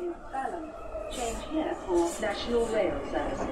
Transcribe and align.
is 0.00 0.16
Balham. 0.32 0.70
Change 1.10 1.40
here 1.52 1.74
for 1.86 2.08
National 2.20 2.66
Rail 2.72 2.96
Service. 3.10 3.46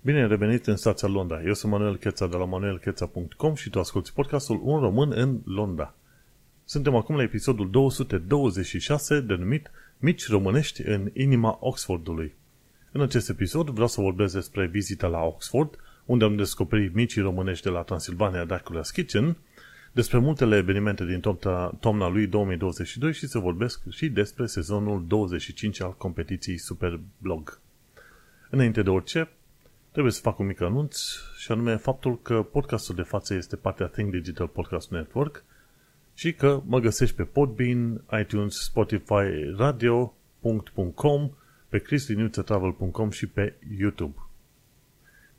Bine 0.00 0.20
ai 0.20 0.28
revenit 0.28 0.66
în 0.66 0.76
stația 0.76 1.08
Londra. 1.08 1.42
Eu 1.42 1.54
sunt 1.54 1.72
Manuel 1.72 1.96
Cheța 1.96 2.26
de 2.26 2.36
la 2.36 2.44
manuelcheța.com 2.44 3.54
și 3.54 3.70
tu 3.70 3.78
asculti 3.78 4.12
podcastul 4.12 4.60
Un 4.62 4.80
Român 4.80 5.12
în 5.14 5.40
Londra. 5.44 5.94
Suntem 6.64 6.94
acum 6.94 7.16
la 7.16 7.22
episodul 7.22 7.70
226 7.70 9.20
denumit 9.20 9.70
Mici 9.98 10.28
românești 10.28 10.82
în 10.82 11.10
inima 11.12 11.58
Oxfordului. 11.60 12.34
În 12.92 13.00
acest 13.00 13.28
episod 13.28 13.68
vreau 13.68 13.88
să 13.88 14.00
vorbesc 14.00 14.34
despre 14.34 14.66
vizita 14.66 15.06
la 15.06 15.20
Oxford, 15.20 15.78
unde 16.04 16.24
am 16.24 16.36
descoperit 16.36 16.94
micii 16.94 17.22
românești 17.22 17.64
de 17.64 17.70
la 17.70 17.82
Transilvania 17.82 18.46
Dracula's 18.46 18.92
Kitchen, 18.92 19.36
despre 19.92 20.18
multele 20.18 20.56
evenimente 20.56 21.04
din 21.04 21.20
toamna, 21.20 21.66
toamna 21.80 22.08
lui 22.08 22.26
2022 22.26 23.12
și 23.12 23.26
să 23.26 23.38
vorbesc 23.38 23.80
și 23.90 24.08
despre 24.08 24.46
sezonul 24.46 25.04
25 25.06 25.80
al 25.80 25.96
competiției 25.96 26.58
Superblog. 26.58 27.60
Înainte 28.50 28.82
de 28.82 28.90
orice, 28.90 29.30
trebuie 29.90 30.12
să 30.12 30.20
fac 30.20 30.38
un 30.38 30.46
mic 30.46 30.60
anunț 30.60 30.98
și 31.38 31.52
anume 31.52 31.76
faptul 31.76 32.22
că 32.22 32.42
podcastul 32.42 32.94
de 32.94 33.02
față 33.02 33.34
este 33.34 33.56
partea 33.56 33.86
Think 33.86 34.10
Digital 34.10 34.46
Podcast 34.46 34.90
Network 34.90 35.44
și 36.14 36.32
că 36.32 36.62
mă 36.66 36.78
găsești 36.78 37.16
pe 37.16 37.22
Podbean, 37.22 38.04
iTunes, 38.20 38.62
Spotify, 38.62 39.54
radio.com, 39.56 41.30
pe 41.68 41.78
christinuțetravel.com 41.78 43.10
și 43.10 43.26
pe 43.26 43.54
YouTube. 43.78 44.14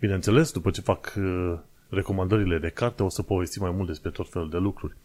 Bineînțeles, 0.04 0.52
după 0.52 0.70
ce 0.70 0.82
fac 0.82 1.14
uh, 1.18 1.58
recomandările 1.90 2.60
de 2.60 2.70
carte, 2.70 3.04
o 3.04 3.10
să 3.10 3.22
povesti 3.22 3.60
mai 3.60 3.72
mult 3.72 3.88
despre 3.88 4.10
tot 4.10 4.30
felul 4.30 4.50
de 4.50 4.58
lucruri. 4.58 4.96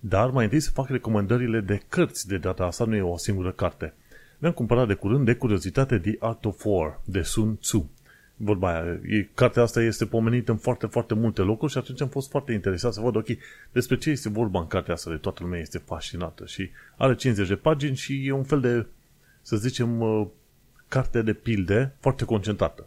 Dar 0.00 0.30
mai 0.30 0.44
întâi 0.44 0.60
să 0.60 0.70
fac 0.70 0.88
recomandările 0.88 1.60
de 1.60 1.82
cărți 1.88 2.28
de 2.28 2.38
data 2.38 2.64
asta, 2.64 2.84
nu 2.84 2.94
e 2.96 3.02
o 3.02 3.16
singură 3.16 3.52
carte. 3.52 3.94
Mi-am 4.38 4.52
cumpărat 4.52 4.86
de 4.86 4.94
curând 4.94 5.24
de 5.24 5.34
curiozitate 5.34 5.98
The 5.98 6.16
Art 6.18 6.44
of 6.44 6.64
War 6.64 7.00
de 7.04 7.22
Sun 7.22 7.56
Tzu. 7.56 7.90
Vorba 8.36 8.72
aia, 8.72 9.00
e, 9.02 9.28
cartea 9.34 9.62
asta 9.62 9.82
este 9.82 10.06
pomenită 10.06 10.50
în 10.50 10.58
foarte, 10.58 10.86
foarte 10.86 11.14
multe 11.14 11.42
locuri 11.42 11.72
și 11.72 11.78
atunci 11.78 12.00
am 12.00 12.08
fost 12.08 12.30
foarte 12.30 12.52
interesat 12.52 12.92
să 12.92 13.00
văd, 13.00 13.16
ok, 13.16 13.26
despre 13.72 13.96
ce 13.96 14.10
este 14.10 14.28
vorba 14.28 14.60
în 14.60 14.66
cartea 14.66 14.94
asta 14.94 15.10
de 15.10 15.16
toată 15.16 15.42
lumea 15.42 15.60
este 15.60 15.78
fascinată 15.78 16.46
și 16.46 16.70
are 16.96 17.14
50 17.14 17.48
de 17.48 17.56
pagini 17.56 17.96
și 17.96 18.26
e 18.26 18.32
un 18.32 18.44
fel 18.44 18.60
de, 18.60 18.86
să 19.42 19.56
zicem, 19.56 20.00
uh, 20.00 20.26
carte 20.88 21.22
de 21.22 21.32
pilde 21.32 21.94
foarte 22.00 22.24
concentrată. 22.24 22.86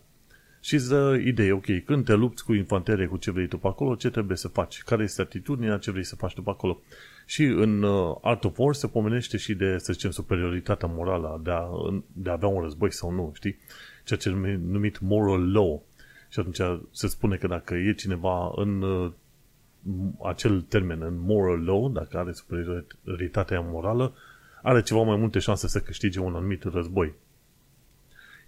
Și 0.63 0.75
îți 0.75 0.89
dă 0.89 1.19
idee, 1.23 1.51
ok, 1.51 1.83
când 1.85 2.05
te 2.05 2.13
lupți 2.13 2.43
cu 2.43 2.53
infanterie, 2.53 3.05
cu 3.05 3.17
ce 3.17 3.31
vrei 3.31 3.47
tu 3.47 3.57
pe 3.57 3.67
acolo, 3.67 3.95
ce 3.95 4.09
trebuie 4.09 4.37
să 4.37 4.47
faci, 4.47 4.83
care 4.83 5.03
este 5.03 5.21
atitudinea, 5.21 5.77
ce 5.77 5.91
vrei 5.91 6.03
să 6.03 6.15
faci 6.15 6.33
tu 6.33 6.41
pe 6.41 6.49
acolo. 6.49 6.81
Și 7.25 7.43
în 7.43 7.83
uh, 7.83 8.15
Art 8.21 8.43
of 8.43 8.57
War 8.57 8.73
se 8.73 8.87
pomenește 8.87 9.37
și 9.37 9.53
de, 9.53 9.77
să 9.77 9.93
zicem, 9.93 10.11
superioritatea 10.11 10.87
morală 10.87 11.41
de 11.43 11.51
a, 11.51 11.63
de 12.13 12.29
a 12.29 12.33
avea 12.33 12.47
un 12.47 12.61
război 12.61 12.91
sau 12.91 13.11
nu, 13.11 13.31
știi? 13.35 13.57
Ceea 14.03 14.19
ce 14.19 14.29
e 14.29 14.59
numit 14.67 14.99
moral 14.99 15.51
law. 15.51 15.83
Și 16.29 16.39
atunci 16.39 16.79
se 16.91 17.07
spune 17.07 17.35
că 17.35 17.47
dacă 17.47 17.73
e 17.73 17.93
cineva 17.93 18.51
în 18.55 18.81
uh, 18.81 19.11
acel 20.23 20.61
termen, 20.61 21.01
în 21.01 21.19
moral 21.19 21.65
law, 21.65 21.89
dacă 21.89 22.17
are 22.17 22.31
superioritatea 22.31 23.59
morală, 23.59 24.13
are 24.61 24.81
ceva 24.81 25.01
mai 25.01 25.17
multe 25.17 25.39
șanse 25.39 25.67
să 25.67 25.79
câștige 25.79 26.19
un 26.19 26.35
anumit 26.35 26.63
război. 26.63 27.13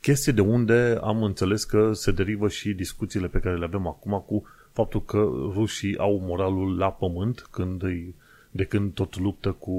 Chestie 0.04 0.32
de 0.32 0.42
unde 0.42 0.98
am 1.02 1.24
înțeles 1.24 1.64
că 1.64 1.94
se 1.94 2.12
derivă 2.12 2.48
și 2.48 2.74
discuțiile 2.74 3.28
pe 3.28 3.40
care 3.40 3.58
le 3.58 3.64
avem 3.64 3.88
acum 3.88 4.24
cu 4.28 4.44
faptul 4.72 5.04
că 5.04 5.18
rușii 5.54 5.98
au 5.98 6.20
moralul 6.26 6.78
la 6.78 6.92
pământ 6.92 7.48
când 7.52 7.84
îi, 7.84 8.16
de 8.52 8.64
când 8.64 8.94
tot 8.94 9.20
luptă 9.20 9.52
cu 9.52 9.72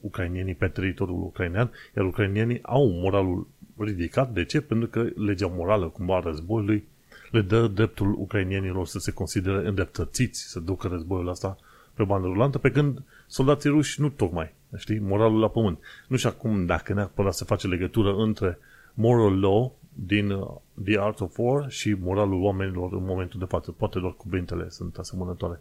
ucrainienii 0.00 0.54
pe 0.54 0.66
teritoriul 0.66 1.22
ucrainean, 1.22 1.70
iar 1.96 2.06
ucrainienii 2.06 2.62
au 2.62 2.88
moralul 2.88 3.48
ridicat. 3.76 4.32
De 4.32 4.44
ce? 4.44 4.60
Pentru 4.60 4.88
că 4.88 5.06
legea 5.14 5.46
morală, 5.46 5.86
cumva, 5.86 6.16
a 6.16 6.20
războiului 6.20 6.84
le 7.30 7.40
dă 7.40 7.66
dreptul 7.66 8.14
ucrainienilor 8.18 8.86
să 8.86 8.98
se 8.98 9.12
considere 9.12 9.68
îndreptățiți 9.68 10.50
să 10.50 10.60
ducă 10.60 10.88
războiul 10.88 11.28
ăsta 11.28 11.56
pe 11.94 12.04
bandă 12.04 12.26
rulantă, 12.26 12.58
pe 12.58 12.70
când 12.70 13.02
soldații 13.26 13.70
ruși 13.70 14.00
nu 14.00 14.08
tocmai, 14.08 14.54
știi, 14.76 14.98
moralul 14.98 15.40
la 15.40 15.48
pământ. 15.48 15.78
Nu 16.08 16.16
știu 16.16 16.30
acum 16.30 16.66
dacă 16.66 16.94
neapărat 16.94 17.34
să 17.34 17.44
face 17.44 17.66
legătură 17.66 18.14
între 18.14 18.58
moral 18.94 19.40
law 19.40 19.78
din 19.92 20.30
uh, 20.30 20.46
The 20.84 20.98
Art 20.98 21.20
of 21.20 21.38
War 21.38 21.70
și 21.70 21.96
moralul 22.00 22.42
oamenilor 22.42 22.92
în 22.92 23.04
momentul 23.04 23.38
de 23.38 23.44
față. 23.44 23.70
Poate 23.70 23.98
doar 23.98 24.14
cuvintele 24.14 24.68
sunt 24.68 24.96
asemănătoare. 24.96 25.60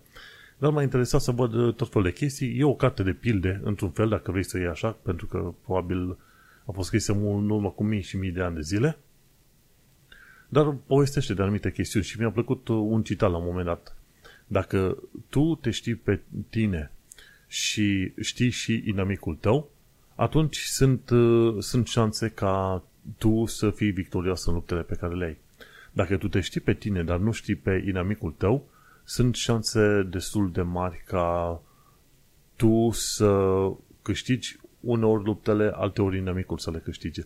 Dar 0.58 0.72
m-a 0.72 0.82
interesat 0.82 1.22
să 1.22 1.32
văd 1.32 1.54
uh, 1.54 1.74
tot 1.74 1.90
felul 1.90 2.08
de 2.08 2.14
chestii. 2.14 2.60
E 2.60 2.64
o 2.64 2.76
carte 2.76 3.04
de 3.04 3.14
pilde, 3.14 3.62
într-un 3.64 3.90
fel, 3.90 4.10
dacă 4.10 4.32
vrei 4.32 4.44
să 4.44 4.58
iei 4.58 4.68
așa, 4.68 4.92
pentru 4.92 5.26
că 5.26 5.54
probabil 5.64 6.18
a 6.66 6.72
fost 6.72 6.88
scrisă 6.88 7.12
în 7.12 7.50
urmă 7.50 7.70
cu 7.70 7.84
mii 7.84 8.02
și 8.02 8.18
mii 8.18 8.32
de 8.32 8.42
ani 8.42 8.56
de 8.56 8.62
zile. 8.62 8.98
Dar 10.50 10.76
povestește 10.86 11.34
de 11.34 11.42
anumite 11.42 11.72
chestiuni 11.72 12.06
și 12.06 12.20
mi-a 12.20 12.32
plăcut 12.32 12.68
uh, 12.68 12.76
un 12.76 13.04
citat 13.04 13.32
la 13.32 13.38
un 13.38 13.46
moment 13.46 13.66
dat. 13.66 13.96
Dacă 14.48 14.98
tu 15.30 15.56
te 15.56 15.70
știi 15.70 15.96
pe 15.96 16.22
tine 16.50 16.92
și 17.48 18.14
știi 18.20 18.50
și 18.50 18.84
inamicul 18.86 19.36
tău, 19.36 19.70
atunci 20.16 20.58
sunt, 20.58 21.10
sunt 21.60 21.88
șanse 21.88 22.30
ca 22.30 22.84
tu 23.18 23.46
să 23.46 23.70
fii 23.70 23.92
victorios 23.92 24.46
în 24.46 24.54
luptele 24.54 24.82
pe 24.82 24.96
care 24.96 25.14
le 25.14 25.26
ai. 25.26 25.38
Dacă 25.92 26.18
tu 26.18 26.28
te 26.28 26.40
știi 26.40 26.62
pe 26.62 26.74
tine, 26.74 27.04
dar 27.04 27.18
nu 27.18 27.32
știi 27.32 27.56
pe 27.56 27.84
inamicul 27.88 28.34
tău, 28.38 28.68
sunt 29.04 29.36
șanse 29.36 30.08
destul 30.10 30.52
de 30.52 30.62
mari 30.62 31.04
ca 31.06 31.62
tu 32.56 32.90
să 32.92 33.70
câștigi 34.02 34.60
uneori 34.80 35.24
luptele, 35.24 35.72
alteori 35.76 36.18
inamicul 36.18 36.58
să 36.58 36.72
le 36.72 36.80
câștige. 36.80 37.22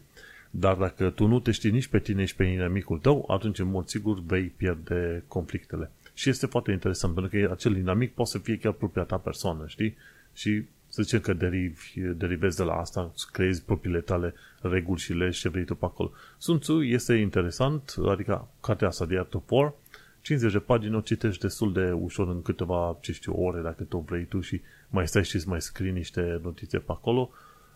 Dar 0.49 0.75
dacă 0.75 1.09
tu 1.09 1.27
nu 1.27 1.39
te 1.39 1.51
știi 1.51 1.71
nici 1.71 1.87
pe 1.87 1.99
tine, 1.99 2.21
nici 2.21 2.33
pe 2.33 2.43
inamicul 2.43 2.99
tău, 2.99 3.25
atunci 3.27 3.59
în 3.59 3.69
mod 3.69 3.87
sigur 3.87 4.19
vei 4.19 4.43
pierde 4.43 5.23
conflictele. 5.27 5.91
Și 6.13 6.29
este 6.29 6.45
foarte 6.45 6.71
interesant, 6.71 7.13
pentru 7.13 7.39
că 7.39 7.51
acel 7.51 7.77
inamic 7.77 8.13
poate 8.13 8.31
să 8.31 8.37
fie 8.37 8.57
chiar 8.57 8.71
propria 8.71 9.03
ta 9.03 9.17
persoană, 9.17 9.63
știi? 9.67 9.95
Și 10.33 10.65
să 10.95 11.01
zicem 11.01 11.19
că 11.19 11.33
derivi, 11.33 11.99
derivezi 12.15 12.57
de 12.57 12.63
la 12.63 12.73
asta, 12.73 13.11
creezi 13.31 13.63
propriile 13.63 13.99
tale 13.99 14.33
reguli 14.61 14.99
și 14.99 15.13
legi 15.13 15.39
ce 15.39 15.49
vrei 15.49 15.63
tu 15.63 15.75
pe 15.75 15.85
acolo. 15.85 16.11
Sun 16.37 16.59
Tzu 16.59 16.81
este 16.81 17.13
interesant, 17.13 17.95
adică 18.07 18.47
cartea 18.61 18.87
asta 18.87 19.05
de 19.05 19.17
Art 19.17 19.33
of 19.33 19.43
War, 19.49 19.73
50 20.21 20.51
de 20.51 20.59
pagini 20.59 20.95
o 20.95 20.99
citești 20.99 21.41
destul 21.41 21.73
de 21.73 21.91
ușor 21.91 22.27
în 22.27 22.41
câteva, 22.41 22.97
ce 23.01 23.11
știu, 23.11 23.33
ore 23.33 23.61
dacă 23.61 23.83
tu 23.83 23.97
vrei 23.97 24.23
tu 24.23 24.39
și 24.41 24.61
mai 24.89 25.07
stai 25.07 25.23
și 25.23 25.43
mai 25.45 25.61
scrii 25.61 25.91
niște 25.91 26.39
notițe 26.43 26.77
pe 26.77 26.91
acolo. 26.91 27.29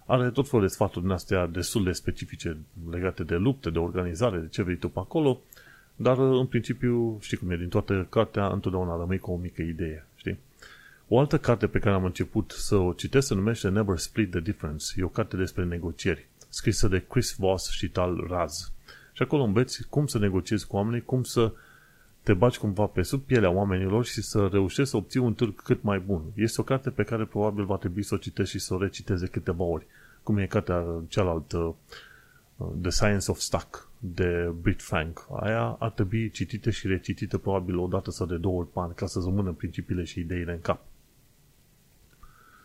Are 0.06 0.30
tot 0.30 0.50
felul 0.50 0.66
de 0.66 0.74
sfaturi 0.74 1.06
din 1.06 1.14
astea 1.14 1.48
destul 1.48 1.84
de 1.84 1.92
specifice 1.92 2.58
legate 2.90 3.24
de 3.24 3.36
lupte, 3.36 3.70
de 3.70 3.80
organizare, 3.80 4.38
de 4.38 4.48
ce 4.48 4.64
vrei 4.64 4.76
tu 4.76 4.90
pe 4.90 5.00
acolo, 5.00 5.42
dar 5.96 6.18
în 6.18 6.46
principiu, 6.46 7.18
știi 7.22 7.38
cum 7.38 7.52
e, 7.52 7.56
din 7.58 7.70
toată 7.70 8.08
cartea 8.10 8.48
întotdeauna 8.48 8.98
rămâi 8.98 9.20
cu 9.20 9.32
o 9.32 9.38
mică 9.38 9.62
idee, 9.62 10.06
știi? 10.06 10.09
O 11.12 11.20
altă 11.20 11.38
carte 11.38 11.68
pe 11.68 11.80
care 11.80 11.96
am 11.96 12.06
început 12.06 12.52
să 12.52 12.76
o 12.76 12.94
citesc 12.94 13.28
se 13.28 13.34
numește 13.34 13.70
Never 13.70 13.98
Split 13.98 14.32
the 14.32 14.40
Difference. 14.40 14.86
E 14.98 15.04
o 15.04 15.08
carte 15.08 15.38
despre 15.38 15.64
negocieri, 15.64 16.28
scrisă 16.50 16.88
de 16.88 17.04
Chris 17.10 17.36
Voss 17.36 17.70
și 17.70 17.90
Tal 17.90 18.26
Raz. 18.30 18.72
Și 19.14 19.22
acolo 19.22 19.44
înveți 19.44 19.88
cum 19.88 20.08
să 20.08 20.20
negociezi 20.20 20.68
cu 20.68 20.76
oamenii, 20.76 21.02
cum 21.02 21.24
să 21.24 21.52
te 22.24 22.34
bagi 22.34 22.58
cumva 22.58 22.86
pe 22.86 23.02
sub 23.02 23.22
pielea 23.22 23.50
oamenilor 23.50 24.06
și 24.06 24.22
să 24.22 24.48
reușești 24.52 24.90
să 24.90 24.98
obții 24.98 25.20
un 25.20 25.34
târg 25.34 25.62
cât 25.62 25.82
mai 25.84 26.00
bun. 26.00 26.22
Este 26.36 26.62
o 26.62 26.64
carte 26.64 26.90
pe 26.90 27.04
care 27.04 27.26
probabil 27.26 27.66
va 27.66 27.78
trebui 27.78 28.04
să 28.04 28.14
o 28.14 28.18
citești 28.18 28.58
și 28.58 28.64
să 28.64 28.74
o 28.74 28.82
reciteze 28.82 29.28
câteva 29.28 29.64
ori. 29.64 29.86
Cum 30.24 30.38
e 30.38 30.46
cartea 30.46 30.86
cealaltă, 31.08 31.76
uh, 32.58 32.68
The 32.82 32.90
Science 32.90 33.32
of 33.32 33.40
Stuck, 33.40 33.90
de 34.00 34.54
Brit 34.62 34.82
Frank. 34.82 35.28
Aia 35.40 35.76
ar 35.80 35.90
trebui 35.90 36.30
citită 36.30 36.70
și 36.70 36.88
recitită 36.88 37.38
probabil 37.38 37.78
o 37.78 37.88
dată 37.88 38.12
sau 38.12 38.26
de 38.26 38.38
două 38.38 38.60
ori 38.60 38.72
pe 38.72 38.80
an 38.80 38.94
ca 38.94 39.06
să 39.06 39.20
rămână 39.24 39.52
principiile 39.52 40.04
și 40.04 40.20
ideile 40.20 40.52
în 40.52 40.62
cap. 40.62 40.82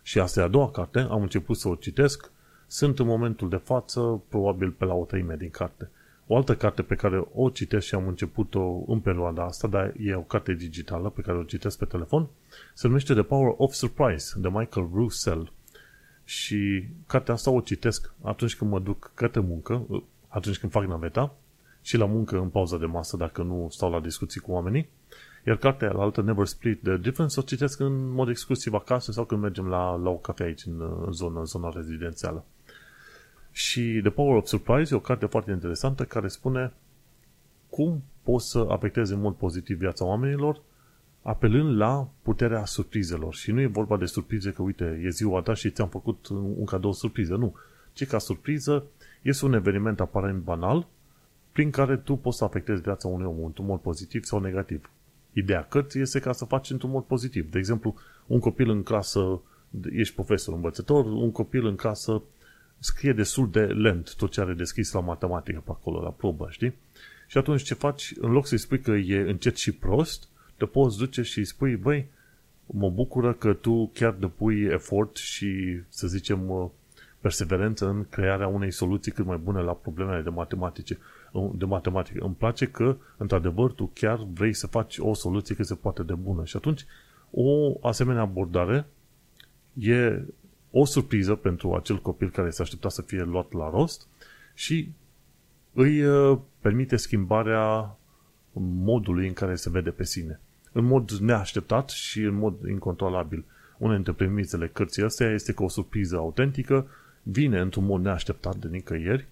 Și 0.07 0.19
asta 0.19 0.41
e 0.41 0.43
a 0.43 0.49
doua 0.49 0.71
carte, 0.71 0.99
am 0.99 1.23
început 1.23 1.57
să 1.57 1.69
o 1.69 1.75
citesc, 1.75 2.31
sunt 2.67 2.99
în 2.99 3.07
momentul 3.07 3.49
de 3.49 3.57
față 3.57 4.23
probabil 4.29 4.71
pe 4.71 4.85
la 4.85 4.95
o 4.95 5.05
treime 5.05 5.37
din 5.37 5.51
carte. 5.51 5.91
O 6.27 6.37
altă 6.37 6.57
carte 6.57 6.83
pe 6.83 6.95
care 6.95 7.29
o 7.35 7.51
citesc 7.51 7.87
și 7.87 7.95
am 7.95 8.09
început-o 8.09 8.83
în 8.87 9.01
perioada 9.01 9.45
asta, 9.45 9.69
dar 9.69 9.93
e 9.99 10.15
o 10.15 10.21
carte 10.21 10.53
digitală 10.53 11.09
pe 11.09 11.21
care 11.21 11.39
o 11.39 11.43
citesc 11.43 11.79
pe 11.79 11.85
telefon, 11.85 12.29
se 12.75 12.87
numește 12.87 13.13
The 13.13 13.23
Power 13.23 13.55
of 13.57 13.73
Surprise, 13.73 14.39
de 14.39 14.49
Michael 14.49 14.89
Russell. 14.93 15.53
Și 16.25 16.89
cartea 17.07 17.35
asta 17.35 17.51
o 17.51 17.61
citesc 17.61 18.13
atunci 18.23 18.57
când 18.57 18.71
mă 18.71 18.81
duc 18.81 19.11
către 19.15 19.41
muncă, 19.41 19.87
atunci 20.29 20.59
când 20.59 20.73
fac 20.73 20.85
naveta, 20.85 21.35
și 21.83 21.97
la 21.97 22.07
muncă 22.07 22.39
în 22.39 22.49
pauza 22.49 22.79
de 22.79 22.87
masă 22.87 23.17
dacă 23.17 23.43
nu 23.43 23.69
stau 23.71 23.91
la 23.91 24.01
discuții 24.01 24.41
cu 24.41 24.53
oamenii 24.53 24.89
iar 25.47 25.57
cartea 25.57 25.93
altă, 25.97 26.23
Never 26.23 26.47
Split 26.47 26.83
the 26.83 26.97
Difference, 26.97 27.41
o 27.41 27.43
citesc 27.43 27.81
în 27.81 28.09
mod 28.09 28.29
exclusiv 28.29 28.75
acasă 28.75 29.13
sau 29.13 29.25
când 29.25 29.41
mergem 29.41 29.67
la, 29.67 29.95
la 29.95 30.11
o 30.11 30.17
cafea 30.17 30.47
aici, 30.47 30.65
în, 30.65 30.81
în, 31.07 31.13
zona, 31.13 31.39
în 31.39 31.47
zona 31.47 31.73
rezidențială. 31.75 32.45
Și 33.51 33.99
The 34.03 34.11
Power 34.11 34.37
of 34.37 34.47
Surprise 34.47 34.95
e 34.95 34.97
o 34.97 35.01
carte 35.01 35.27
foarte 35.27 35.51
interesantă 35.51 36.05
care 36.05 36.29
spune 36.29 36.73
cum 37.69 38.03
poți 38.23 38.51
să 38.51 38.67
afectezi 38.69 39.13
în 39.13 39.21
mod 39.21 39.35
pozitiv 39.35 39.79
viața 39.79 40.05
oamenilor 40.05 40.61
apelând 41.23 41.77
la 41.77 42.09
puterea 42.23 42.65
surprizelor. 42.65 43.35
Și 43.35 43.53
nu 43.53 43.61
e 43.61 43.67
vorba 43.67 43.97
de 43.97 44.05
surprize 44.05 44.53
că, 44.53 44.63
uite, 44.63 45.01
e 45.05 45.09
ziua 45.09 45.41
ta 45.41 45.55
și 45.55 45.71
ți-am 45.71 45.89
făcut 45.89 46.29
un 46.29 46.65
cadou 46.65 46.93
surpriză. 46.93 47.37
Nu. 47.37 47.55
Ce 47.93 48.07
ca 48.07 48.19
surpriză 48.19 48.85
este 49.23 49.45
un 49.45 49.53
eveniment 49.53 50.01
aparent 50.01 50.43
banal 50.43 50.87
prin 51.53 51.71
care 51.71 51.97
tu 51.97 52.17
poți 52.17 52.37
să 52.37 52.45
afectezi 52.45 52.83
viața 52.83 53.09
unui 53.09 53.27
om 53.27 53.45
într-un 53.45 53.67
mod 53.67 53.81
pozitiv 53.81 54.25
sau 54.25 54.41
negativ. 54.41 54.91
Ideea 55.35 55.63
cărții 55.63 56.01
este 56.01 56.19
ca 56.21 56.33
să 56.33 56.45
faci 56.45 56.71
într-un 56.71 56.91
mod 56.91 57.05
pozitiv. 57.05 57.51
De 57.51 57.59
exemplu, 57.59 57.95
un 58.27 58.39
copil 58.39 58.69
în 58.69 58.83
clasă, 58.83 59.41
ești 59.91 60.15
profesor 60.15 60.55
învățător, 60.55 61.05
un 61.05 61.33
copil 61.33 61.67
în 61.67 61.77
clasă 61.77 62.23
scrie 62.79 63.13
destul 63.13 63.51
de 63.51 63.61
lent 63.61 64.15
tot 64.15 64.31
ce 64.31 64.41
are 64.41 64.53
deschis 64.53 64.93
la 64.93 65.01
matematică 65.01 65.63
pe 65.65 65.71
acolo, 65.71 66.03
la 66.03 66.11
probă, 66.11 66.47
știi? 66.51 66.75
Și 67.27 67.39
atunci 67.39 67.63
ce 67.63 67.75
faci? 67.75 68.13
În 68.21 68.31
loc 68.31 68.47
să-i 68.47 68.59
spui 68.59 68.81
că 68.81 68.91
e 68.91 69.31
încet 69.31 69.57
și 69.57 69.73
prost, 69.73 70.29
te 70.57 70.65
poți 70.65 70.99
duce 70.99 71.23
și 71.23 71.39
îi 71.39 71.45
spui, 71.45 71.77
băi, 71.77 72.07
mă 72.67 72.91
bucură 72.91 73.33
că 73.33 73.53
tu 73.53 73.91
chiar 73.95 74.13
depui 74.13 74.63
efort 74.63 75.17
și, 75.17 75.81
să 75.89 76.07
zicem, 76.07 76.71
perseverență 77.21 77.89
în 77.89 78.07
crearea 78.11 78.47
unei 78.47 78.71
soluții 78.71 79.13
cât 79.13 79.25
mai 79.25 79.37
bune 79.37 79.61
la 79.61 79.73
problemele 79.73 80.23
de 80.23 80.29
matematice. 80.29 80.99
De 81.55 81.65
matematică. 81.65 82.25
Îmi 82.25 82.35
place 82.35 82.67
că, 82.67 82.97
într-adevăr, 83.17 83.73
tu 83.73 83.91
chiar 83.95 84.27
vrei 84.33 84.53
să 84.53 84.67
faci 84.67 84.99
o 84.99 85.15
soluție 85.15 85.55
cât 85.55 85.67
se 85.67 85.75
poate 85.75 86.03
de 86.03 86.15
bună. 86.15 86.45
Și 86.45 86.57
atunci, 86.57 86.85
o 87.31 87.75
asemenea 87.83 88.23
abordare 88.23 88.87
e 89.79 90.23
o 90.71 90.85
surpriză 90.85 91.35
pentru 91.35 91.75
acel 91.75 92.01
copil 92.01 92.31
care 92.31 92.51
se 92.51 92.63
aștepta 92.63 92.89
să 92.89 93.03
fie 93.03 93.23
luat 93.23 93.53
la 93.53 93.71
rost 93.71 94.07
și 94.55 94.93
îi 95.73 96.05
uh, 96.05 96.39
permite 96.61 96.97
schimbarea 96.97 97.97
modului 98.61 99.27
în 99.27 99.33
care 99.33 99.55
se 99.55 99.71
vede 99.71 99.91
pe 99.91 100.05
sine. 100.05 100.41
În 100.73 100.85
mod 100.85 101.11
neașteptat 101.11 101.91
și 101.91 102.21
în 102.21 102.35
mod 102.35 102.65
incontrolabil. 102.69 103.45
Una 103.79 103.95
dintre 103.95 104.13
premisele 104.13 104.69
cărții 104.69 105.03
astea 105.03 105.31
este 105.31 105.53
că 105.53 105.63
o 105.63 105.69
surpriză 105.69 106.17
autentică 106.17 106.87
vine 107.23 107.61
într-un 107.61 107.85
mod 107.85 108.03
neașteptat 108.03 108.57
de 108.57 108.69
nicăieri, 108.69 109.29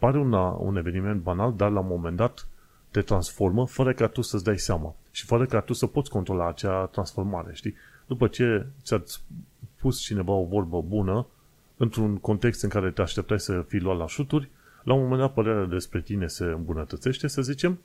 pare 0.00 0.18
una, 0.18 0.48
un 0.48 0.76
eveniment 0.76 1.22
banal, 1.22 1.54
dar 1.56 1.70
la 1.70 1.80
un 1.80 1.86
moment 1.86 2.16
dat 2.16 2.48
te 2.90 3.00
transformă 3.00 3.66
fără 3.66 3.92
ca 3.92 4.06
tu 4.06 4.20
să-ți 4.20 4.44
dai 4.44 4.58
seama 4.58 4.94
și 5.10 5.24
fără 5.24 5.46
ca 5.46 5.60
tu 5.60 5.72
să 5.72 5.86
poți 5.86 6.10
controla 6.10 6.48
acea 6.48 6.86
transformare, 6.86 7.50
știi? 7.54 7.74
După 8.06 8.26
ce 8.26 8.66
ți-a 8.82 9.02
spus 9.76 10.00
cineva 10.00 10.32
o 10.32 10.44
vorbă 10.44 10.82
bună, 10.82 11.26
într-un 11.76 12.16
context 12.16 12.62
în 12.62 12.68
care 12.68 12.90
te 12.90 13.02
așteptai 13.02 13.40
să 13.40 13.64
fii 13.68 13.80
luat 13.80 13.98
la 13.98 14.06
șuturi, 14.06 14.50
la 14.82 14.94
un 14.94 15.02
moment 15.02 15.20
dat 15.20 15.32
părerea 15.32 15.64
despre 15.64 16.00
tine 16.00 16.26
se 16.26 16.44
îmbunătățește, 16.44 17.26
să 17.26 17.42
zicem, 17.42 17.78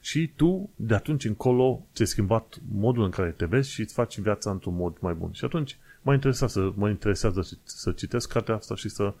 și 0.00 0.32
tu, 0.36 0.70
de 0.76 0.94
atunci 0.94 1.24
încolo, 1.24 1.86
ți-ai 1.94 2.06
schimbat 2.06 2.58
modul 2.72 3.04
în 3.04 3.10
care 3.10 3.30
te 3.30 3.44
vezi 3.44 3.70
și 3.70 3.80
îți 3.80 3.94
faci 3.94 4.18
viața 4.18 4.50
într-un 4.50 4.74
mod 4.74 4.96
mai 5.00 5.14
bun. 5.14 5.32
Și 5.32 5.44
atunci 5.44 5.78
mă 6.02 6.12
interesează, 6.12 6.60
să, 6.60 6.72
mă 6.74 6.88
interesează 6.88 7.48
să 7.64 7.92
citesc 7.92 8.32
cartea 8.32 8.54
asta 8.54 8.74
și 8.74 8.88
să 8.88 9.14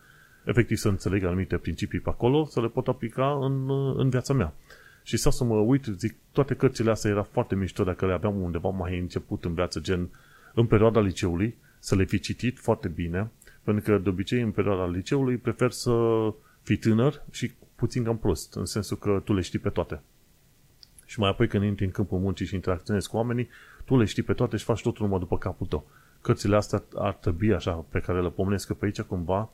efectiv 0.44 0.76
să 0.76 0.88
înțeleg 0.88 1.24
anumite 1.24 1.56
principii 1.56 2.00
pe 2.00 2.08
acolo, 2.08 2.44
să 2.44 2.60
le 2.60 2.68
pot 2.68 2.88
aplica 2.88 3.38
în, 3.40 3.70
în 3.98 4.08
viața 4.08 4.34
mea. 4.34 4.54
Și 5.02 5.16
sau 5.16 5.32
să 5.32 5.44
mă 5.44 5.54
uit, 5.54 5.84
zic, 5.84 6.14
toate 6.32 6.54
cărțile 6.54 6.90
astea 6.90 7.10
era 7.10 7.22
foarte 7.22 7.54
mișto 7.54 7.84
dacă 7.84 8.06
le 8.06 8.12
aveam 8.12 8.42
undeva 8.42 8.68
mai 8.68 8.98
început 8.98 9.44
în 9.44 9.54
viață, 9.54 9.80
gen 9.80 10.08
în 10.54 10.66
perioada 10.66 11.00
liceului, 11.00 11.56
să 11.78 11.94
le 11.94 12.04
fi 12.04 12.18
citit 12.18 12.58
foarte 12.58 12.88
bine, 12.88 13.30
pentru 13.62 13.84
că 13.84 13.98
de 13.98 14.08
obicei 14.08 14.40
în 14.40 14.50
perioada 14.50 14.86
liceului 14.86 15.36
prefer 15.36 15.70
să 15.70 15.92
fii 16.62 16.76
tânăr 16.76 17.22
și 17.30 17.52
puțin 17.74 18.04
cam 18.04 18.18
prost, 18.18 18.54
în 18.54 18.64
sensul 18.64 18.96
că 18.96 19.20
tu 19.24 19.34
le 19.34 19.40
știi 19.40 19.58
pe 19.58 19.68
toate. 19.68 20.00
Și 21.06 21.18
mai 21.18 21.28
apoi 21.28 21.48
când 21.48 21.64
intri 21.64 21.84
în 21.84 21.90
câmpul 21.90 22.18
muncii 22.18 22.46
și 22.46 22.54
interacționezi 22.54 23.08
cu 23.08 23.16
oamenii, 23.16 23.48
tu 23.84 23.98
le 23.98 24.04
știi 24.04 24.22
pe 24.22 24.32
toate 24.32 24.56
și 24.56 24.64
faci 24.64 24.82
totul 24.82 25.04
numai 25.04 25.20
după 25.20 25.38
capul 25.38 25.66
tău. 25.66 25.86
Cărțile 26.20 26.56
astea 26.56 26.82
ar 26.94 27.12
trebui 27.14 27.54
așa, 27.54 27.72
pe 27.72 28.00
care 28.00 28.22
le 28.22 28.28
pomenesc 28.30 28.72
pe 28.72 28.84
aici 28.84 29.00
cumva, 29.00 29.50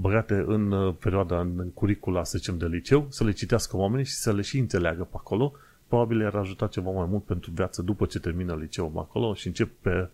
băgate 0.00 0.44
în 0.46 0.72
uh, 0.72 0.94
perioada, 1.00 1.40
în 1.40 1.70
curicula, 1.70 2.24
să 2.24 2.38
zicem, 2.38 2.58
de 2.58 2.66
liceu, 2.66 3.06
să 3.10 3.24
le 3.24 3.32
citească 3.32 3.76
oamenii 3.76 4.04
și 4.04 4.14
să 4.14 4.32
le 4.32 4.42
și 4.42 4.58
înțeleagă 4.58 5.02
pe 5.02 5.14
acolo. 5.16 5.52
Probabil 5.86 6.16
le-ar 6.16 6.34
ajuta 6.34 6.66
ceva 6.66 6.90
mai 6.90 7.06
mult 7.10 7.24
pentru 7.24 7.50
viață 7.50 7.82
după 7.82 8.06
ce 8.06 8.18
termină 8.18 8.54
liceul 8.54 8.92
acolo 8.94 9.34
și 9.34 9.46
încep 9.46 9.70
pe 9.80 10.08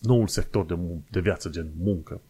noul 0.00 0.26
sector 0.26 0.66
de, 0.66 0.78
de 1.10 1.20
viață, 1.20 1.48
gen 1.48 1.70
muncă. 1.82 2.20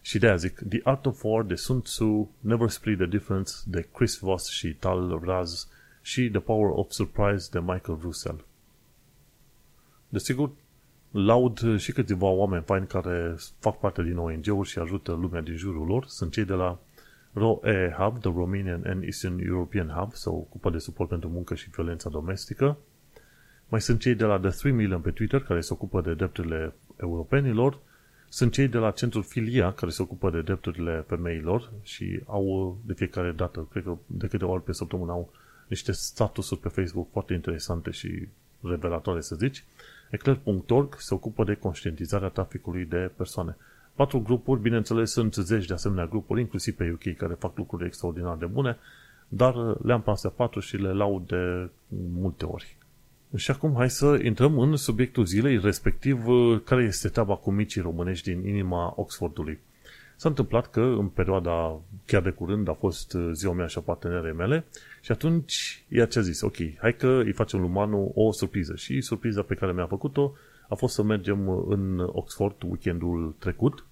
Și 0.00 0.18
de 0.18 0.36
zic, 0.36 0.62
The 0.68 0.80
Art 0.82 1.06
of 1.06 1.22
War 1.24 1.44
de 1.44 1.54
Sun 1.54 1.80
Tzu, 1.80 2.30
Never 2.40 2.68
Split 2.68 2.96
the 2.98 3.06
Difference 3.06 3.52
de 3.64 3.88
Chris 3.94 4.18
Voss 4.18 4.48
și 4.48 4.74
Tal 4.74 5.20
Raz 5.24 5.68
și 6.00 6.30
The 6.30 6.40
Power 6.40 6.70
of 6.74 6.90
Surprise 6.90 7.48
de 7.50 7.58
Michael 7.58 7.98
Russell. 8.02 8.44
Desigur, 10.08 10.50
laud 11.12 11.78
și 11.78 11.92
câțiva 11.92 12.26
oameni 12.26 12.62
faini 12.62 12.86
care 12.86 13.34
fac 13.58 13.78
parte 13.78 14.02
din 14.02 14.16
ONG-uri 14.16 14.68
și 14.68 14.78
ajută 14.78 15.12
lumea 15.12 15.40
din 15.40 15.56
jurul 15.56 15.86
lor. 15.86 16.04
Sunt 16.06 16.32
cei 16.32 16.44
de 16.44 16.52
la 16.52 16.78
ROE 17.32 17.94
Hub, 17.98 18.20
The 18.20 18.32
Romanian 18.34 18.82
and 18.86 19.02
Eastern 19.02 19.38
European 19.46 19.88
Hub, 19.88 20.12
se 20.12 20.28
ocupă 20.28 20.70
de 20.70 20.78
suport 20.78 21.08
pentru 21.08 21.28
muncă 21.28 21.54
și 21.54 21.70
violența 21.70 22.10
domestică. 22.10 22.78
Mai 23.68 23.80
sunt 23.80 24.00
cei 24.00 24.14
de 24.14 24.24
la 24.24 24.38
The 24.38 24.50
3 24.50 24.72
Million 24.72 25.00
pe 25.00 25.10
Twitter, 25.10 25.42
care 25.42 25.60
se 25.60 25.72
ocupă 25.72 26.00
de 26.00 26.14
drepturile 26.14 26.74
europenilor. 26.96 27.78
Sunt 28.28 28.52
cei 28.52 28.68
de 28.68 28.78
la 28.78 28.90
Centrul 28.90 29.22
Filia, 29.22 29.72
care 29.72 29.90
se 29.90 30.02
ocupă 30.02 30.30
de 30.30 30.42
drepturile 30.42 31.04
femeilor 31.06 31.72
și 31.82 32.20
au 32.26 32.78
de 32.84 32.92
fiecare 32.92 33.32
dată, 33.32 33.68
cred 33.70 33.82
că 33.84 33.96
de 34.06 34.26
câte 34.26 34.44
ori 34.44 34.62
pe 34.62 34.72
săptămână 34.72 35.12
au 35.12 35.32
niște 35.68 35.92
statusuri 35.92 36.60
pe 36.60 36.68
Facebook 36.68 37.08
foarte 37.10 37.32
interesante 37.32 37.90
și 37.90 38.28
revelatoare, 38.62 39.20
să 39.20 39.34
zici. 39.34 39.64
Eclair.org 40.12 40.94
se 40.98 41.14
ocupă 41.14 41.44
de 41.44 41.54
conștientizarea 41.54 42.28
traficului 42.28 42.84
de 42.84 43.10
persoane. 43.16 43.56
Patru 43.94 44.20
grupuri, 44.20 44.60
bineînțeles, 44.60 45.10
sunt 45.10 45.34
zeci 45.34 45.66
de 45.66 45.74
asemenea 45.74 46.06
grupuri, 46.06 46.40
inclusiv 46.40 46.74
pe 46.76 46.90
UK, 46.90 47.16
care 47.16 47.34
fac 47.34 47.56
lucruri 47.56 47.86
extraordinar 47.86 48.36
de 48.36 48.46
bune, 48.46 48.76
dar 49.28 49.54
le-am 49.82 50.02
pe 50.02 50.10
astea 50.10 50.30
patru 50.30 50.60
și 50.60 50.76
le 50.76 50.92
laud 50.92 51.26
de 51.26 51.70
multe 52.18 52.44
ori. 52.44 52.76
Și 53.34 53.50
acum 53.50 53.74
hai 53.74 53.90
să 53.90 54.18
intrăm 54.22 54.58
în 54.58 54.76
subiectul 54.76 55.24
zilei, 55.24 55.58
respectiv 55.58 56.24
care 56.64 56.82
este 56.82 57.08
treaba 57.08 57.34
cu 57.36 57.50
micii 57.50 57.80
românești 57.80 58.32
din 58.32 58.46
inima 58.46 58.92
Oxfordului. 58.96 59.58
S-a 60.22 60.28
întâmplat 60.28 60.70
că 60.70 60.80
în 60.80 61.06
perioada 61.06 61.80
chiar 62.06 62.22
de 62.22 62.30
curând 62.30 62.68
a 62.68 62.72
fost 62.72 63.16
ziua 63.32 63.52
mea 63.52 63.66
și 63.66 63.78
a 63.78 63.80
partenerei 63.80 64.32
mele 64.32 64.64
și 65.00 65.12
atunci 65.12 65.84
ea 65.88 66.06
ce-a 66.06 66.20
zis, 66.22 66.40
ok, 66.40 66.56
hai 66.78 66.96
că 66.96 67.06
îi 67.06 67.32
facem 67.32 67.60
lui 67.60 67.68
Manu 67.68 68.12
o 68.14 68.32
surpriză. 68.32 68.74
Și 68.76 69.00
surpriza 69.00 69.42
pe 69.42 69.54
care 69.54 69.72
mi-a 69.72 69.86
făcut-o 69.86 70.32
a 70.68 70.74
fost 70.74 70.94
să 70.94 71.02
mergem 71.02 71.48
în 71.68 71.98
Oxford 72.12 72.54
weekendul 72.62 73.34
trecut, 73.38 73.84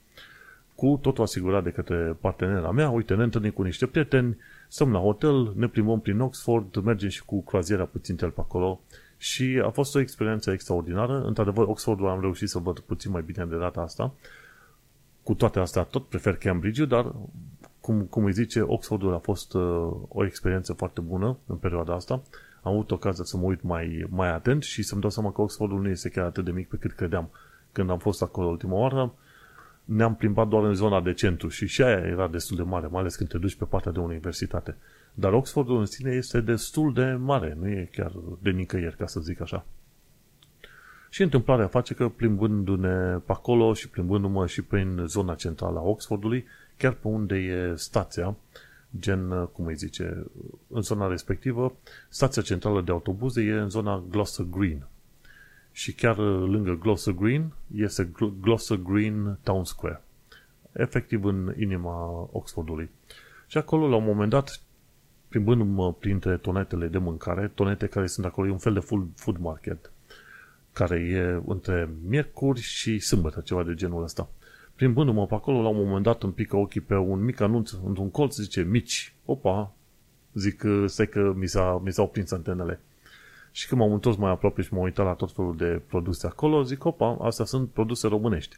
cu 0.75 0.99
totul 1.03 1.25
asigurat 1.25 1.63
de 1.63 1.71
către 1.71 2.17
partenera 2.21 2.71
mea. 2.71 2.91
Uite, 2.91 3.15
ne 3.15 3.23
întâlnim 3.23 3.51
cu 3.51 3.63
niște 3.63 3.87
prieteni, 3.87 4.37
stăm 4.69 4.93
la 4.93 4.99
hotel, 4.99 5.53
ne 5.57 5.69
plimbăm 5.69 6.01
prin 6.01 6.21
Oxford, 6.21 6.77
mergem 6.77 7.09
și 7.09 7.25
cu 7.25 7.43
croaziera 7.43 7.85
puțin 7.85 8.17
tel 8.17 8.31
pe 8.31 8.41
acolo 8.41 8.81
și 9.17 9.63
a 9.65 9.69
fost 9.69 9.95
o 9.95 10.01
experiență 10.01 10.51
extraordinară. 10.51 11.23
Într-adevăr, 11.27 11.67
Oxfordul 11.67 12.09
am 12.09 12.21
reușit 12.21 12.49
să 12.49 12.59
văd 12.59 12.79
puțin 12.79 13.11
mai 13.11 13.23
bine 13.23 13.45
de 13.45 13.57
data 13.57 13.81
asta. 13.81 14.13
Cu 15.23 15.35
toate 15.35 15.59
astea, 15.59 15.83
tot 15.83 16.07
prefer 16.07 16.37
Cambridge, 16.37 16.85
dar 16.85 17.15
cum, 17.81 18.01
cum 18.01 18.25
îi 18.25 18.33
zice, 18.33 18.61
Oxfordul 18.61 19.15
a 19.15 19.19
fost 19.19 19.55
uh, 19.55 19.91
o 20.09 20.25
experiență 20.25 20.73
foarte 20.73 21.01
bună 21.01 21.37
în 21.47 21.57
perioada 21.57 21.95
asta. 21.95 22.23
Am 22.63 22.73
avut 22.73 22.91
ocazia 22.91 23.25
să 23.25 23.37
mă 23.37 23.43
uit 23.43 23.63
mai, 23.63 24.07
mai 24.09 24.29
atent 24.33 24.63
și 24.63 24.83
să-mi 24.83 25.01
dau 25.01 25.11
seama 25.11 25.33
că 25.33 25.41
Oxfordul 25.41 25.81
nu 25.81 25.89
este 25.89 26.09
chiar 26.09 26.25
atât 26.25 26.45
de 26.45 26.51
mic 26.51 26.69
pe 26.69 26.77
cât 26.77 26.93
credeam. 26.93 27.31
Când 27.73 27.91
am 27.91 27.99
fost 27.99 28.23
acolo 28.23 28.49
ultima 28.49 28.75
oară, 28.75 29.15
ne-am 29.85 30.15
plimbat 30.15 30.49
doar 30.49 30.65
în 30.65 30.75
zona 30.75 31.01
de 31.01 31.13
centru 31.13 31.49
și 31.49 31.67
și 31.67 31.83
aia 31.83 31.97
era 31.97 32.29
destul 32.29 32.57
de 32.57 32.63
mare, 32.63 32.87
mai 32.87 33.01
ales 33.01 33.17
când 33.17 33.29
te 33.29 33.39
duci 33.39 33.55
pe 33.55 33.65
partea 33.65 33.93
de 33.93 33.99
universitate. 33.99 34.77
Dar 35.15 35.33
Oxfordul 35.33 35.79
în 35.79 35.87
sine 35.87 36.11
este 36.11 36.41
destul 36.41 36.93
de 36.93 37.13
mare, 37.13 37.57
nu 37.61 37.69
e 37.69 37.89
chiar 37.93 38.13
de 38.43 38.51
nicăieri, 38.51 38.97
ca 38.97 39.07
să 39.07 39.21
zic 39.21 39.41
așa. 39.41 39.65
Și 41.13 41.23
întâmplarea 41.23 41.67
face 41.67 41.95
că 41.95 42.09
plimbându-ne 42.09 43.19
pe 43.27 43.33
acolo 43.33 43.75
și 43.75 43.89
plimbându-mă 43.89 44.47
și 44.47 44.63
prin 44.63 45.05
zona 45.07 45.35
centrală 45.35 45.79
a 45.79 45.83
Oxfordului, 45.83 46.45
chiar 46.77 46.93
pe 46.93 47.09
unde 47.09 47.35
e 47.37 47.75
stația, 47.77 48.37
gen, 48.99 49.49
cum 49.53 49.67
îi 49.67 49.77
zice, 49.77 50.27
în 50.69 50.83
zona 50.83 51.09
respectivă, 51.09 51.75
stația 52.09 52.43
centrală 52.43 52.81
de 52.81 52.91
autobuze 52.91 53.43
e 53.43 53.53
în 53.53 53.69
zona 53.69 54.05
Gloucester 54.11 54.47
Green. 54.51 54.87
Și 55.73 55.93
chiar 55.93 56.17
lângă 56.17 56.79
Gloucester 56.81 57.15
Green 57.15 57.53
este 57.75 58.11
Gloucester 58.41 58.77
Green 58.77 59.39
Town 59.43 59.65
Square. 59.65 60.03
Efectiv 60.73 61.25
în 61.25 61.55
inima 61.59 62.29
Oxfordului. 62.33 62.91
Și 63.47 63.59
acolo, 63.59 63.89
la 63.89 63.97
un 63.97 64.05
moment 64.05 64.31
dat, 64.31 64.61
plimbându-mă 65.29 65.93
printre 65.93 66.37
tonetele 66.37 66.87
de 66.87 66.99
mâncare, 66.99 67.51
tonete 67.55 67.87
care 67.87 68.07
sunt 68.07 68.27
acolo, 68.27 68.47
e 68.47 68.51
un 68.51 68.59
fel 68.59 68.73
de 68.73 68.87
food 69.15 69.37
market, 69.39 69.91
care 70.73 70.97
e 70.97 71.43
între 71.47 71.91
miercuri 72.09 72.61
și 72.61 72.99
sâmbătă, 72.99 73.41
ceva 73.41 73.63
de 73.63 73.75
genul 73.75 74.03
ăsta. 74.03 74.29
Plimbându-mă 74.75 75.27
pe 75.27 75.35
acolo, 75.35 75.63
la 75.63 75.69
un 75.69 75.87
moment 75.87 76.05
dat 76.05 76.23
îmi 76.23 76.33
pică 76.33 76.57
ochii 76.57 76.81
pe 76.81 76.95
un 76.95 77.25
mic 77.25 77.41
anunț 77.41 77.71
într-un 77.87 78.11
colț, 78.11 78.35
zice 78.35 78.63
mici. 78.63 79.15
Opa, 79.25 79.75
Zic, 80.35 80.63
uh, 80.63 80.85
stai 80.87 81.07
că 81.07 81.33
mi, 81.37 81.47
s-a, 81.47 81.81
mi 81.85 81.93
s-au 81.93 82.09
prins 82.09 82.31
antenele. 82.31 82.81
Și 83.51 83.69
când 83.69 83.81
m-am 83.81 83.93
întors 83.93 84.17
mai 84.17 84.31
aproape 84.31 84.63
și 84.63 84.75
m-am 84.75 84.83
uitat 84.83 85.07
la 85.07 85.15
tot 85.15 85.33
felul 85.33 85.57
de 85.57 85.83
produse 85.87 86.27
acolo, 86.27 86.63
zic, 86.63 86.85
opa, 86.85 87.17
astea 87.21 87.45
sunt 87.45 87.71
produse 87.71 88.09
românești. 88.09 88.57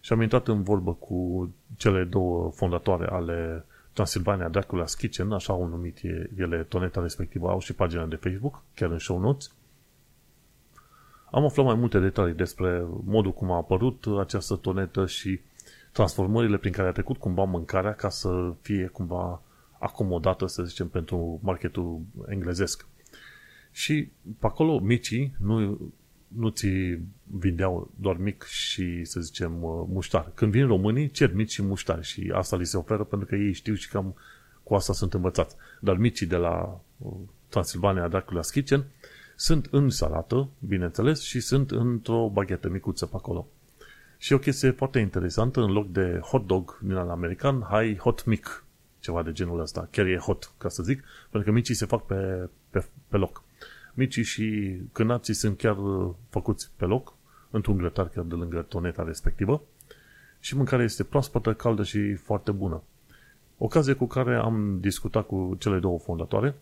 Și 0.00 0.12
am 0.12 0.20
intrat 0.20 0.48
în 0.48 0.62
vorbă 0.62 0.94
cu 0.94 1.50
cele 1.76 2.04
două 2.04 2.50
fondatoare 2.50 3.06
ale 3.06 3.64
Transilvania 3.92 4.50
Dracula's 4.50 4.96
Kitchen, 4.98 5.32
așa 5.32 5.52
au 5.52 5.66
numit 5.66 6.00
ele 6.36 6.62
toneta 6.62 7.00
respectivă, 7.00 7.48
au 7.48 7.58
și 7.58 7.74
pagina 7.74 8.06
de 8.06 8.16
Facebook, 8.16 8.62
chiar 8.74 8.90
în 8.90 8.98
show 8.98 9.18
notes. 9.18 9.52
Am 11.30 11.44
aflat 11.44 11.66
mai 11.66 11.74
multe 11.74 11.98
detalii 11.98 12.34
despre 12.34 12.84
modul 13.04 13.32
cum 13.32 13.50
a 13.50 13.56
apărut 13.56 14.04
această 14.20 14.54
tonetă 14.54 15.06
și 15.06 15.40
transformările 15.92 16.56
prin 16.56 16.72
care 16.72 16.88
a 16.88 16.92
trecut 16.92 17.16
cumva 17.16 17.44
mâncarea 17.44 17.94
ca 17.94 18.08
să 18.08 18.54
fie 18.60 18.86
cumva 18.86 19.42
acomodată, 19.78 20.46
să 20.46 20.62
zicem, 20.62 20.88
pentru 20.88 21.40
marketul 21.42 22.00
englezesc. 22.28 22.86
Și 23.72 24.10
pe 24.38 24.46
acolo 24.46 24.78
micii 24.78 25.34
nu, 25.38 25.78
nu 26.28 26.48
ți 26.48 26.68
vindeau 27.22 27.90
doar 27.94 28.16
mic 28.16 28.42
și, 28.42 29.04
să 29.04 29.20
zicem, 29.20 29.52
muștar. 29.88 30.30
Când 30.34 30.52
vin 30.52 30.66
românii, 30.66 31.10
cer 31.10 31.34
mici 31.34 31.50
și 31.50 31.62
muștari 31.62 32.02
și 32.02 32.32
asta 32.34 32.56
li 32.56 32.64
se 32.64 32.76
oferă 32.76 33.04
pentru 33.04 33.28
că 33.28 33.34
ei 33.34 33.52
știu 33.52 33.74
și 33.74 33.88
cam 33.88 34.14
cu 34.62 34.74
asta 34.74 34.92
sunt 34.92 35.14
învățați. 35.14 35.56
Dar 35.80 35.96
micii 35.96 36.26
de 36.26 36.36
la 36.36 36.80
uh, 36.98 37.12
Transilvania 37.48 38.08
Dracula's 38.08 38.52
Kitchen 38.52 38.84
sunt 39.40 39.68
în 39.70 39.90
salată, 39.90 40.48
bineînțeles, 40.58 41.20
și 41.20 41.40
sunt 41.40 41.70
într-o 41.70 42.30
baghetă 42.32 42.68
micuță 42.68 43.06
pe 43.06 43.16
acolo. 43.16 43.46
Și 44.18 44.32
o 44.32 44.38
chestie 44.38 44.70
foarte 44.70 44.98
interesantă, 44.98 45.60
în 45.60 45.72
loc 45.72 45.90
de 45.90 46.20
hot 46.22 46.46
dog 46.46 46.78
din 46.82 46.94
al 46.94 47.08
american, 47.08 47.66
hai 47.68 47.96
hot 47.96 48.24
mic, 48.24 48.64
ceva 48.98 49.22
de 49.22 49.32
genul 49.32 49.60
ăsta. 49.60 49.88
Chiar 49.90 50.06
e 50.06 50.16
hot, 50.16 50.52
ca 50.58 50.68
să 50.68 50.82
zic, 50.82 51.04
pentru 51.30 51.50
că 51.50 51.56
micii 51.56 51.74
se 51.74 51.86
fac 51.86 52.06
pe, 52.06 52.48
pe, 52.70 52.86
pe 53.08 53.16
loc. 53.16 53.42
Micii 53.94 54.22
și 54.22 54.76
cânații 54.92 55.34
sunt 55.34 55.56
chiar 55.56 55.76
făcuți 56.28 56.70
pe 56.76 56.84
loc, 56.84 57.14
într-un 57.50 57.76
grătar 57.76 58.08
chiar 58.08 58.24
de 58.24 58.34
lângă 58.34 58.60
toneta 58.68 59.02
respectivă 59.02 59.62
și 60.40 60.56
mâncarea 60.56 60.84
este 60.84 61.04
proaspătă, 61.04 61.54
caldă 61.54 61.82
și 61.82 62.14
foarte 62.14 62.50
bună. 62.50 62.82
Ocazie 63.58 63.94
cu 63.94 64.06
care 64.06 64.36
am 64.36 64.78
discutat 64.80 65.26
cu 65.26 65.56
cele 65.58 65.78
două 65.78 65.98
fondatoare 65.98 66.54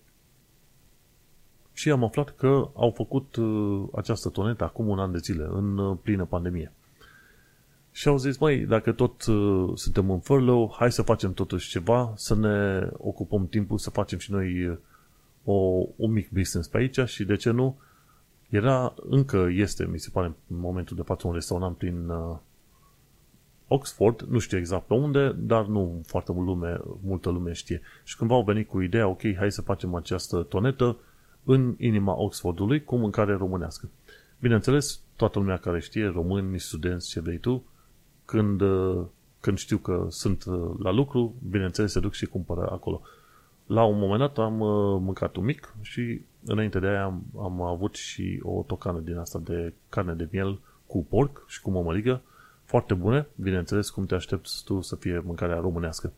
și 1.79 1.91
am 1.91 2.05
aflat 2.05 2.35
că 2.37 2.71
au 2.75 2.91
făcut 2.91 3.37
uh, 3.37 3.83
această 3.95 4.29
tonetă 4.29 4.65
acum 4.65 4.89
un 4.89 4.99
an 4.99 5.13
de 5.13 5.19
zile, 5.19 5.49
în 5.51 5.79
uh, 5.79 5.97
plină 6.03 6.25
pandemie. 6.25 6.73
Și 7.91 8.09
au 8.09 8.17
zis, 8.17 8.39
mai 8.39 8.59
dacă 8.59 8.93
tot 8.93 9.27
uh, 9.27 9.71
suntem 9.75 10.11
în 10.11 10.21
furlough, 10.21 10.75
hai 10.79 10.93
să 10.93 11.03
facem 11.03 11.33
totuși 11.33 11.69
ceva, 11.69 12.13
să 12.17 12.35
ne 12.35 12.89
ocupăm 12.97 13.47
timpul, 13.47 13.79
să 13.79 13.91
facem 13.91 14.19
și 14.19 14.33
noi 14.33 14.67
uh, 14.67 14.77
o, 15.45 15.53
un 15.97 16.13
mic 16.13 16.31
business 16.31 16.69
pe 16.69 16.79
aici 16.79 16.99
și 17.05 17.25
de 17.25 17.37
ce 17.37 17.51
nu, 17.51 17.79
era, 18.49 18.95
încă 19.09 19.49
este, 19.51 19.87
mi 19.87 19.99
se 19.99 20.11
pare, 20.13 20.27
în 20.27 20.59
momentul 20.59 20.97
de 20.97 21.03
față 21.03 21.27
un 21.27 21.33
restaurant 21.33 21.77
prin 21.77 22.09
uh, 22.09 22.37
Oxford, 23.69 24.21
nu 24.21 24.39
știu 24.39 24.59
exact 24.59 24.87
pe 24.87 24.95
unde, 24.95 25.33
dar 25.39 25.67
nu 25.67 26.01
foarte 26.07 26.33
mult 26.33 26.47
lume, 26.47 26.81
multă 27.03 27.31
lume 27.31 27.53
știe. 27.53 27.81
Și 28.05 28.17
cândva 28.17 28.35
au 28.35 28.43
venit 28.43 28.69
cu 28.69 28.81
ideea, 28.81 29.09
ok, 29.09 29.23
hai 29.37 29.53
să 29.53 29.63
facem 29.63 29.95
această 29.95 30.43
tonetă 30.43 30.97
în 31.51 31.75
inima 31.79 32.15
Oxfordului 32.15 32.85
cu 32.85 32.97
mâncare 32.97 33.35
românească. 33.35 33.89
Bineînțeles, 34.41 35.01
toată 35.17 35.39
lumea 35.39 35.57
care 35.57 35.81
știe, 35.81 36.07
români, 36.07 36.61
studenți, 36.61 37.09
ce 37.09 37.21
vrei 37.21 37.39
tu, 37.39 37.65
când, 38.25 38.61
uh, 38.61 39.05
când 39.41 39.59
știu 39.59 39.77
că 39.77 40.07
sunt 40.09 40.45
uh, 40.45 40.71
la 40.79 40.91
lucru, 40.91 41.35
bineînțeles 41.51 41.93
se 41.93 42.01
duc 42.01 42.13
și 42.13 42.27
cumpără 42.27 42.69
acolo. 42.71 43.01
La 43.67 43.85
un 43.85 43.99
moment 43.99 44.19
dat 44.19 44.39
am 44.39 44.61
uh, 44.61 45.01
mâncat 45.01 45.37
un 45.37 45.45
mic 45.45 45.75
și 45.81 46.21
înainte 46.45 46.79
de 46.79 46.87
aia 46.87 47.05
am, 47.05 47.23
am 47.39 47.63
avut 47.63 47.95
și 47.95 48.41
o 48.43 48.65
tocană 48.67 48.99
din 48.99 49.17
asta 49.17 49.39
de 49.45 49.73
carne 49.89 50.13
de 50.13 50.29
miel 50.31 50.61
cu 50.87 51.05
porc 51.05 51.45
și 51.47 51.61
cu 51.61 51.71
mămăligă, 51.71 52.23
foarte 52.65 52.95
bune, 52.95 53.27
bineînțeles 53.35 53.91
cum 53.91 54.07
te 54.07 54.15
aștepți 54.15 54.65
tu 54.65 54.81
să 54.81 54.97
fie 54.97 55.23
mâncarea 55.25 55.59
românească. 55.59 56.13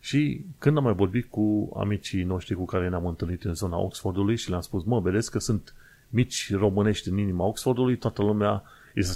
Și 0.00 0.44
când 0.58 0.76
am 0.76 0.82
mai 0.82 0.94
vorbit 0.94 1.26
cu 1.30 1.72
amicii 1.76 2.22
noștri 2.22 2.54
cu 2.54 2.64
care 2.64 2.88
ne-am 2.88 3.06
întâlnit 3.06 3.44
în 3.44 3.54
zona 3.54 3.78
Oxfordului 3.78 4.36
și 4.36 4.48
le-am 4.48 4.60
spus, 4.60 4.84
mă, 4.84 5.00
vedeți 5.00 5.30
că 5.30 5.38
sunt 5.38 5.74
mici 6.08 6.54
românești 6.54 7.08
în 7.08 7.18
inima 7.18 7.44
Oxfordului, 7.44 7.96
toată 7.96 8.22
lumea 8.22 8.62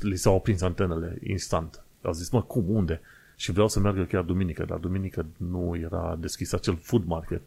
li 0.01 0.17
s-au 0.17 0.37
aprins 0.37 0.61
antenele 0.61 1.19
instant. 1.23 1.85
Au 2.03 2.13
zis, 2.13 2.31
mă, 2.31 2.43
cum, 2.43 2.65
unde? 2.69 3.01
Și 3.37 3.53
vreau 3.53 3.69
să 3.69 3.81
meargă 3.81 4.05
chiar 4.05 4.23
duminică, 4.23 4.65
dar 4.69 4.79
duminică 4.79 5.27
nu 5.37 5.77
era 5.77 6.17
deschis 6.21 6.53
acel 6.53 6.79
food 6.83 7.07
market. 7.07 7.43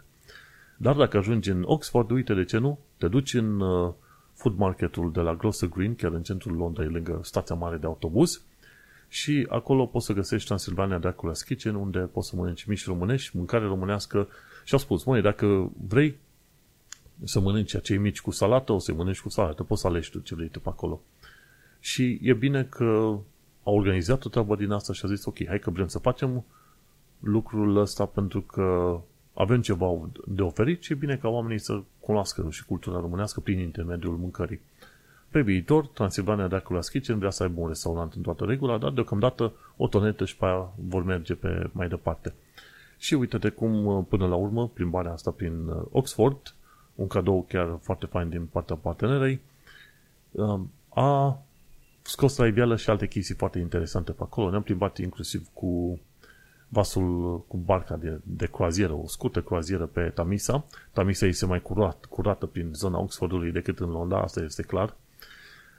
Dar 0.78 0.96
dacă 0.96 1.18
ajungi 1.18 1.50
în 1.50 1.64
Oxford, 1.66 2.12
uite 2.12 2.34
de 2.34 2.44
ce 2.44 2.58
nu, 2.58 2.80
te 2.98 3.08
duci 3.08 3.34
în 3.34 3.60
uh, 3.60 3.94
food 4.34 4.58
marketul 4.58 5.12
de 5.12 5.20
la 5.20 5.36
Grosser 5.36 5.70
Green, 5.70 5.96
chiar 5.96 6.12
în 6.12 6.24
centrul 6.24 6.56
Londrei, 6.56 6.88
lângă 6.88 7.20
stația 7.24 7.56
mare 7.56 7.78
de 7.78 7.86
autobuz, 7.86 8.42
și 9.14 9.46
acolo 9.50 9.86
poți 9.86 10.06
să 10.06 10.14
găsești 10.14 10.48
Transilvania 10.48 11.00
Dracula's 11.00 11.46
Kitchen, 11.46 11.76
unde 11.76 12.00
poți 12.00 12.30
să 12.30 12.36
mănânci 12.36 12.64
mici 12.64 12.86
românești, 12.86 13.38
mâncare 13.38 13.66
românească. 13.66 14.28
Și 14.64 14.74
au 14.74 14.80
spus, 14.80 15.04
măi, 15.04 15.22
dacă 15.22 15.72
vrei 15.88 16.18
să 17.24 17.40
mănânci 17.40 17.76
acei 17.76 17.98
mici 17.98 18.22
cu 18.22 18.32
salată, 18.32 18.72
o 18.72 18.80
să-i 18.80 18.96
mănânci 18.96 19.22
cu 19.22 19.30
salată, 19.30 19.64
poți 19.64 19.82
să 19.82 19.88
alegi 19.88 20.12
tu 20.12 20.20
ce 20.20 20.36
vrei 20.36 20.48
tu 20.48 20.60
pe 20.60 20.70
acolo. 20.70 21.02
Și 21.80 22.20
e 22.22 22.34
bine 22.34 22.64
că 22.64 23.18
a 23.64 23.70
organizat 23.72 24.26
o 24.26 24.30
treabă 24.30 24.56
din 24.56 24.72
asta 24.72 24.94
și 24.94 25.02
a 25.06 25.08
zis, 25.08 25.26
ok, 25.26 25.46
hai 25.48 25.60
că 25.60 25.70
vrem 25.70 25.88
să 25.88 26.00
facem 26.00 26.44
lucrul 27.20 27.78
ăsta 27.78 28.06
pentru 28.06 28.42
că 28.42 29.00
avem 29.34 29.62
ceva 29.62 30.10
de 30.28 30.42
oferit 30.42 30.84
și 30.84 30.92
e 30.92 30.96
bine 30.96 31.18
ca 31.18 31.28
oamenii 31.28 31.60
să 31.60 31.82
cunoască 32.00 32.48
și 32.50 32.66
cultura 32.66 33.00
românească 33.00 33.40
prin 33.40 33.60
intermediul 33.60 34.18
mâncării. 34.18 34.60
Pe 35.34 35.42
viitor, 35.42 35.88
Transilvania 35.88 36.48
Dracula's 36.48 36.90
Kitchen 36.92 37.18
vrea 37.18 37.30
să 37.30 37.44
aibă 37.44 37.62
un 37.62 37.68
restaurant 37.68 38.14
în 38.14 38.22
toată 38.22 38.46
regula, 38.46 38.78
dar 38.78 38.92
deocamdată 38.92 39.54
o 39.78 39.88
tonetă 39.88 40.26
și 40.26 40.38
pe 40.38 40.46
aia 40.46 40.72
vor 40.76 41.04
merge 41.04 41.34
pe 41.34 41.70
mai 41.72 41.88
departe. 41.88 42.34
Și 42.98 43.14
uite-te 43.14 43.50
cum, 43.50 44.06
până 44.10 44.28
la 44.28 44.36
urmă, 44.36 44.68
plimbarea 44.68 45.12
asta 45.12 45.32
prin 45.32 45.68
uh, 45.68 45.82
Oxford, 45.92 46.56
un 46.96 47.08
cadou 47.08 47.46
chiar 47.50 47.78
foarte 47.82 48.06
fain 48.06 48.30
din 48.30 48.46
partea 48.46 48.76
partenerei, 48.76 49.40
uh, 50.32 50.60
a 50.90 51.42
scos 52.02 52.38
la 52.38 52.48
iveală 52.48 52.76
și 52.76 52.90
alte 52.90 53.08
chestii 53.08 53.36
foarte 53.36 53.60
interesante 53.60 54.12
pe 54.12 54.24
acolo. 54.24 54.50
Ne-am 54.50 54.64
plimbat 54.64 54.98
inclusiv 54.98 55.48
cu 55.54 56.00
vasul, 56.68 57.44
cu 57.48 57.58
barca 57.58 57.96
de, 57.96 58.20
de 58.24 58.46
croazieră, 58.46 58.94
o 58.94 59.08
scurtă 59.08 59.42
croazieră 59.42 59.86
pe 59.86 60.02
Tamisa. 60.02 60.66
Tamisa 60.92 61.26
este 61.26 61.46
mai 61.46 61.62
curat, 61.62 62.06
curată 62.06 62.46
prin 62.46 62.74
zona 62.74 63.00
Oxfordului 63.00 63.52
decât 63.52 63.80
în 63.80 63.90
Londra, 63.90 64.22
asta 64.22 64.42
este 64.42 64.62
clar. 64.62 64.96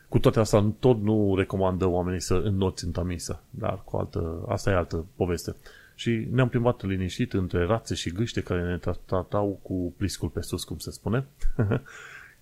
Cu 0.08 0.18
toate 0.18 0.38
astea, 0.38 0.72
tot 0.78 1.02
nu 1.02 1.34
recomandă 1.36 1.86
oamenii 1.86 2.20
să 2.20 2.34
înnoți 2.34 2.84
în 2.84 2.90
Tamisa, 2.90 3.42
dar 3.50 3.80
cu 3.84 3.96
altă, 3.96 4.44
asta 4.48 4.70
e 4.70 4.74
altă 4.74 5.04
poveste. 5.16 5.56
Și 5.94 6.28
ne-am 6.30 6.48
plimbat 6.48 6.82
liniștit 6.82 7.32
între 7.32 7.64
rațe 7.64 7.94
și 7.94 8.10
gâște 8.10 8.40
care 8.40 8.62
ne 8.62 8.78
tratau 9.06 9.58
cu 9.62 9.94
pliscul 9.96 10.28
pe 10.28 10.40
sus, 10.40 10.64
cum 10.64 10.78
se 10.78 10.90
spune. 10.90 11.26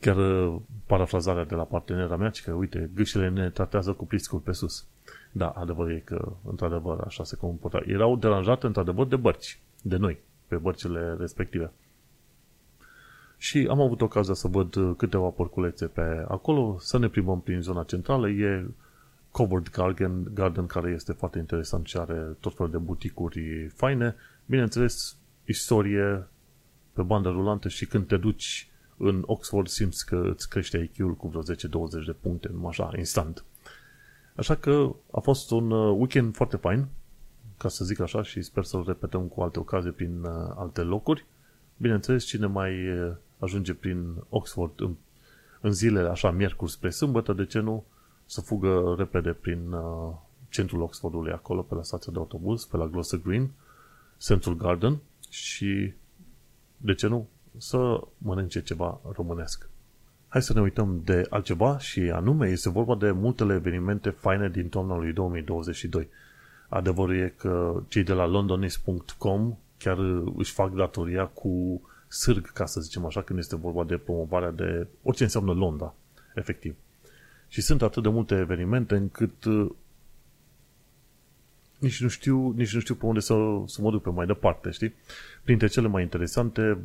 Chiar 0.01 0.17
uh, 0.17 0.57
parafrazarea 0.87 1.45
de 1.45 1.55
la 1.55 1.63
partenera 1.63 2.17
mea, 2.17 2.31
că 2.45 2.53
uite, 2.53 2.91
gâșele 2.95 3.29
ne 3.29 3.51
tratează 3.51 3.93
cu 3.93 4.07
pliscul 4.07 4.39
pe 4.39 4.53
sus. 4.53 4.87
Da, 5.33 5.49
adevăr 5.49 5.91
e 5.91 6.03
că, 6.05 6.33
într-adevăr, 6.45 7.01
așa 7.07 7.25
se 7.25 7.37
comporta. 7.37 7.81
Erau 7.87 8.17
deranjate, 8.17 8.67
într-adevăr, 8.67 9.07
de 9.07 9.17
bărci, 9.17 9.61
de 9.83 9.97
noi, 9.97 10.19
pe 10.47 10.57
bărcile 10.57 11.17
respective. 11.19 11.73
Și 13.43 13.67
am 13.71 13.81
avut 13.81 14.01
ocazia 14.01 14.35
să 14.35 14.49
văd 14.49 14.75
uh, 14.75 14.95
câteva 14.97 15.29
porculețe 15.29 15.87
pe 15.87 16.25
acolo, 16.29 16.77
să 16.81 16.99
ne 16.99 17.09
plimbăm 17.09 17.41
prin 17.41 17.61
zona 17.61 17.83
centrală. 17.83 18.29
E 18.29 18.67
Covered 19.31 19.71
Garden, 19.71 20.31
Garden 20.35 20.67
care 20.67 20.91
este 20.91 21.13
foarte 21.13 21.39
interesant 21.39 21.87
și 21.87 21.97
are 21.97 22.37
tot 22.41 22.57
felul 22.57 22.71
de 22.71 22.79
buticuri 22.79 23.69
faine. 23.75 24.15
Bineînțeles, 24.47 25.17
istorie 25.45 26.27
pe 26.93 27.03
bandă 27.03 27.29
rulantă 27.29 27.69
și 27.69 27.87
când 27.87 28.07
te 28.07 28.17
duci 28.17 28.71
în 28.97 29.23
Oxford 29.27 29.67
simți 29.67 30.07
că 30.07 30.31
îți 30.35 30.49
crește 30.49 30.79
IQ-ul 30.79 31.15
cu 31.15 31.29
vreo 31.29 31.43
10-20 31.43 31.47
de 32.07 32.15
puncte, 32.21 32.49
numai 32.53 32.69
așa, 32.71 32.91
instant. 32.97 33.45
Așa 34.35 34.55
că 34.55 34.95
a 35.11 35.21
fost 35.21 35.51
un 35.51 35.71
uh, 35.71 35.97
weekend 35.99 36.35
foarte 36.35 36.57
fain, 36.57 36.87
ca 37.57 37.69
să 37.69 37.85
zic 37.85 38.01
așa, 38.01 38.23
și 38.23 38.43
sper 38.43 38.65
să-l 38.65 38.85
repetăm 38.87 39.23
cu 39.23 39.41
alte 39.41 39.59
ocazii 39.59 39.91
prin 39.91 40.23
uh, 40.23 40.55
alte 40.57 40.81
locuri. 40.81 41.27
Bineînțeles, 41.77 42.25
cine 42.25 42.47
mai 42.47 42.89
uh, 42.89 43.13
ajunge 43.43 43.75
prin 43.75 44.15
Oxford 44.29 44.81
în, 44.81 44.95
în 45.61 45.73
zilele 45.73 46.09
așa, 46.09 46.31
miercuri 46.31 46.71
spre 46.71 46.91
sâmbătă, 46.91 47.33
de 47.33 47.47
ce 47.47 47.59
nu, 47.59 47.85
să 48.27 48.41
fugă 48.41 48.95
repede 48.99 49.33
prin 49.33 49.73
uh, 49.73 50.15
centrul 50.49 50.81
Oxfordului, 50.81 51.33
acolo, 51.33 51.63
pe 51.63 51.75
la 51.75 51.83
stația 51.83 52.13
de 52.13 52.19
autobuz, 52.19 52.65
pe 52.65 52.77
la 52.77 52.87
Gloucester 52.87 53.21
Green, 53.25 53.51
Central 54.19 54.55
Garden 54.55 54.99
și, 55.31 55.93
de 56.77 56.95
ce 56.95 57.07
nu, 57.07 57.29
să 57.59 58.01
mănânce 58.19 58.63
ceva 58.63 59.01
românesc. 59.13 59.69
Hai 60.29 60.43
să 60.43 60.53
ne 60.53 60.61
uităm 60.61 61.01
de 61.05 61.27
altceva 61.31 61.79
și 61.79 62.01
anume 62.01 62.49
este 62.49 62.71
vorba 62.71 62.95
de 62.95 63.11
multele 63.11 63.55
evenimente 63.55 64.11
faine 64.11 64.49
din 64.49 64.69
toamna 64.69 64.97
lui 64.97 65.13
2022. 65.13 66.09
Adevărul 66.69 67.17
e 67.17 67.35
că 67.37 67.83
cei 67.89 68.03
de 68.03 68.13
la 68.13 68.27
londonis.com 68.27 69.57
chiar 69.79 69.99
își 70.37 70.53
fac 70.53 70.73
datoria 70.73 71.27
cu 71.27 71.83
sârg, 72.13 72.53
ca 72.53 72.67
să 72.67 72.81
zicem 72.81 73.05
așa, 73.05 73.23
când 73.23 73.39
este 73.39 73.57
vorba 73.57 73.85
de 73.85 73.97
promovarea 73.97 74.51
de 74.51 74.87
orice 75.03 75.23
înseamnă 75.23 75.53
Londra, 75.53 75.95
efectiv. 76.35 76.75
Și 77.49 77.61
sunt 77.61 77.83
atât 77.83 78.03
de 78.03 78.09
multe 78.09 78.35
evenimente 78.35 78.97
încât 78.97 79.45
uh, 79.45 79.71
nici 81.79 82.03
nu 82.03 82.09
știu, 82.09 82.51
nici 82.57 82.75
nu 82.75 82.81
știu 82.81 82.95
pe 82.95 83.07
unde 83.07 83.21
să, 83.21 83.35
să 83.67 83.83
mă 83.83 83.91
duc 83.91 84.03
pe 84.03 84.11
mai 84.11 84.27
departe, 84.27 84.71
știi? 84.71 84.95
Printre 85.43 85.67
cele 85.67 85.89
mai 85.89 86.03
interesante 86.03 86.79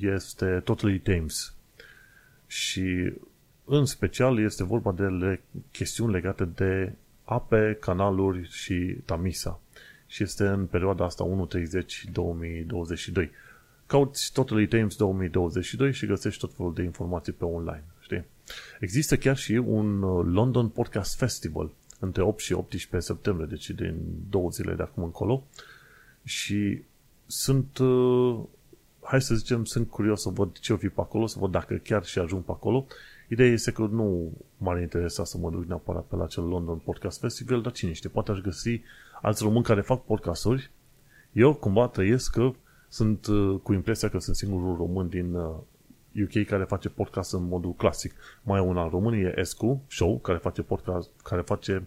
este 0.00 0.60
Totally 0.64 0.98
Thames. 0.98 1.54
Și 2.46 3.12
în 3.64 3.84
special 3.84 4.38
este 4.38 4.64
vorba 4.64 4.92
de 4.92 5.02
le, 5.02 5.40
chestiuni 5.70 6.12
legate 6.12 6.44
de 6.44 6.92
ape, 7.24 7.76
canaluri 7.80 8.48
și 8.50 8.96
Tamisa. 9.04 9.60
Și 10.06 10.22
este 10.22 10.46
în 10.46 10.66
perioada 10.66 11.04
asta 11.04 11.48
1.30-2022. 13.14 13.28
Cauți 13.92 14.32
Totally 14.32 14.66
Thames 14.66 14.96
2022 14.96 15.92
și 15.92 16.06
găsești 16.06 16.40
tot 16.40 16.54
felul 16.54 16.74
de 16.74 16.82
informații 16.82 17.32
pe 17.32 17.44
online. 17.44 17.84
Știi? 18.00 18.24
Există 18.80 19.16
chiar 19.16 19.36
și 19.36 19.52
un 19.52 20.02
uh, 20.02 20.26
London 20.32 20.68
Podcast 20.68 21.16
Festival 21.16 21.70
între 21.98 22.22
8 22.22 22.40
și 22.40 22.52
18 22.52 23.12
septembrie, 23.12 23.46
deci 23.46 23.70
din 23.70 23.96
două 24.30 24.50
zile 24.50 24.74
de 24.74 24.82
acum 24.82 25.02
încolo. 25.02 25.44
Și 26.24 26.82
sunt, 27.26 27.78
uh, 27.78 28.38
hai 29.02 29.22
să 29.22 29.34
zicem, 29.34 29.64
sunt 29.64 29.88
curios 29.88 30.20
să 30.20 30.28
văd 30.28 30.58
ce 30.58 30.72
o 30.72 30.76
fi 30.76 30.88
pe 30.88 31.00
acolo, 31.00 31.26
să 31.26 31.38
văd 31.38 31.50
dacă 31.50 31.74
chiar 31.74 32.04
și 32.04 32.18
ajung 32.18 32.42
pe 32.42 32.50
acolo. 32.50 32.86
Ideea 33.28 33.50
este 33.50 33.72
că 33.72 33.82
nu 33.82 34.32
m-ar 34.56 34.80
interesa 34.80 35.24
să 35.24 35.38
mă 35.38 35.50
duc 35.50 35.64
neapărat 35.64 36.04
pe 36.04 36.16
la 36.16 36.24
acel 36.24 36.44
London 36.44 36.78
Podcast 36.78 37.20
Festival, 37.20 37.62
dar 37.62 37.72
cine 37.72 37.92
știe, 37.92 38.10
poate 38.10 38.30
aș 38.30 38.38
găsi 38.38 38.80
alți 39.22 39.42
români 39.42 39.64
care 39.64 39.80
fac 39.80 40.04
podcasturi. 40.04 40.70
Eu 41.32 41.54
cumva 41.54 41.88
trăiesc 41.88 42.30
că 42.30 42.52
sunt 42.92 43.26
uh, 43.26 43.60
cu 43.62 43.72
impresia 43.72 44.08
că 44.08 44.18
sunt 44.18 44.36
singurul 44.36 44.76
român 44.76 45.08
din 45.08 45.34
UK 46.22 46.34
uh, 46.34 46.46
care 46.46 46.64
face 46.64 46.88
podcast 46.88 47.32
în 47.32 47.48
modul 47.48 47.74
clasic. 47.74 48.14
Mai 48.42 48.58
e 48.58 48.62
un 48.62 48.76
alt 48.76 48.90
român, 48.90 49.12
e 49.14 49.34
Escu 49.36 49.82
Show, 49.88 50.18
care 50.18 50.38
face 50.38 50.62
podcast, 50.62 51.10
care 51.22 51.40
face 51.40 51.86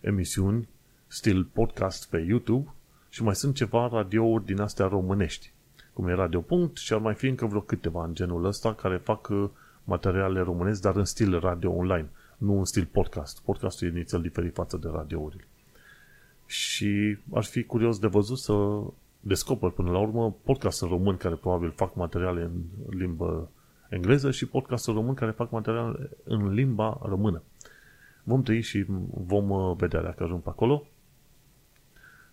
emisiuni 0.00 0.68
stil 1.06 1.44
podcast 1.44 2.08
pe 2.08 2.18
YouTube 2.28 2.70
și 3.08 3.22
mai 3.22 3.34
sunt 3.34 3.54
ceva 3.54 3.88
radiouri 3.92 4.44
din 4.44 4.60
astea 4.60 4.86
românești, 4.86 5.52
cum 5.92 6.08
e 6.08 6.12
Radio 6.12 6.40
Punct 6.40 6.76
și 6.76 6.92
ar 6.92 7.00
mai 7.00 7.14
fi 7.14 7.26
încă 7.26 7.46
vreo 7.46 7.60
câteva 7.60 8.04
în 8.04 8.14
genul 8.14 8.44
ăsta 8.44 8.74
care 8.74 8.96
fac 8.96 9.28
uh, 9.28 9.48
materiale 9.84 10.40
românesc, 10.40 10.80
dar 10.80 10.96
în 10.96 11.04
stil 11.04 11.38
radio 11.38 11.70
online, 11.72 12.08
nu 12.38 12.58
în 12.58 12.64
stil 12.64 12.88
podcast. 12.92 13.40
Podcastul 13.40 13.88
e 13.88 13.90
nițel 13.90 14.20
diferit 14.20 14.54
față 14.54 14.76
de 14.76 14.88
radiourile. 14.92 15.44
Și 16.46 17.18
aș 17.34 17.48
fi 17.48 17.64
curios 17.64 17.98
de 17.98 18.06
văzut 18.06 18.38
să 18.38 18.52
descoper 19.20 19.70
până 19.70 19.90
la 19.90 19.98
urmă 19.98 20.36
podcast 20.44 20.82
român 20.82 21.16
care 21.16 21.34
probabil 21.34 21.70
fac 21.70 21.94
materiale 21.94 22.42
în 22.42 22.62
limbă 22.88 23.50
engleză 23.90 24.30
și 24.30 24.46
podcast 24.46 24.86
român 24.86 25.14
care 25.14 25.30
fac 25.30 25.50
materiale 25.50 26.10
în 26.24 26.52
limba 26.52 27.00
română. 27.02 27.42
Vom 28.22 28.42
trăi 28.42 28.60
și 28.60 28.84
vom 29.14 29.50
uh, 29.50 29.76
vedea 29.76 30.02
dacă 30.02 30.22
ajung 30.22 30.42
pe 30.42 30.48
acolo. 30.48 30.86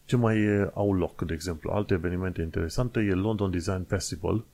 Ce 0.06 0.16
mai 0.16 0.70
au 0.74 0.94
loc, 0.94 1.22
de 1.26 1.34
exemplu? 1.34 1.72
Alte 1.72 1.94
evenimente 1.94 2.42
interesante 2.42 3.00
e 3.00 3.14
London 3.14 3.52
Design 3.52 3.84
Festival. 3.84 4.46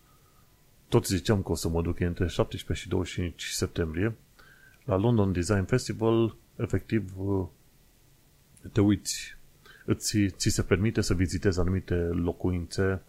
Tot 0.87 1.05
ziceam 1.05 1.41
că 1.41 1.51
o 1.51 1.55
să 1.55 1.69
mă 1.69 1.81
duc 1.81 1.99
între 1.99 2.27
17 2.27 2.85
și 2.85 2.89
25 2.89 3.43
septembrie. 3.43 4.15
La 4.83 4.95
London 4.95 5.31
Design 5.31 5.63
Festival, 5.63 6.35
efectiv, 6.55 7.13
uh, 7.17 7.47
te 8.71 8.81
uiți, 8.81 9.37
îți, 9.85 10.27
ți 10.27 10.49
se 10.49 10.61
permite 10.61 11.01
să 11.01 11.13
vizitezi 11.13 11.59
anumite 11.59 11.95
locuințe, 11.95 13.01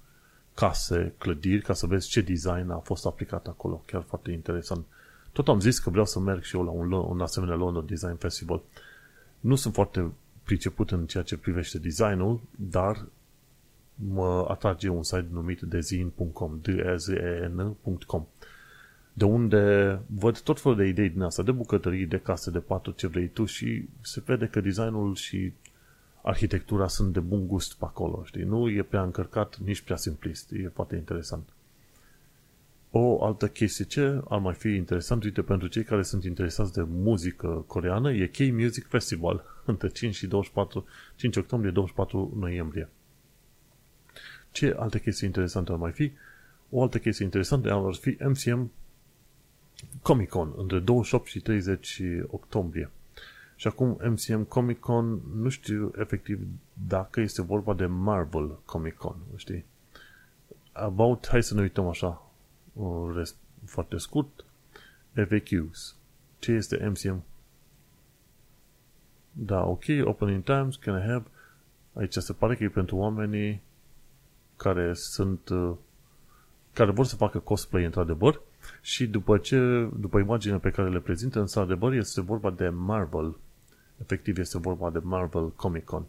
case, 0.54 1.14
clădiri, 1.18 1.62
ca 1.62 1.72
să 1.72 1.86
vezi 1.86 2.08
ce 2.08 2.20
design 2.20 2.70
a 2.70 2.78
fost 2.78 3.06
aplicat 3.06 3.46
acolo. 3.46 3.82
Chiar 3.86 4.02
foarte 4.02 4.30
interesant. 4.30 4.84
Tot 5.32 5.48
am 5.48 5.60
zis 5.60 5.78
că 5.78 5.90
vreau 5.90 6.06
să 6.06 6.20
merg 6.20 6.42
și 6.42 6.56
eu 6.56 6.64
la 6.64 6.70
un, 6.70 6.92
un 6.92 7.20
asemenea 7.20 7.54
London 7.54 7.86
Design 7.86 8.16
Festival. 8.16 8.62
Nu 9.40 9.54
sunt 9.54 9.74
foarte 9.74 10.12
priceput 10.42 10.90
în 10.90 11.06
ceea 11.06 11.22
ce 11.22 11.36
privește 11.36 11.78
designul, 11.78 12.40
dar 12.56 13.06
mă 13.94 14.46
atrage 14.48 14.88
un 14.88 15.02
site 15.02 15.26
numit 15.30 15.60
dezin.com, 15.60 16.58
d 16.62 16.68
e 16.68 16.94
z 16.96 17.08
e 17.08 17.52
n.com 17.54 18.26
de 19.16 19.24
unde 19.24 20.00
văd 20.06 20.40
tot 20.40 20.60
felul 20.60 20.76
de 20.76 20.84
idei 20.84 21.08
din 21.08 21.22
asta, 21.22 21.42
de 21.42 21.52
bucătării, 21.52 22.06
de 22.06 22.18
case, 22.18 22.50
de 22.50 22.58
patru, 22.58 22.90
ce 22.90 23.06
vrei 23.06 23.28
tu 23.28 23.44
și 23.44 23.88
se 24.00 24.22
vede 24.26 24.46
că 24.46 24.60
designul 24.60 25.14
și 25.14 25.52
arhitectura 26.24 26.88
sunt 26.88 27.12
de 27.12 27.20
bun 27.20 27.46
gust 27.46 27.74
pe 27.74 27.84
acolo, 27.84 28.22
știi? 28.24 28.42
Nu 28.42 28.70
e 28.70 28.82
prea 28.82 29.02
încărcat, 29.02 29.58
nici 29.58 29.80
prea 29.80 29.96
simplist. 29.96 30.52
E 30.52 30.70
foarte 30.74 30.96
interesant. 30.96 31.48
O 32.90 33.24
altă 33.24 33.48
chestie 33.48 33.84
ce 33.84 34.22
ar 34.28 34.38
mai 34.38 34.54
fi 34.54 34.68
interesant, 34.68 35.24
uite, 35.24 35.42
pentru 35.42 35.68
cei 35.68 35.82
care 35.82 36.02
sunt 36.02 36.24
interesați 36.24 36.72
de 36.72 36.82
muzică 36.88 37.64
coreană, 37.66 38.12
e 38.12 38.26
K-Music 38.26 38.86
Festival 38.86 39.44
între 39.64 39.88
5 39.88 40.14
și 40.14 40.26
24, 40.26 40.84
5 41.16 41.36
octombrie 41.36 41.70
24 41.70 42.32
noiembrie. 42.38 42.88
Ce 44.50 44.74
alte 44.78 45.00
chestii 45.00 45.26
interesante 45.26 45.72
ar 45.72 45.78
mai 45.78 45.92
fi? 45.92 46.12
O 46.70 46.82
altă 46.82 46.98
chestie 46.98 47.24
interesantă 47.24 47.72
ar 47.72 47.94
fi 47.94 48.16
MCM 48.20 48.70
Comic 50.02 50.28
Con 50.28 50.52
între 50.56 50.78
28 50.78 51.26
și 51.26 51.40
30 51.40 52.02
octombrie. 52.26 52.90
Și 53.64 53.70
acum 53.70 53.98
MCM 54.02 54.44
Comic 54.44 54.80
Con, 54.80 55.20
nu 55.34 55.48
știu 55.48 55.92
efectiv 55.98 56.40
dacă 56.86 57.20
este 57.20 57.42
vorba 57.42 57.74
de 57.74 57.86
Marvel 57.86 58.58
Comic 58.64 58.96
Con, 58.96 59.16
știi? 59.36 59.64
About, 60.72 61.26
hai 61.28 61.42
să 61.42 61.54
ne 61.54 61.60
uităm 61.60 61.88
așa, 61.88 62.30
rest, 63.14 63.36
foarte 63.64 63.96
scurt, 63.96 64.44
FAQs. 65.12 65.96
Ce 66.38 66.52
este 66.52 66.86
MCM? 66.86 67.22
Da, 69.32 69.64
ok, 69.64 69.84
opening 70.02 70.42
times, 70.42 70.76
can 70.76 71.02
I 71.02 71.06
have? 71.06 71.24
Aici 71.92 72.14
se 72.14 72.32
pare 72.32 72.56
că 72.56 72.64
e 72.64 72.68
pentru 72.68 72.96
oamenii 72.96 73.62
care 74.56 74.94
sunt, 74.94 75.48
uh, 75.48 75.72
care 76.72 76.90
vor 76.90 77.04
să 77.04 77.16
facă 77.16 77.38
cosplay 77.38 77.84
într-adevăr 77.84 78.40
și 78.80 79.06
după 79.06 79.38
ce, 79.38 79.88
după 79.96 80.18
imaginea 80.18 80.58
pe 80.58 80.70
care 80.70 80.90
le 80.90 81.00
prezintă, 81.00 81.40
în 81.40 81.62
adevăr 81.62 81.92
este 81.92 82.20
vorba 82.20 82.50
de 82.50 82.68
Marvel. 82.68 83.36
Efectiv 84.02 84.38
este 84.38 84.58
vorba 84.58 84.90
de 84.90 84.98
Marvel 85.02 85.50
Comic 85.50 85.84
Con. 85.84 86.04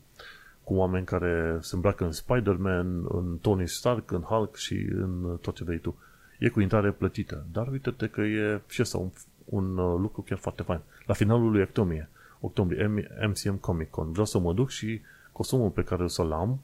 Cu 0.63 0.73
oameni 0.73 1.05
care 1.05 1.57
se 1.61 1.75
îmbracă 1.75 2.03
în 2.03 2.11
Spider-Man, 2.11 3.05
în 3.09 3.37
Tony 3.41 3.67
Stark, 3.67 4.11
în 4.11 4.21
Hulk 4.21 4.55
și 4.55 4.87
în 4.91 5.37
tot 5.41 5.55
ce 5.55 5.63
vrei 5.63 5.79
tu. 5.79 5.95
E 6.39 6.49
cu 6.49 6.59
intrare 6.59 6.91
plătită. 6.91 7.45
Dar 7.51 7.67
uite-te 7.67 8.07
că 8.07 8.21
e 8.21 8.61
și 8.67 8.81
asta 8.81 8.97
un, 8.97 9.09
un 9.45 9.77
uh, 9.77 9.99
lucru 9.99 10.21
chiar 10.21 10.37
foarte 10.37 10.61
fain. 10.61 10.81
La 11.05 11.13
finalul 11.13 11.51
lui 11.51 11.61
octombrie, 11.61 12.09
octombrie 12.39 13.09
MCM 13.27 13.59
Comic 13.59 13.89
Con. 13.89 14.11
Vreau 14.11 14.25
să 14.25 14.39
mă 14.39 14.53
duc 14.53 14.69
și 14.69 15.01
costumul 15.31 15.69
pe 15.69 15.83
care 15.83 16.03
o 16.03 16.07
să-l 16.07 16.31
am 16.31 16.59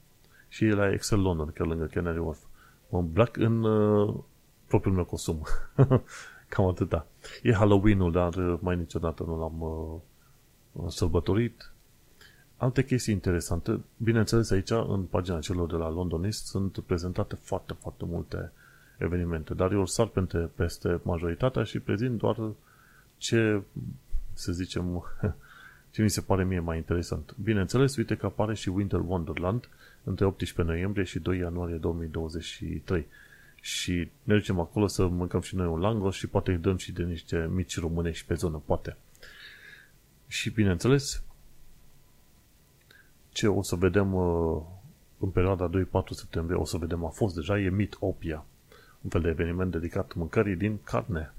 și 0.48 0.64
e 0.64 0.74
la 0.74 0.92
Excel 0.92 1.20
London, 1.20 1.50
chiar 1.54 1.66
lângă 1.66 1.84
Canary 1.84 2.18
Wharf. 2.18 2.38
Mă 2.88 2.98
îmbrac 2.98 3.36
în 3.36 3.62
uh, 3.62 4.14
propriul 4.66 4.94
meu 4.94 5.04
costum. 5.04 5.42
Cam 6.48 6.66
atâta. 6.66 7.06
E 7.42 7.52
Halloween-ul, 7.52 8.12
dar 8.12 8.34
uh, 8.34 8.58
mai 8.60 8.76
niciodată 8.76 9.22
nu 9.22 9.38
l-am 9.38 9.60
uh, 9.60 10.00
sărbătorit. 10.88 11.72
Alte 12.56 12.84
chestii 12.84 13.12
interesante. 13.12 13.80
Bineînțeles, 13.96 14.50
aici, 14.50 14.70
în 14.70 15.02
pagina 15.02 15.38
celor 15.38 15.70
de 15.70 15.76
la 15.76 15.90
Londonist, 15.90 16.46
sunt 16.46 16.78
prezentate 16.78 17.34
foarte, 17.34 17.76
foarte 17.80 18.04
multe 18.04 18.52
evenimente, 18.98 19.54
dar 19.54 19.72
eu 19.72 19.86
sar 19.86 20.06
peste, 20.06 20.38
peste 20.38 21.00
majoritatea 21.02 21.62
și 21.62 21.78
prezint 21.78 22.18
doar 22.18 22.36
ce, 23.16 23.62
să 24.32 24.52
zicem, 24.52 25.04
ce 25.92 26.02
mi 26.02 26.10
se 26.10 26.20
pare 26.20 26.44
mie 26.44 26.60
mai 26.60 26.76
interesant. 26.76 27.34
Bineînțeles, 27.42 27.96
uite 27.96 28.16
că 28.16 28.26
apare 28.26 28.54
și 28.54 28.68
Winter 28.68 29.00
Wonderland 29.06 29.68
între 30.04 30.24
18 30.24 30.72
noiembrie 30.72 31.04
și 31.04 31.18
2 31.18 31.38
ianuarie 31.38 31.76
2023 31.76 33.06
și 33.60 34.10
ne 34.22 34.34
ducem 34.34 34.60
acolo 34.60 34.86
să 34.86 35.06
mâncăm 35.06 35.40
și 35.40 35.56
noi 35.56 35.66
un 35.66 35.80
langos 35.80 36.14
și 36.14 36.26
poate 36.26 36.50
îi 36.50 36.58
dăm 36.58 36.76
și 36.76 36.92
de 36.92 37.02
niște 37.02 37.50
mici 37.52 37.80
românești 37.80 38.26
pe 38.26 38.34
zonă, 38.34 38.62
poate. 38.64 38.96
Și 40.32 40.50
bineînțeles, 40.50 41.22
ce 43.28 43.48
o 43.48 43.62
să 43.62 43.76
vedem 43.76 44.14
uh, 44.14 44.62
în 45.18 45.28
perioada 45.28 45.70
2-4 45.70 45.70
septembrie, 46.10 46.58
o 46.58 46.64
să 46.64 46.76
vedem, 46.76 47.04
a 47.04 47.08
fost 47.08 47.34
deja, 47.34 47.60
e 47.60 47.68
Meet 47.68 47.96
Opia, 48.00 48.44
un 49.00 49.10
fel 49.10 49.20
de 49.20 49.28
eveniment 49.28 49.70
dedicat 49.70 50.14
mâncării 50.14 50.56
din 50.56 50.78
carne. 50.84 51.32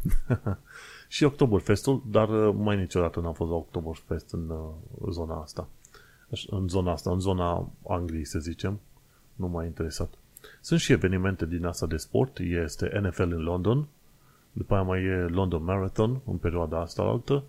și 1.08 1.24
Oktoberfestul, 1.24 2.04
dar 2.06 2.30
uh, 2.30 2.56
mai 2.58 2.78
niciodată 2.78 3.20
n-am 3.20 3.34
fost 3.34 3.50
la 3.50 3.56
Oktoberfest 3.56 4.32
în 4.32 4.50
uh, 4.50 4.70
zona 5.12 5.42
asta. 5.42 5.68
În 6.48 6.68
zona 6.68 6.92
asta, 6.92 7.12
în 7.12 7.20
zona 7.20 7.70
Angliei, 7.88 8.26
să 8.26 8.40
zicem, 8.40 8.80
nu 9.36 9.48
m-a 9.48 9.66
interesat. 9.66 10.14
Sunt 10.62 10.80
și 10.80 10.92
evenimente 10.92 11.46
din 11.46 11.66
asta 11.66 11.86
de 11.86 11.98
sport, 11.98 12.40
este 12.40 13.00
NFL 13.02 13.22
în 13.22 13.44
London, 13.44 13.88
după 14.52 14.74
aia 14.74 14.84
mai 14.84 15.04
e 15.04 15.16
London 15.16 15.64
Marathon 15.64 16.22
în 16.26 16.38
perioada 16.38 16.80
asta 16.80 17.02
altă 17.02 17.44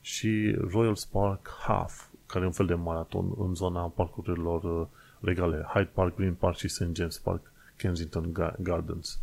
și 0.00 0.56
Royal 0.70 0.94
Spark 0.94 1.48
Half, 1.66 2.06
care 2.26 2.44
e 2.44 2.46
un 2.46 2.52
fel 2.52 2.66
de 2.66 2.74
maraton 2.74 3.32
în 3.38 3.54
zona 3.54 3.80
parcurilor 3.80 4.62
uh, 4.62 4.86
legale, 5.20 5.66
Hyde 5.72 5.90
Park, 5.92 6.16
Green 6.16 6.34
Park 6.34 6.56
și 6.56 6.68
St. 6.68 6.94
James 6.94 7.18
Park, 7.18 7.52
Kensington 7.76 8.32
Gardens. 8.58 9.20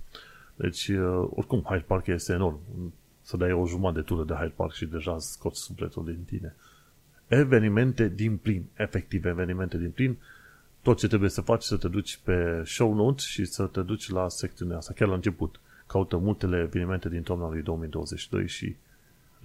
Deci, 0.55 0.87
uh, 0.87 1.27
oricum, 1.29 1.61
Hyde 1.61 1.83
Park 1.87 2.07
este 2.07 2.33
enorm. 2.33 2.59
Să 3.21 3.37
dai 3.37 3.51
o 3.51 3.67
jumătate 3.67 3.99
de 3.99 4.05
tură 4.05 4.23
de 4.23 4.33
Hyde 4.33 4.53
Park 4.55 4.71
și 4.71 4.85
deja 4.85 5.19
scoți 5.19 5.61
sufletul 5.61 6.05
din 6.05 6.23
tine. 6.25 6.55
Evenimente 7.27 8.07
din 8.07 8.37
plin, 8.37 8.65
efectiv 8.73 9.25
evenimente 9.25 9.77
din 9.77 9.91
plin. 9.91 10.17
Tot 10.81 10.97
ce 10.97 11.07
trebuie 11.07 11.29
să 11.29 11.41
faci 11.41 11.63
să 11.63 11.77
te 11.77 11.87
duci 11.87 12.19
pe 12.23 12.61
show 12.65 12.93
notes 12.93 13.25
și 13.25 13.45
să 13.45 13.65
te 13.65 13.81
duci 13.81 14.09
la 14.09 14.29
secțiunea 14.29 14.77
asta, 14.77 14.93
chiar 14.93 15.07
la 15.07 15.13
început. 15.13 15.59
Caută 15.87 16.17
multele 16.17 16.59
evenimente 16.59 17.09
din 17.09 17.21
toamna 17.21 17.49
lui 17.49 17.61
2022 17.61 18.47
și 18.47 18.75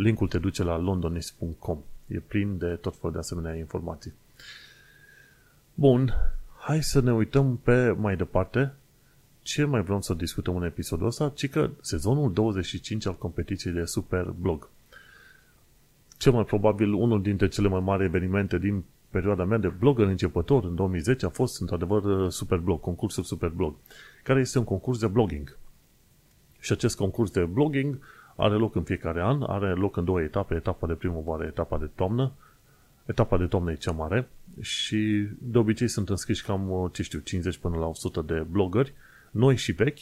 linkul 0.01 0.29
te 0.29 0.39
duce 0.39 0.63
la 0.63 0.79
londonis.com. 0.79 1.79
E 2.07 2.19
plin 2.19 2.59
de 2.59 2.75
tot 2.75 2.97
felul 2.97 3.13
de 3.13 3.19
asemenea 3.19 3.55
informații. 3.55 4.13
Bun, 5.75 6.15
hai 6.59 6.83
să 6.83 7.01
ne 7.01 7.13
uităm 7.13 7.57
pe 7.57 7.91
mai 7.91 8.17
departe 8.17 8.73
ce 9.43 9.65
mai 9.65 9.83
vrem 9.83 10.01
să 10.01 10.15
discutăm 10.15 10.57
în 10.57 10.63
episodul 10.63 11.07
ăsta, 11.07 11.33
ci 11.35 11.49
că 11.49 11.71
sezonul 11.81 12.33
25 12.33 13.07
al 13.07 13.17
competiției 13.17 13.73
de 13.73 13.85
Super 13.85 14.25
Blog. 14.25 14.69
Cel 16.19 16.33
mai 16.33 16.45
probabil 16.45 16.93
unul 16.93 17.23
dintre 17.23 17.49
cele 17.49 17.69
mai 17.69 17.81
mari 17.81 18.05
evenimente 18.05 18.59
din 18.59 18.85
perioada 19.11 19.45
mea 19.45 19.59
de 19.59 19.69
blogger 19.69 20.07
începător 20.07 20.65
în 20.65 20.75
2010 20.75 21.27
a 21.27 21.29
fost 21.29 21.61
într-adevăr 21.61 22.31
Superblog, 22.31 22.81
concursul 22.81 23.23
Superblog, 23.23 23.75
care 24.23 24.41
este 24.41 24.59
un 24.59 24.65
concurs 24.65 24.99
de 24.99 25.07
blogging. 25.07 25.57
Și 26.59 26.73
acest 26.73 26.97
concurs 26.97 27.31
de 27.31 27.45
blogging 27.45 27.99
are 28.41 28.55
loc 28.55 28.75
în 28.75 28.83
fiecare 28.83 29.23
an, 29.23 29.43
are 29.43 29.73
loc 29.73 29.97
în 29.97 30.05
două 30.05 30.21
etape, 30.21 30.55
etapa 30.55 30.87
de 30.87 30.93
primăvară, 30.93 31.45
etapa 31.45 31.79
de 31.79 31.91
toamnă. 31.95 32.33
Etapa 33.07 33.39
de 33.39 33.47
toamnă 33.47 33.71
e 33.71 33.75
cea 33.75 33.93
mare 33.93 34.29
și 34.61 35.27
de 35.39 35.59
obicei 35.59 35.89
sunt 35.89 36.09
înscriși 36.09 36.45
cam, 36.45 36.91
ce 36.93 37.03
știu, 37.03 37.19
50 37.19 37.57
până 37.57 37.77
la 37.77 37.87
100 37.87 38.21
de 38.21 38.45
blogări, 38.51 38.95
noi 39.31 39.57
și 39.57 39.73
vechi, 39.73 39.99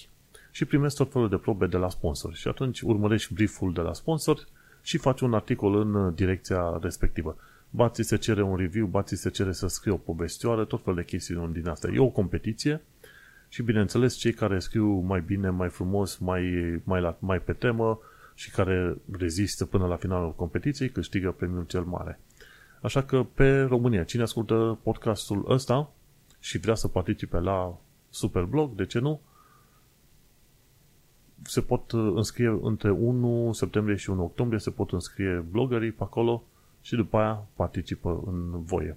și 0.50 0.64
primesc 0.64 0.96
tot 0.96 1.12
felul 1.12 1.28
de 1.28 1.36
probe 1.36 1.66
de 1.66 1.76
la 1.76 1.88
sponsor. 1.88 2.34
Și 2.34 2.48
atunci 2.48 2.80
urmărești 2.80 3.34
brieful 3.34 3.72
de 3.72 3.80
la 3.80 3.92
sponsor 3.92 4.46
și 4.82 4.98
faci 4.98 5.20
un 5.20 5.34
articol 5.34 5.74
în 5.74 6.14
direcția 6.14 6.78
respectivă. 6.82 7.36
Ba 7.70 7.88
ți 7.88 8.02
se 8.02 8.16
cere 8.16 8.42
un 8.42 8.56
review, 8.56 8.86
ba 8.86 9.02
ți 9.02 9.16
se 9.16 9.30
cere 9.30 9.52
să 9.52 9.66
scrii 9.66 9.92
o 9.92 9.96
povestioară, 9.96 10.64
tot 10.64 10.84
fel 10.84 10.94
de 10.94 11.04
chestiuni 11.04 11.52
din 11.52 11.68
asta. 11.68 11.88
E 11.88 11.98
o 11.98 12.08
competiție 12.08 12.82
și 13.48 13.62
bineînțeles 13.62 14.14
cei 14.14 14.32
care 14.32 14.58
scriu 14.58 14.86
mai 14.86 15.20
bine, 15.20 15.50
mai 15.50 15.68
frumos, 15.68 16.16
mai, 16.16 16.42
mai, 16.84 17.00
la, 17.00 17.16
mai 17.18 17.40
pe 17.40 17.52
temă 17.52 17.98
și 18.38 18.50
care 18.50 18.96
rezistă 19.10 19.66
până 19.66 19.86
la 19.86 19.96
finalul 19.96 20.34
competiției 20.34 20.90
câștigă 20.90 21.30
premiul 21.30 21.64
cel 21.66 21.82
mare. 21.82 22.20
Așa 22.82 23.02
că 23.02 23.22
pe 23.34 23.60
România, 23.60 24.04
cine 24.04 24.22
ascultă 24.22 24.78
podcastul 24.82 25.44
ăsta 25.48 25.90
și 26.38 26.58
vrea 26.58 26.74
să 26.74 26.88
participe 26.88 27.38
la 27.38 27.78
Superblog, 28.10 28.74
de 28.74 28.86
ce 28.86 28.98
nu? 28.98 29.20
Se 31.42 31.60
pot 31.60 31.92
înscrie 31.92 32.58
între 32.62 32.90
1 32.90 33.52
septembrie 33.52 33.96
și 33.96 34.10
1 34.10 34.22
octombrie, 34.22 34.58
se 34.58 34.70
pot 34.70 34.92
înscrie 34.92 35.44
bloggerii 35.50 35.92
pe 35.92 36.02
acolo 36.02 36.44
și 36.80 36.94
după 36.94 37.16
aia 37.16 37.46
participă 37.54 38.22
în 38.26 38.62
voie. 38.62 38.96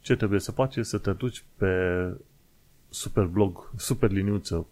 Ce 0.00 0.16
trebuie 0.16 0.40
să 0.40 0.52
faci 0.52 0.78
să 0.80 0.98
te 0.98 1.12
duci 1.12 1.44
pe 1.56 1.72
superblog, 2.88 3.70
superliniuță, 3.76 4.66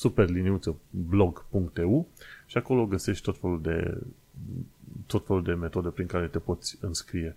superliniuță 0.00 0.76
blog.eu 0.90 2.08
și 2.46 2.56
acolo 2.56 2.86
găsești 2.86 3.24
tot 3.24 3.38
felul 3.38 3.60
de 3.62 3.98
tot 5.06 5.26
felul 5.26 5.42
de 5.42 5.52
metode 5.52 5.88
prin 5.88 6.06
care 6.06 6.26
te 6.26 6.38
poți 6.38 6.78
înscrie. 6.80 7.36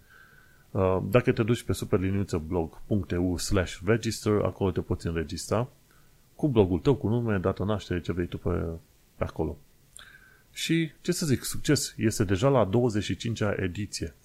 Uh, 0.72 1.02
dacă 1.10 1.32
te 1.32 1.44
duci 1.44 1.64
pe 1.64 1.74
superliniuțeblog.eu 1.74 3.38
slash 3.38 3.80
register, 3.86 4.42
acolo 4.42 4.72
te 4.72 4.82
poți 4.82 5.08
înregistra 5.08 5.70
cu 6.36 6.48
blogul 6.48 6.80
tău, 6.80 6.96
cu 6.96 7.08
nume, 7.08 7.38
data 7.38 7.64
naștere, 7.64 8.02
ce 8.02 8.12
vrei 8.12 8.28
tu 8.28 8.38
pe, 8.38 8.50
pe 9.16 9.24
acolo. 9.24 9.58
Și, 10.52 10.92
ce 11.02 11.12
să 11.12 11.26
zic, 11.26 11.44
succes! 11.44 11.94
Este 11.98 12.24
deja 12.24 12.50
la 12.50 12.70
25-a 12.70 13.56
ediție. 13.58 14.16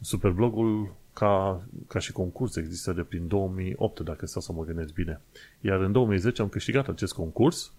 Superblogul 0.00 0.94
ca, 1.12 1.62
ca 1.86 1.98
și 1.98 2.12
concurs 2.12 2.56
există 2.56 2.92
de 2.92 3.02
prin 3.02 3.28
2008, 3.28 4.00
dacă 4.00 4.26
stau 4.26 4.42
să 4.42 4.52
mă 4.52 4.64
gândesc 4.64 4.92
bine. 4.92 5.20
Iar 5.60 5.80
în 5.80 5.92
2010 5.92 6.42
am 6.42 6.48
câștigat 6.48 6.88
acest 6.88 7.12
concurs, 7.12 7.72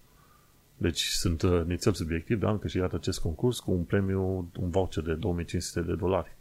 deci 0.76 1.00
sunt 1.00 1.42
uh, 1.42 1.62
nițel 1.66 1.92
subiectiv, 1.92 2.38
dar 2.38 2.50
am 2.50 2.58
câștigat 2.58 2.92
acest 2.92 3.20
concurs 3.20 3.58
cu 3.58 3.70
un 3.70 3.82
premiu, 3.82 4.50
un 4.60 4.70
voucher 4.70 5.04
de 5.04 5.14
2500 5.14 5.80
de 5.80 5.94
dolari. 5.94 6.36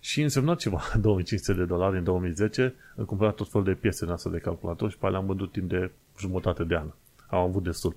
Și 0.00 0.22
însemna 0.22 0.54
ceva, 0.54 0.82
2500 1.00 1.58
de 1.58 1.64
dolari 1.64 1.96
în 1.96 2.04
2010, 2.04 2.74
am 2.98 3.04
cumpărat 3.04 3.34
tot 3.34 3.50
felul 3.50 3.66
de 3.66 3.74
piese 3.74 4.04
în 4.04 4.10
asta 4.10 4.30
de 4.30 4.38
calculator 4.38 4.90
și 4.90 4.98
pe 4.98 5.08
le-am 5.08 5.26
vândut 5.26 5.52
timp 5.52 5.68
de 5.68 5.90
jumătate 6.18 6.64
de 6.64 6.76
an. 6.76 6.92
Am 7.26 7.38
avut 7.38 7.62
destul. 7.62 7.96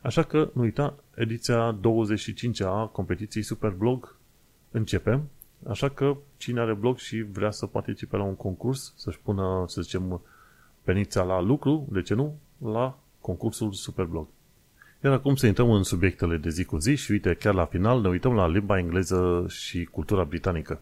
Așa 0.00 0.22
că, 0.22 0.50
nu 0.52 0.62
uita, 0.62 0.94
ediția 1.14 1.78
25-a 1.80 2.86
competiției 2.92 3.42
Superblog 3.42 4.16
începem. 4.70 5.28
Așa 5.68 5.88
că, 5.88 6.16
cine 6.36 6.60
are 6.60 6.74
blog 6.74 6.98
și 6.98 7.22
vrea 7.22 7.50
să 7.50 7.66
participe 7.66 8.16
la 8.16 8.22
un 8.22 8.36
concurs, 8.36 8.92
să-și 8.96 9.20
pună, 9.20 9.64
să 9.66 9.80
zicem, 9.82 10.20
penița 10.82 11.22
la 11.22 11.40
lucru, 11.40 11.88
de 11.90 12.02
ce 12.02 12.14
nu, 12.14 12.38
la 12.58 12.98
concursul 13.20 13.72
Superblog. 13.72 14.26
Iar 15.04 15.12
acum 15.12 15.34
să 15.34 15.46
intrăm 15.46 15.70
în 15.70 15.82
subiectele 15.82 16.36
de 16.36 16.48
zi 16.48 16.64
cu 16.64 16.76
zi 16.76 16.94
și 16.94 17.10
uite, 17.10 17.34
chiar 17.34 17.54
la 17.54 17.64
final 17.64 18.00
ne 18.00 18.08
uităm 18.08 18.34
la 18.34 18.48
limba 18.48 18.78
engleză 18.78 19.46
și 19.48 19.84
cultura 19.84 20.24
britanică. 20.24 20.80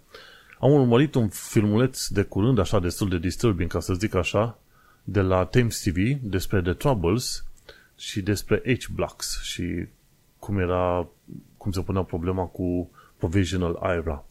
Am 0.58 0.72
urmărit 0.72 1.14
un 1.14 1.28
filmuleț 1.28 2.06
de 2.06 2.22
curând, 2.22 2.58
așa 2.58 2.80
destul 2.80 3.08
de 3.08 3.18
disturbing, 3.18 3.70
ca 3.70 3.80
să 3.80 3.94
zic 3.94 4.14
așa, 4.14 4.58
de 5.04 5.20
la 5.20 5.44
Thames 5.44 5.82
TV 5.82 6.18
despre 6.20 6.62
The 6.62 6.72
Troubles, 6.72 7.44
și 7.96 8.22
despre 8.22 8.62
H-Blocks 8.78 9.40
și 9.42 9.86
cum 10.38 10.58
era, 10.58 11.06
cum 11.56 11.72
se 11.72 11.80
punea 11.80 12.02
problema 12.02 12.44
cu 12.44 12.90
Provisional 13.16 13.78
IRA 13.98 14.24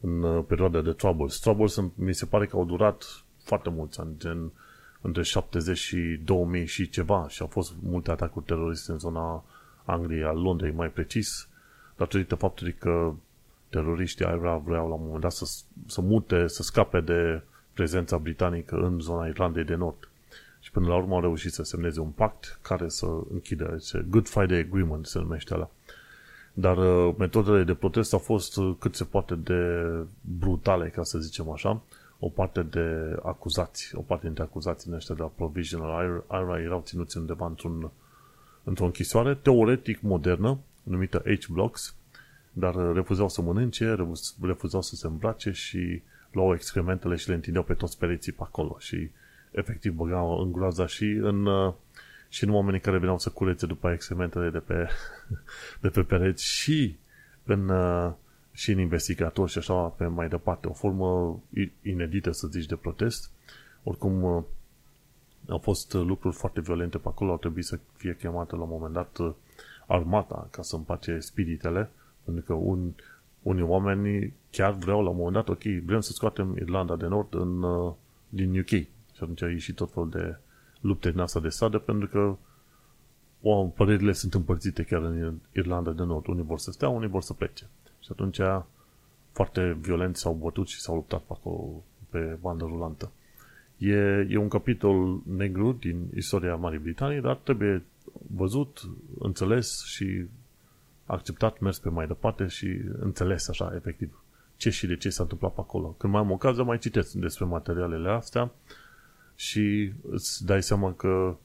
în 0.00 0.22
uh, 0.22 0.44
perioada 0.46 0.80
de 0.80 0.92
Troubles. 0.92 1.38
Troubles 1.38 1.76
mi 1.94 2.14
se 2.14 2.26
pare 2.26 2.46
că 2.46 2.56
au 2.56 2.64
durat 2.64 3.04
foarte 3.42 3.70
mulți 3.70 4.00
ani, 4.00 4.14
gen 4.18 4.52
între 5.00 5.22
70 5.22 5.78
și 5.78 6.20
2000 6.24 6.66
și 6.66 6.88
ceva 6.88 7.28
și 7.28 7.42
au 7.42 7.48
fost 7.48 7.72
multe 7.82 8.10
atacuri 8.10 8.44
teroriste 8.44 8.92
în 8.92 8.98
zona 8.98 9.44
Angliei, 9.84 10.24
al 10.24 10.40
Londrei 10.40 10.72
mai 10.72 10.88
precis, 10.88 11.48
datorită 11.96 12.34
faptului 12.34 12.72
că 12.72 13.12
teroriștii 13.68 14.26
IRA 14.26 14.56
vreau 14.56 14.88
la 14.88 14.94
un 14.94 15.02
moment 15.02 15.20
dat 15.20 15.32
să, 15.32 15.62
să 15.86 16.00
mute, 16.00 16.46
să 16.46 16.62
scape 16.62 17.00
de 17.00 17.42
prezența 17.72 18.18
britanică 18.18 18.76
în 18.76 19.00
zona 19.00 19.26
Irlandei 19.26 19.64
de 19.64 19.74
Nord. 19.74 20.08
Și 20.60 20.70
până 20.70 20.86
la 20.86 20.96
urmă 20.96 21.14
au 21.14 21.20
reușit 21.20 21.52
să 21.52 21.62
semneze 21.62 22.00
un 22.00 22.10
pact 22.10 22.58
care 22.62 22.88
să 22.88 23.06
închidă, 23.32 23.78
Good 24.08 24.28
Friday 24.28 24.58
Agreement 24.58 25.06
se 25.06 25.18
numește 25.18 25.54
ăla. 25.54 25.70
Dar 26.52 26.76
uh, 26.76 27.14
metodele 27.18 27.64
de 27.64 27.74
protest 27.74 28.12
au 28.12 28.18
fost 28.18 28.56
uh, 28.56 28.74
cât 28.78 28.94
se 28.94 29.04
poate 29.04 29.34
de 29.34 29.86
brutale, 30.38 30.88
ca 30.88 31.02
să 31.02 31.18
zicem 31.18 31.50
așa. 31.50 31.82
O 32.18 32.28
parte 32.28 32.62
de 32.62 33.16
acuzați, 33.22 33.94
o 33.94 34.00
parte 34.00 34.26
dintre 34.26 34.42
acuzații 34.42 34.92
ăștia 34.94 35.14
de 35.14 35.20
la 35.20 35.30
Provisional 35.36 36.24
IRA 36.30 36.60
erau 36.60 36.82
ținuți 36.84 37.18
undeva 37.18 37.46
într-un, 37.46 37.90
într-o 38.64 38.84
închisoare 38.84 39.34
teoretic 39.34 40.00
modernă, 40.00 40.58
numită 40.82 41.22
H-Blocks, 41.24 41.94
dar 42.52 42.74
uh, 42.74 42.90
refuzau 42.94 43.28
să 43.28 43.42
mănânce, 43.42 43.96
refuzau 44.40 44.82
să 44.82 44.94
se 44.94 45.06
îmbrace 45.06 45.50
și 45.50 46.02
luau 46.30 46.54
excrementele 46.54 47.16
și 47.16 47.28
le 47.28 47.34
întindeau 47.34 47.64
pe 47.64 47.74
toți 47.74 47.98
pereții 47.98 48.32
pe 48.32 48.42
acolo 48.42 48.76
și 48.78 49.10
efectiv 49.50 49.92
băgau 49.92 50.40
în 50.40 50.52
groaza 50.52 50.86
și 50.86 51.04
în, 51.04 51.46
uh, 51.46 51.72
și 52.30 52.44
în 52.44 52.50
oamenii 52.50 52.80
care 52.80 52.98
veneau 52.98 53.18
să 53.18 53.30
curețe 53.30 53.66
după 53.66 53.90
excrementele 53.90 54.50
de 54.50 54.58
pe, 54.58 54.88
de 55.82 55.88
pe 55.88 56.02
pereți 56.02 56.44
și 56.44 56.98
în, 57.44 57.68
uh, 57.68 58.12
și 58.52 58.70
în 58.70 58.78
investigatori 58.78 59.50
și 59.50 59.58
așa 59.58 59.74
pe 59.74 60.06
mai 60.06 60.28
departe. 60.28 60.68
O 60.68 60.72
formă 60.72 61.40
inedită, 61.82 62.30
să 62.30 62.46
zici, 62.46 62.66
de 62.66 62.76
protest. 62.76 63.30
Oricum, 63.82 64.22
uh, 64.22 64.42
au 65.48 65.58
fost 65.58 65.92
lucruri 65.92 66.36
foarte 66.36 66.60
violente 66.60 66.98
pe 66.98 67.08
acolo, 67.08 67.30
au 67.30 67.38
trebuit 67.38 67.64
să 67.64 67.78
fie 67.96 68.16
chemată 68.16 68.56
la 68.56 68.62
un 68.62 68.68
moment 68.68 68.92
dat 68.92 69.18
armata 69.86 70.48
ca 70.50 70.62
să 70.62 70.76
împace 70.76 71.18
spiritele, 71.18 71.90
pentru 72.24 72.44
că 72.44 72.52
un, 72.52 72.92
unii 73.42 73.62
oameni 73.62 74.32
chiar 74.50 74.72
vreau 74.72 75.02
la 75.02 75.08
un 75.08 75.16
moment 75.16 75.34
dat, 75.34 75.48
ok, 75.48 75.62
vrem 75.84 76.00
să 76.00 76.12
scoatem 76.12 76.56
Irlanda 76.56 76.96
de 76.96 77.06
Nord 77.06 77.34
în, 77.34 77.64
din 78.28 78.58
UK, 78.58 78.68
și 78.68 79.20
atunci 79.20 79.42
a 79.42 79.50
ieșit 79.50 79.74
tot 79.74 79.92
felul 79.92 80.10
de 80.10 80.36
lupte 80.80 81.10
din 81.10 81.20
asta 81.20 81.40
de 81.40 81.48
stradă, 81.48 81.78
pentru 81.78 82.08
că 82.08 82.36
o, 83.42 83.64
părerile 83.64 84.12
sunt 84.12 84.34
împărțite 84.34 84.82
chiar 84.82 85.02
în 85.02 85.38
Irlanda 85.52 85.90
de 85.90 86.02
Nord. 86.02 86.26
Unii 86.26 86.44
vor 86.44 86.58
să 86.58 86.70
stea, 86.70 86.88
unii 86.88 87.08
vor 87.08 87.22
să 87.22 87.32
plece. 87.32 87.68
Și 88.00 88.08
atunci 88.10 88.40
foarte 89.32 89.78
violent 89.80 90.16
s-au 90.16 90.32
bătut 90.32 90.68
și 90.68 90.80
s-au 90.80 90.94
luptat 90.94 91.20
pe 91.20 91.32
acolo, 91.32 91.82
pe 92.10 92.38
bandă 92.40 92.64
rulantă. 92.64 93.10
E, 93.76 94.26
e 94.28 94.36
un 94.36 94.48
capitol 94.48 95.20
negru 95.36 95.72
din 95.72 96.10
istoria 96.14 96.56
Marii 96.56 96.78
Britanii, 96.78 97.20
dar 97.20 97.36
trebuie 97.36 97.84
văzut, 98.34 98.90
înțeles 99.18 99.84
și 99.84 100.24
acceptat, 101.06 101.58
mers 101.58 101.78
pe 101.78 101.88
mai 101.88 102.06
departe 102.06 102.46
și 102.46 102.80
înțeles 102.98 103.48
așa, 103.48 103.72
efectiv, 103.76 104.22
ce 104.56 104.70
și 104.70 104.86
de 104.86 104.96
ce 104.96 105.10
s-a 105.10 105.22
întâmplat 105.22 105.54
pe 105.54 105.60
acolo. 105.60 105.94
Când 105.98 106.12
mai 106.12 106.22
am 106.22 106.30
ocazia, 106.30 106.62
mai 106.62 106.78
citesc 106.78 107.12
despre 107.12 107.44
materialele 107.44 108.10
astea 108.10 108.50
și 109.40 109.92
îți 110.10 110.44
dai 110.44 110.62
seama 110.62 110.92
că 110.92 111.36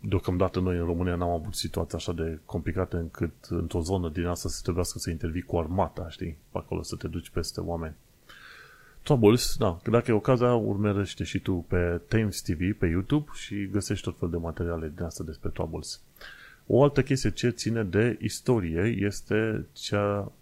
deocamdată 0.00 0.60
noi 0.60 0.76
în 0.76 0.84
România 0.84 1.14
n-am 1.14 1.30
avut 1.30 1.54
situații 1.54 1.96
așa 1.96 2.12
de 2.12 2.38
complicate 2.44 2.96
încât 2.96 3.32
într-o 3.48 3.80
zonă 3.80 4.08
din 4.08 4.26
asta 4.26 4.48
să 4.48 4.60
trebuiască 4.62 4.98
să 4.98 5.10
intervii 5.10 5.42
cu 5.42 5.58
armata, 5.58 6.08
știi, 6.08 6.36
pe 6.50 6.58
acolo 6.58 6.82
să 6.82 6.96
te 6.96 7.08
duci 7.08 7.28
peste 7.28 7.60
oameni. 7.60 7.94
Troubles, 9.02 9.56
da, 9.58 9.78
dacă 9.90 10.10
e 10.10 10.14
ocazia, 10.14 10.54
urmărește 10.54 11.24
și 11.24 11.38
tu 11.38 11.64
pe 11.68 12.00
Thames 12.08 12.42
TV, 12.42 12.78
pe 12.78 12.86
YouTube 12.86 13.30
și 13.34 13.68
găsești 13.68 14.04
tot 14.04 14.18
fel 14.18 14.30
de 14.30 14.36
materiale 14.36 14.92
din 14.94 15.04
asta 15.04 15.24
despre 15.24 15.48
Troubles. 15.48 16.00
O 16.66 16.82
altă 16.82 17.02
chestie 17.02 17.30
ce 17.30 17.48
ține 17.48 17.84
de 17.84 18.18
istorie 18.20 18.96
este 18.98 19.66
cea 19.72 20.32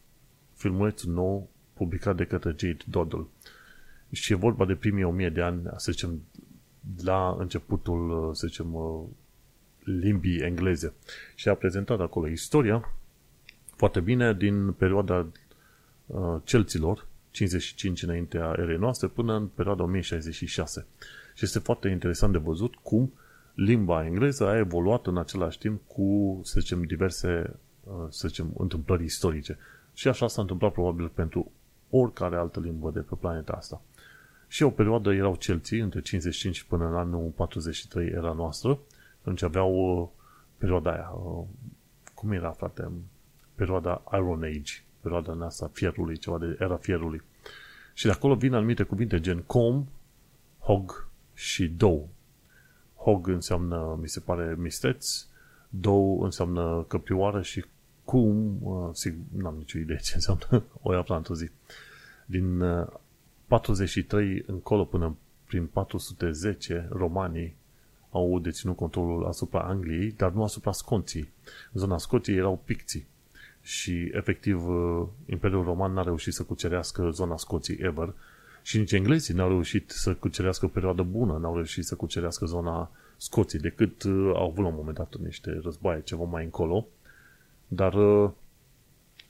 filmulețul 0.55 1.13
nou 1.13 1.49
publicat 1.73 2.17
de 2.17 2.25
către 2.25 2.55
Jade 2.57 2.85
Doddle. 2.91 3.27
Și 4.11 4.33
e 4.33 4.37
vorba 4.37 4.65
de 4.65 4.75
primii 4.75 5.05
o 5.05 5.11
mie 5.11 5.29
de 5.29 5.43
ani, 5.43 5.63
să 5.77 5.93
zicem, 5.93 6.23
la 7.05 7.37
începutul, 7.38 8.31
să 8.35 8.47
zicem, 8.47 8.77
limbii 9.85 10.40
engleze. 10.40 10.95
Și 11.35 11.49
a 11.49 11.55
prezentat 11.55 12.01
acolo 12.01 12.29
istoria 12.29 12.92
foarte 13.77 14.01
bine 14.01 14.35
din 14.35 14.73
perioada 14.73 15.27
uh, 16.07 16.37
celților, 16.45 17.07
55 17.31 18.03
înaintea 18.03 18.55
erei 18.59 18.77
noastre, 18.77 19.07
până 19.07 19.37
în 19.37 19.47
perioada 19.47 19.83
1066. 19.83 20.87
Și 21.35 21.45
este 21.45 21.59
foarte 21.59 21.88
interesant 21.88 22.33
de 22.33 22.38
văzut 22.38 22.75
cum 22.75 23.12
limba 23.55 24.07
engleză 24.07 24.47
a 24.47 24.59
evoluat 24.59 25.07
în 25.07 25.16
același 25.16 25.59
timp 25.59 25.81
cu, 25.87 26.40
să 26.45 26.61
zicem, 26.61 26.83
diverse, 26.83 27.57
uh, 27.85 28.07
să 28.09 28.29
zicem, 28.29 28.55
întâmplări 28.57 29.05
istorice. 29.05 29.59
Și 29.95 30.09
așa 30.09 30.29
s-a 30.29 30.40
întâmplat 30.40 30.73
probabil 30.73 31.09
pentru 31.09 31.53
oricare 31.90 32.37
altă 32.37 32.61
limbă 32.61 32.90
de 32.90 33.01
pe 33.01 33.14
planeta 33.21 33.53
asta. 33.53 33.83
Și 34.53 34.62
o 34.62 34.71
perioadă 34.71 35.12
erau 35.12 35.37
celții, 35.37 35.81
între 35.81 36.01
55 36.01 36.62
până 36.62 36.88
în 36.88 36.95
anul 36.95 37.33
43 37.37 38.07
era 38.09 38.33
noastră, 38.33 38.79
atunci 39.21 39.43
aveau 39.43 40.01
uh, 40.01 40.09
perioada 40.59 40.93
aia, 40.93 41.11
uh, 41.11 41.45
cum 42.15 42.33
era, 42.33 42.51
frate, 42.51 42.91
perioada 43.55 44.03
Iron 44.12 44.43
Age, 44.43 44.73
perioada 45.01 45.45
asta 45.45 45.71
fierului, 45.73 46.17
ceva 46.17 46.38
de 46.38 46.57
era 46.59 46.77
fierului. 46.77 47.23
Și 47.95 48.05
de 48.05 48.11
acolo 48.11 48.35
vin 48.35 48.55
anumite 48.55 48.83
cuvinte 48.83 49.21
gen 49.21 49.43
com, 49.43 49.87
hog 50.59 51.09
și 51.35 51.69
dough. 51.69 52.05
Hog 52.97 53.29
înseamnă, 53.29 53.99
mi 54.01 54.09
se 54.09 54.21
pare, 54.21 54.55
misteț, 54.59 55.27
dough 55.69 56.25
înseamnă 56.25 56.85
căprioară 56.88 57.43
și 57.43 57.65
cum, 58.05 58.59
uh, 58.62 58.91
sigur, 58.93 59.25
n-am 59.37 59.55
nicio 59.57 59.79
idee 59.79 59.99
ce 60.03 60.12
înseamnă, 60.15 60.65
o 60.83 60.93
ia 60.93 61.05
într-o 61.09 61.35
zi. 61.35 61.51
Din 62.27 62.61
uh, 62.61 62.87
43 63.53 64.43
încolo 64.47 64.85
până 64.85 65.17
prin 65.47 65.67
410, 65.67 66.88
romanii 66.91 67.57
au 68.11 68.38
deținut 68.38 68.77
controlul 68.77 69.27
asupra 69.27 69.61
Angliei, 69.61 70.12
dar 70.12 70.33
nu 70.33 70.43
asupra 70.43 70.73
Sconției. 70.73 71.33
În 71.73 71.81
zona 71.81 71.99
Scoției 71.99 72.37
erau 72.37 72.62
picții 72.65 73.07
și 73.61 74.11
efectiv 74.12 74.69
uh, 74.69 75.07
Imperiul 75.27 75.65
Roman 75.65 75.93
n-a 75.93 76.03
reușit 76.03 76.33
să 76.33 76.43
cucerească 76.43 77.11
zona 77.11 77.37
Scoției 77.37 77.79
ever 77.81 78.15
și 78.62 78.79
nici 78.79 78.93
englezii 78.93 79.35
n-au 79.35 79.49
reușit 79.49 79.91
să 79.91 80.15
cucerească 80.15 80.65
o 80.65 80.69
perioadă 80.69 81.03
bună, 81.03 81.38
n-au 81.38 81.55
reușit 81.55 81.85
să 81.85 81.95
cucerească 81.95 82.47
zona 82.47 82.91
Scoției, 83.17 83.62
decât 83.62 84.03
uh, 84.03 84.33
au 84.35 84.51
avut 84.51 84.62
la 84.62 84.71
un 84.71 84.75
moment 84.77 84.97
dat 84.97 85.17
niște 85.17 85.61
războaie 85.62 86.03
ceva 86.03 86.25
mai 86.25 86.45
încolo, 86.45 86.87
dar 87.69 87.95
uh, 87.95 88.31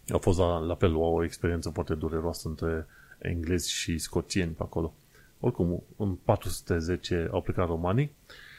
a 0.09 0.17
fost 0.17 0.39
la, 0.39 0.59
la 0.59 0.75
fel 0.75 0.97
o 0.97 1.25
experiență 1.25 1.71
foarte 1.71 1.95
dureroasă 1.95 2.49
între 2.49 2.87
englezi 3.23 3.73
și 3.73 3.99
scoțieni 3.99 4.53
pe 4.53 4.63
acolo. 4.63 4.95
Oricum, 5.41 5.83
în 5.97 6.15
410 6.15 7.29
au 7.31 7.41
plecat 7.41 7.67
romanii 7.67 8.13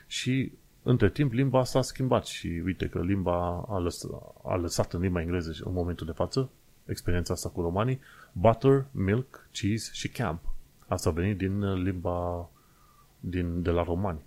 și 0.07 0.51
între 0.83 1.09
timp 1.09 1.33
limba 1.33 1.63
s-a 1.63 1.81
schimbat 1.81 2.25
și 2.25 2.61
uite 2.65 2.87
că 2.87 3.01
limba 3.01 3.65
a, 3.69 3.77
lăs, 3.77 4.07
a 4.43 4.55
lăsat 4.55 4.93
în 4.93 5.01
limba 5.01 5.21
engleză 5.21 5.55
în 5.63 5.73
momentul 5.73 6.05
de 6.05 6.11
față, 6.11 6.49
experiența 6.85 7.33
asta 7.33 7.49
cu 7.49 7.61
romanii, 7.61 7.99
butter, 8.31 8.85
milk, 8.91 9.47
cheese 9.51 9.89
și 9.93 10.09
camp. 10.09 10.39
Asta 10.87 11.09
a 11.09 11.13
venit 11.13 11.37
din 11.37 11.83
limba 11.83 12.49
din, 13.19 13.61
de 13.61 13.71
la 13.71 13.83
romani. 13.83 14.19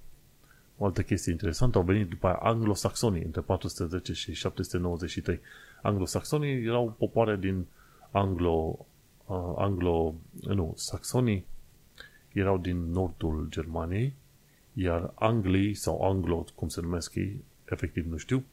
O 0.79 0.85
altă 0.85 1.03
chestie 1.03 1.33
interesantă, 1.33 1.79
au 1.79 1.85
venit 1.85 2.09
după 2.09 2.38
anglosaxonii 2.40 3.22
între 3.22 3.40
410 3.40 4.12
și 4.12 4.33
793. 4.33 5.40
Anglosaxonii 5.83 6.64
erau 6.64 6.94
popoare 6.99 7.37
din 7.37 7.66
anglo, 8.11 8.79
uh, 8.79 8.87
anglo, 9.56 10.14
nu, 10.40 10.72
saxonii 10.76 11.46
erau 12.32 12.58
din 12.58 12.90
nordul 12.90 13.46
Germaniei, 13.50 14.14
iar 14.72 15.12
anglii 15.14 15.74
sau 15.74 16.02
anglo, 16.02 16.44
cum 16.54 16.68
se 16.68 16.80
numesc 16.80 17.14
ei, 17.14 17.44
efectiv 17.64 18.06
nu 18.06 18.16
știu, 18.16 18.44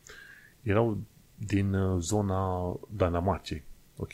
erau 0.62 0.98
din 1.36 1.74
uh, 1.74 2.02
zona 2.02 2.74
Danemarcei, 2.90 3.64
ok? 3.98 4.12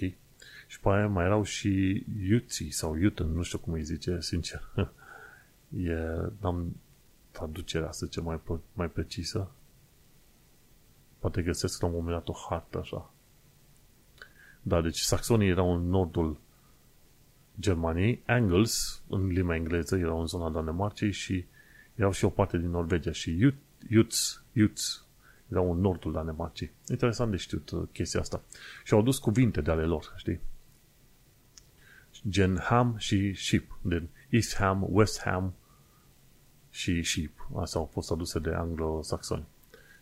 Și 0.68 0.80
pe 0.82 0.90
aia 0.90 1.08
mai 1.08 1.26
erau 1.26 1.44
și 1.44 2.04
Iuții 2.22 2.72
sau 2.72 2.96
Iuten, 2.96 3.28
nu 3.28 3.42
știu 3.42 3.58
cum 3.58 3.74
îi 3.74 3.84
zice, 3.84 4.20
sincer. 4.20 4.74
e, 5.84 5.94
am 6.42 6.76
traducerea, 7.32 7.92
să 7.92 8.06
ce 8.06 8.22
mai, 8.22 8.40
mai 8.74 8.90
precisă. 8.90 9.52
Poate 11.20 11.42
găsesc 11.42 11.82
la 11.82 11.88
un 11.88 11.94
moment 11.94 12.16
dat 12.18 12.28
o 12.28 12.34
hartă 12.50 12.78
așa. 12.78 13.12
Da, 14.62 14.82
deci 14.82 15.00
saxonii 15.00 15.50
erau 15.50 15.76
în 15.76 15.90
nordul 15.90 16.38
Germaniei, 17.60 18.24
Angles, 18.26 19.02
în 19.10 19.28
limba 19.28 19.56
engleză, 19.56 19.98
erau 19.98 20.20
în 20.20 20.28
zona 20.28 20.50
Danemarcei 20.50 21.12
și 21.12 21.46
erau 21.96 22.12
și 22.12 22.26
o 22.26 22.30
parte 22.30 22.58
din 22.58 22.70
Norvegia 22.70 23.12
și 23.12 23.54
Juts, 23.90 24.44
Juts 24.54 25.04
erau 25.52 25.72
în 25.72 25.80
nordul 25.80 26.12
Danemarcei. 26.12 26.72
Interesant 26.88 27.32
de 27.32 27.38
știut 27.38 27.70
uh, 27.70 27.88
chestia 27.92 28.20
asta. 28.20 28.42
Și 28.84 28.94
au 28.94 29.00
adus 29.00 29.18
cuvinte 29.18 29.62
de 29.62 29.72
ale 29.72 29.84
lor, 29.84 30.14
știi? 30.18 30.40
Gen 32.30 32.58
Ham 32.58 32.96
și 32.98 33.34
Sheep. 33.34 33.80
Din 33.82 34.10
East 34.30 34.56
Ham, 34.56 34.86
West 34.90 35.22
Ham 35.22 35.54
și 36.70 37.04
Sheep. 37.04 37.50
Astea 37.56 37.80
au 37.80 37.86
fost 37.86 38.12
aduse 38.12 38.40
de 38.40 38.50
anglo-saxoni. 38.50 39.46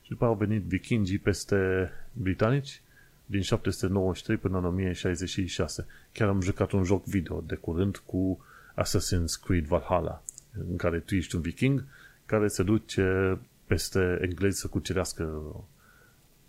Și 0.02 0.10
după 0.10 0.26
au 0.26 0.36
venit 0.36 0.64
vikingii 0.64 1.18
peste 1.18 1.92
britanici 2.14 2.82
din 3.30 3.42
793 3.42 4.38
până 4.38 4.58
în 4.58 4.66
1066. 4.66 5.86
Chiar 6.12 6.28
am 6.28 6.42
jucat 6.42 6.72
un 6.72 6.84
joc 6.84 7.06
video 7.06 7.42
de 7.42 7.56
curând 7.56 7.98
cu 7.98 8.46
Assassin's 8.82 9.44
Creed 9.46 9.66
Valhalla 9.66 10.24
în 10.70 10.76
care 10.76 11.00
tu 11.00 11.16
ești 11.16 11.36
un 11.36 11.42
viking 11.42 11.84
care 12.26 12.48
se 12.48 12.64
duce 12.64 13.38
peste 13.66 14.18
englezi 14.22 14.60
să 14.60 14.68
cucerească 14.68 15.42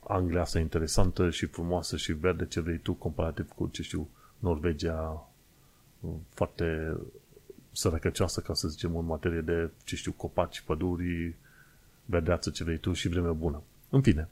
Anglia 0.07 0.41
asta 0.41 0.59
interesantă 0.59 1.31
și 1.31 1.47
frumoasă 1.47 1.97
și 1.97 2.13
verde 2.13 2.47
ce 2.47 2.61
vrei 2.61 2.79
tu 2.79 2.93
comparativ 2.93 3.49
cu, 3.49 3.69
ce 3.73 3.83
știu, 3.83 4.09
Norvegia 4.39 5.29
foarte 6.29 6.97
sărăcăcioasă, 7.73 8.41
ca 8.41 8.55
să 8.55 8.69
zicem, 8.69 8.97
în 8.97 9.05
materie 9.05 9.41
de, 9.41 9.71
ce 9.85 9.97
știu, 9.97 10.13
copaci, 10.13 10.61
păduri, 10.61 11.35
verdeață 12.05 12.51
ce 12.51 12.65
vrei 12.65 12.79
tu 12.79 12.93
și 12.93 13.09
vreme 13.09 13.31
bună. 13.31 13.63
În 13.91 14.03
fine. 14.03 14.29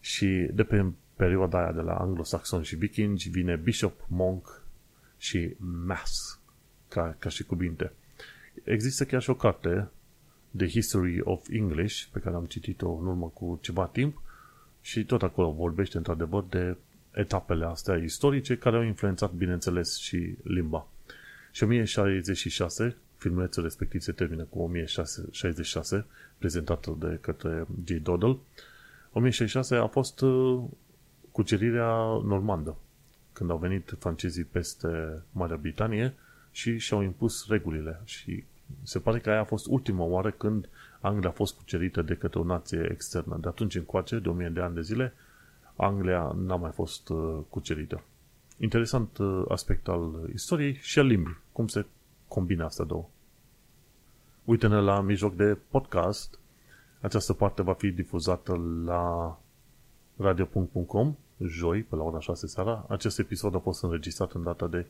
Și 0.00 0.48
de 0.52 0.64
pe 0.64 0.92
perioada 1.20 1.58
aia 1.58 1.72
de 1.72 1.80
la 1.80 1.94
anglosaxon 1.94 2.62
și 2.62 2.76
vikingi 2.76 3.28
vine 3.28 3.56
bishop, 3.56 4.06
monk 4.08 4.62
și 5.16 5.54
mass 5.58 6.40
ca, 6.88 7.16
ca 7.18 7.28
și 7.28 7.44
cuvinte. 7.44 7.92
Există 8.64 9.04
chiar 9.04 9.22
și 9.22 9.30
o 9.30 9.34
carte, 9.34 9.88
The 10.56 10.68
History 10.68 11.20
of 11.22 11.46
English, 11.50 12.04
pe 12.12 12.18
care 12.18 12.36
am 12.36 12.44
citit-o 12.44 12.90
în 12.90 13.06
urmă 13.06 13.26
cu 13.34 13.58
ceva 13.62 13.86
timp 13.86 14.22
și 14.80 15.04
tot 15.04 15.22
acolo 15.22 15.50
vorbește 15.50 15.96
într-adevăr 15.96 16.44
de 16.48 16.76
etapele 17.12 17.64
astea 17.64 17.96
istorice 17.96 18.56
care 18.56 18.76
au 18.76 18.82
influențat, 18.82 19.32
bineînțeles, 19.32 19.96
și 19.96 20.34
limba. 20.42 20.88
Și 21.52 21.62
1066, 21.62 22.96
filmulețul 23.16 23.62
respectiv 23.62 24.00
se 24.00 24.12
termină 24.12 24.42
cu 24.42 24.58
1066, 24.58 26.06
prezentată 26.38 26.96
de 26.98 27.18
către 27.20 27.66
J. 27.84 27.92
Doddle. 28.02 28.36
1066 29.12 29.74
a 29.74 29.86
fost 29.86 30.20
uh, 30.20 30.62
cucerirea 31.32 32.20
normandă, 32.24 32.76
când 33.32 33.50
au 33.50 33.58
venit 33.58 33.94
francezii 33.98 34.44
peste 34.44 35.22
Marea 35.32 35.56
Britanie 35.56 36.14
și 36.50 36.78
și-au 36.78 37.02
impus 37.02 37.48
regulile 37.48 38.00
și 38.04 38.44
se 38.82 38.98
pare 38.98 39.18
că 39.18 39.30
aia 39.30 39.40
a 39.40 39.44
fost 39.44 39.66
ultima 39.68 40.04
oară 40.04 40.30
când 40.30 40.68
Anglia 41.00 41.28
a 41.28 41.32
fost 41.32 41.56
cucerită 41.56 42.02
de 42.02 42.14
către 42.14 42.38
o 42.38 42.44
nație 42.44 42.88
externă. 42.90 43.38
De 43.40 43.48
atunci 43.48 43.74
încoace, 43.74 44.18
de 44.18 44.28
1000 44.28 44.48
de 44.48 44.60
ani 44.60 44.74
de 44.74 44.80
zile, 44.80 45.14
Anglia 45.76 46.32
n-a 46.36 46.56
mai 46.56 46.70
fost 46.70 47.08
uh, 47.08 47.38
cucerită. 47.48 48.02
Interesant 48.58 49.18
uh, 49.18 49.44
aspect 49.48 49.88
al 49.88 50.28
istoriei 50.32 50.74
și 50.74 50.98
al 50.98 51.06
limbii. 51.06 51.38
Cum 51.52 51.66
se 51.66 51.86
combina 52.28 52.64
astea 52.64 52.84
două. 52.84 53.08
Uite-ne 54.44 54.80
la 54.80 55.00
mijloc 55.00 55.34
de 55.34 55.58
podcast. 55.68 56.38
Această 57.00 57.32
parte 57.32 57.62
va 57.62 57.72
fi 57.72 57.90
difuzată 57.90 58.60
la 58.84 59.38
radio.com 60.20 61.16
joi, 61.38 61.82
pe 61.82 61.96
la 61.96 62.02
ora 62.02 62.20
6 62.20 62.46
seara. 62.46 62.86
Acest 62.88 63.18
episod 63.18 63.54
a 63.54 63.58
fost 63.58 63.82
înregistrat 63.82 64.32
în 64.32 64.42
data 64.42 64.66
de 64.66 64.86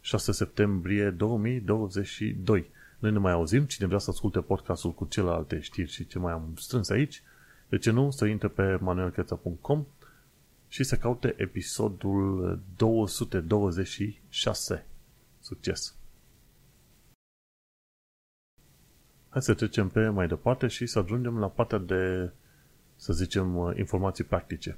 6 0.00 0.32
septembrie 0.32 1.10
2022. 1.10 2.70
Noi 2.98 3.12
ne 3.12 3.18
mai 3.18 3.32
auzim. 3.32 3.64
Cine 3.64 3.86
vrea 3.86 3.98
să 3.98 4.10
asculte 4.10 4.40
podcastul 4.40 4.92
cu 4.92 5.04
celelalte 5.04 5.60
știri 5.60 5.90
și 5.90 6.06
ce 6.06 6.18
mai 6.18 6.32
am 6.32 6.54
strâns 6.56 6.88
aici, 6.88 7.22
De 7.68 7.78
ce 7.78 7.90
nu? 7.90 8.10
Să 8.10 8.26
intre 8.26 8.48
pe 8.48 8.78
manuelcheța.com 8.80 9.86
și 10.68 10.84
să 10.84 10.96
caute 10.96 11.34
episodul 11.36 12.60
226. 12.76 14.86
Succes! 15.40 15.96
Hai 19.28 19.42
să 19.42 19.54
trecem 19.54 19.88
pe 19.88 20.08
mai 20.08 20.28
departe 20.28 20.66
și 20.66 20.86
să 20.86 20.98
ajungem 20.98 21.38
la 21.38 21.48
partea 21.48 21.78
de, 21.78 22.32
să 23.02 23.12
zicem, 23.12 23.74
informații 23.76 24.24
practice. 24.24 24.76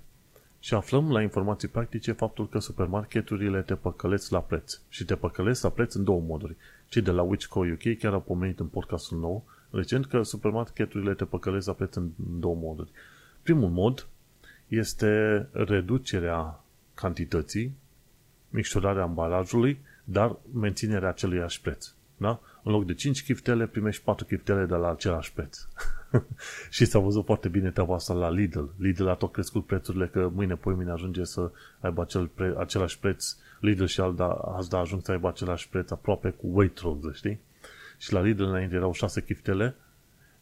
Și 0.59 0.75
aflăm 0.75 1.13
la 1.13 1.23
informații 1.23 1.69
practice 1.69 2.13
faptul 2.13 2.49
că 2.49 2.59
supermarketurile 2.59 3.63
te 3.63 3.75
păcălesc 3.75 4.31
la 4.31 4.41
preț. 4.41 4.81
Și 4.89 5.05
te 5.05 5.17
păcălesc 5.17 5.63
la 5.63 5.69
preț 5.69 5.95
în 5.95 6.05
două 6.05 6.21
moduri. 6.21 6.57
Cei 6.89 7.03
de 7.03 7.11
la 7.11 7.23
Wichco 7.23 7.61
UK 7.61 7.99
chiar 7.99 8.13
au 8.13 8.21
pomenit 8.21 8.61
în 8.61 8.67
podcastul 8.67 9.19
nou 9.19 9.45
recent 9.71 10.07
că 10.07 10.23
supermarketurile 10.23 11.15
te 11.15 11.25
păcălesc 11.25 11.67
la 11.67 11.73
preț 11.73 11.95
în 11.95 12.11
două 12.17 12.55
moduri. 12.55 12.91
Primul 13.43 13.69
mod 13.69 14.07
este 14.69 15.47
reducerea 15.53 16.65
cantității, 16.95 17.77
micșorarea 18.51 19.03
ambalajului, 19.03 19.81
dar 20.05 20.37
menținerea 20.53 21.09
aceluiași 21.09 21.61
preț. 21.61 21.93
Da? 22.17 22.41
În 22.63 22.73
loc 22.73 22.87
de 22.87 22.95
5 22.95 23.25
chiftele, 23.25 23.67
primești 23.67 24.03
4 24.03 24.25
chiftele 24.25 24.65
de 24.65 24.75
la 24.75 24.91
același 24.91 25.33
preț. 25.33 25.59
și 26.70 26.85
s-a 26.85 26.98
văzut 26.98 27.24
foarte 27.24 27.48
bine 27.48 27.70
treaba 27.70 27.94
asta 27.94 28.14
la 28.14 28.31
Lidl. 28.31 28.64
Lidl 28.77 29.09
a 29.09 29.14
tot 29.14 29.33
crescut 29.33 29.66
prețurile 29.66 30.07
că 30.07 30.31
mâine, 30.35 30.55
poi 30.55 30.74
mâine 30.74 30.90
ajunge 30.90 31.24
să 31.24 31.50
aibă 31.81 32.03
acel 32.03 32.27
pre- 32.27 32.55
același 32.59 32.98
preț. 32.98 33.37
Lidl 33.61 33.85
și 33.85 34.00
Alda, 34.00 34.27
Asda 34.57 34.79
ajung 34.79 35.03
să 35.05 35.11
aibă 35.11 35.29
același 35.29 35.68
preț 35.68 35.90
aproape 35.90 36.31
cu 36.31 36.46
Waitrose, 36.53 37.11
știi? 37.12 37.40
Și 37.98 38.12
la 38.12 38.20
Lidl 38.20 38.42
înainte 38.42 38.74
erau 38.74 38.92
6 38.92 39.22
chiftele, 39.22 39.74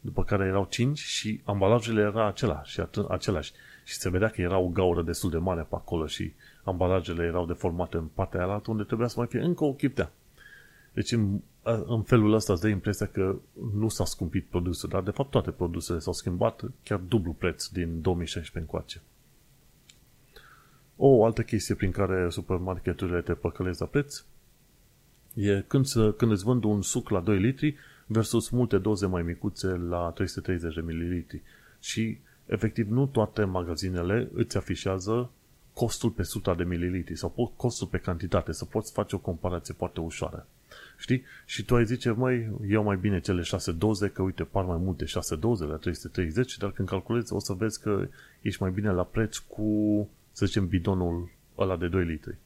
după 0.00 0.24
care 0.24 0.44
erau 0.44 0.66
5 0.70 0.98
și 0.98 1.40
ambalajele 1.44 2.00
era 2.00 2.26
același, 2.26 2.80
același. 3.08 3.52
Și 3.85 3.94
se 3.94 4.11
vedea 4.11 4.28
că 4.28 4.40
era 4.40 4.58
o 4.58 4.68
gaură 4.68 5.02
destul 5.02 5.30
de 5.30 5.38
mare 5.38 5.61
pe 5.61 5.74
acolo 5.74 6.06
și 6.06 6.32
ambalajele 6.64 7.24
erau 7.24 7.46
deformate 7.46 7.96
în 7.96 8.06
partea 8.14 8.44
aia 8.44 8.52
altă 8.52 8.70
unde 8.70 8.82
trebuia 8.82 9.08
să 9.08 9.14
mai 9.18 9.26
fie 9.26 9.40
încă 9.40 9.64
o 9.64 9.72
chiftea. 9.72 10.12
Deci 10.92 11.12
în, 11.12 11.40
în 11.62 12.03
felul 12.03 12.33
ăsta 12.33 12.53
îți 12.53 12.62
dă 12.62 12.68
impresia 12.68 13.07
că 13.07 13.37
nu 13.75 13.88
s-a 13.88 14.05
scumpit 14.05 14.46
produsul, 14.46 14.88
dar 14.88 15.03
de 15.03 15.11
fapt 15.11 15.31
toate 15.31 15.51
produsele 15.51 15.98
s-au 15.98 16.12
schimbat 16.12 16.62
chiar 16.83 16.98
dublu 16.98 17.33
preț 17.33 17.66
din 17.66 18.01
2016 18.01 18.59
încoace. 18.59 19.03
O 20.96 21.25
altă 21.25 21.42
chestie 21.42 21.75
prin 21.75 21.90
care 21.90 22.31
supermarketurile 22.31 23.20
te 23.20 23.33
păcălesc 23.33 23.81
la 23.81 23.87
preț 23.87 24.25
e 25.35 25.64
când, 25.66 25.87
să, 25.87 26.12
când 26.12 26.31
îți 26.31 26.44
vând 26.44 26.64
un 26.64 26.83
suc 26.83 27.09
la 27.09 27.20
2 27.20 27.38
litri 27.38 27.77
versus 28.07 28.48
multe 28.48 28.79
doze 28.79 29.07
mai 29.07 29.22
micuțe 29.22 29.66
la 29.66 30.11
330 30.14 30.75
de 30.75 30.81
ml. 30.81 31.27
Și 31.81 32.18
efectiv 32.46 32.90
nu 32.90 33.07
toate 33.07 33.44
magazinele 33.44 34.31
îți 34.33 34.57
afișează 34.57 35.31
costul 35.75 36.11
pe 36.11 36.20
100 36.20 36.55
de 36.57 36.64
mililitri 36.64 37.16
sau 37.16 37.53
costul 37.57 37.87
pe 37.87 37.98
cantitate, 37.98 38.53
să 38.53 38.64
poți 38.64 38.92
face 38.92 39.14
o 39.14 39.18
comparație 39.18 39.75
foarte 39.75 40.01
ușoară. 40.01 40.46
Știi? 41.03 41.23
Și 41.45 41.65
tu 41.65 41.75
ai 41.75 41.85
zice, 41.85 42.11
măi, 42.11 42.51
iau 42.69 42.83
mai 42.83 42.97
bine 42.97 43.21
cele 43.21 43.43
6 43.43 43.73
doze, 43.73 44.09
că 44.09 44.23
uite, 44.23 44.45
par 44.45 44.65
mai 44.65 44.77
multe 44.77 45.05
6 45.05 45.37
doze 45.37 45.65
la 45.65 45.77
330, 45.77 46.57
dar 46.57 46.71
când 46.71 46.88
calculezi 46.88 47.33
o 47.33 47.38
să 47.38 47.53
vezi 47.53 47.81
că 47.81 48.09
ești 48.41 48.62
mai 48.62 48.71
bine 48.71 48.91
la 48.91 49.05
preț 49.05 49.37
cu, 49.37 50.09
să 50.33 50.47
zicem, 50.47 50.67
bidonul 50.67 51.31
ăla 51.59 51.77
de 51.77 51.88
2 51.88 52.05
litri. 52.05 52.37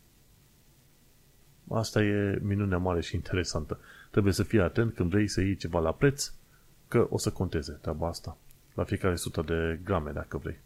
Asta 1.68 2.02
e 2.02 2.38
minunea 2.42 2.78
mare 2.78 3.00
și 3.00 3.14
interesantă. 3.14 3.78
Trebuie 4.10 4.32
să 4.32 4.42
fii 4.42 4.60
atent 4.60 4.94
când 4.94 5.10
vrei 5.10 5.28
să 5.28 5.40
iei 5.40 5.56
ceva 5.56 5.80
la 5.80 5.92
preț, 5.92 6.32
că 6.88 7.06
o 7.10 7.18
să 7.18 7.30
conteze 7.30 7.72
treaba 7.72 8.08
asta. 8.08 8.36
La 8.74 8.84
fiecare 8.84 9.16
sută 9.16 9.42
de 9.46 9.80
grame, 9.84 10.10
dacă 10.10 10.38
vrei. 10.38 10.58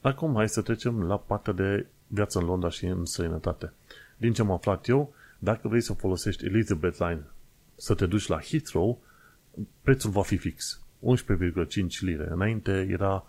Acum 0.00 0.34
hai 0.34 0.48
să 0.48 0.62
trecem 0.62 1.02
la 1.02 1.18
partea 1.18 1.52
de 1.52 1.86
viață 2.06 2.38
în 2.38 2.44
Londra 2.44 2.68
și 2.68 2.84
în 2.84 3.04
străinătate. 3.04 3.72
Din 4.16 4.32
ce 4.32 4.40
am 4.40 4.50
aflat 4.50 4.88
eu, 4.88 5.14
dacă 5.44 5.68
vrei 5.68 5.80
să 5.80 5.92
folosești 5.92 6.44
Elizabeth 6.44 6.98
Line 6.98 7.24
să 7.76 7.94
te 7.94 8.06
duci 8.06 8.26
la 8.26 8.40
Heathrow, 8.40 9.02
prețul 9.82 10.10
va 10.10 10.22
fi 10.22 10.36
fix. 10.36 10.82
11,5 11.00 12.00
lire. 12.00 12.28
Înainte 12.30 12.86
era 12.90 13.26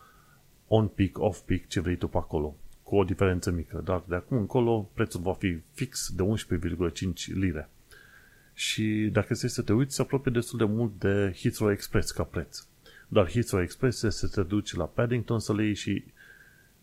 on-peak, 0.67 1.19
off-peak, 1.19 1.67
ce 1.67 1.79
vrei 1.79 1.95
tu 1.95 2.07
pe 2.07 2.17
acolo. 2.17 2.55
Cu 2.83 2.95
o 2.95 3.03
diferență 3.03 3.51
mică. 3.51 3.81
Dar 3.83 4.03
de 4.07 4.15
acum 4.15 4.37
încolo 4.37 4.89
prețul 4.93 5.21
va 5.21 5.33
fi 5.33 5.59
fix 5.73 6.11
de 6.15 6.23
11,5 6.23 7.33
lire. 7.33 7.69
Și 8.53 9.09
dacă 9.11 9.27
este 9.29 9.47
să 9.47 9.61
te 9.61 9.73
uiți, 9.73 9.95
se 9.95 10.01
apropie 10.01 10.31
destul 10.31 10.57
de 10.57 10.65
mult 10.65 10.99
de 10.99 11.35
Heathrow 11.41 11.71
Express 11.71 12.11
ca 12.11 12.23
preț. 12.23 12.67
Dar 13.07 13.31
Heathrow 13.31 13.61
Express 13.61 14.03
este 14.03 14.27
să 14.27 14.41
te 14.41 14.47
duci 14.47 14.73
la 14.73 14.85
Paddington 14.85 15.39
să 15.39 15.53
le 15.53 15.63
iei 15.63 15.73
și 15.73 16.03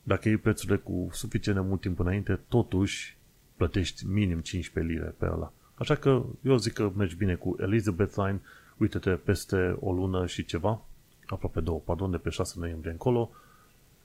dacă 0.02 0.28
iei 0.28 0.36
prețurile 0.36 0.76
cu 0.76 1.08
suficient 1.12 1.58
de 1.58 1.64
mult 1.64 1.80
timp 1.80 1.98
înainte, 1.98 2.40
totuși 2.48 3.16
plătești 3.56 4.06
minim 4.06 4.40
15 4.40 4.92
lire 4.92 5.14
pe 5.18 5.26
ăla. 5.26 5.52
Așa 5.74 5.94
că 5.94 6.22
eu 6.42 6.56
zic 6.56 6.72
că 6.72 6.92
mergi 6.96 7.16
bine 7.16 7.34
cu 7.34 7.56
Elizabeth 7.60 8.14
Line, 8.16 8.40
uite-te 8.76 9.10
peste 9.10 9.76
o 9.80 9.92
lună 9.92 10.26
și 10.26 10.44
ceva, 10.44 10.84
aproape 11.26 11.60
două, 11.60 11.80
pardon, 11.84 12.10
de 12.10 12.16
pe 12.16 12.30
6 12.30 12.54
noiembrie 12.58 12.92
încolo, 12.92 13.30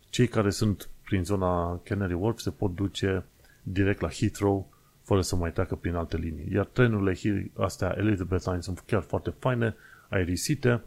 cei 0.10 0.28
care 0.28 0.50
sunt 0.50 0.90
prin 1.04 1.24
zona 1.24 1.80
Canary 1.84 2.14
Wharf 2.14 2.38
se 2.38 2.50
pot 2.50 2.76
duce 2.76 3.26
direct 3.64 4.02
la 4.02 4.10
Heathrow 4.10 4.68
fără 5.02 5.22
să 5.22 5.36
mai 5.36 5.52
treacă 5.52 5.76
prin 5.76 5.96
alte 5.96 6.18
linii. 6.18 6.52
Iar 6.52 6.66
trenurile 6.66 7.52
astea 7.58 7.96
Elizabeth 7.98 8.46
Line 8.46 8.62
sunt 8.62 8.80
chiar 8.80 9.02
foarte 9.02 9.34
faine, 9.40 9.76
aerisite, 10.10 10.82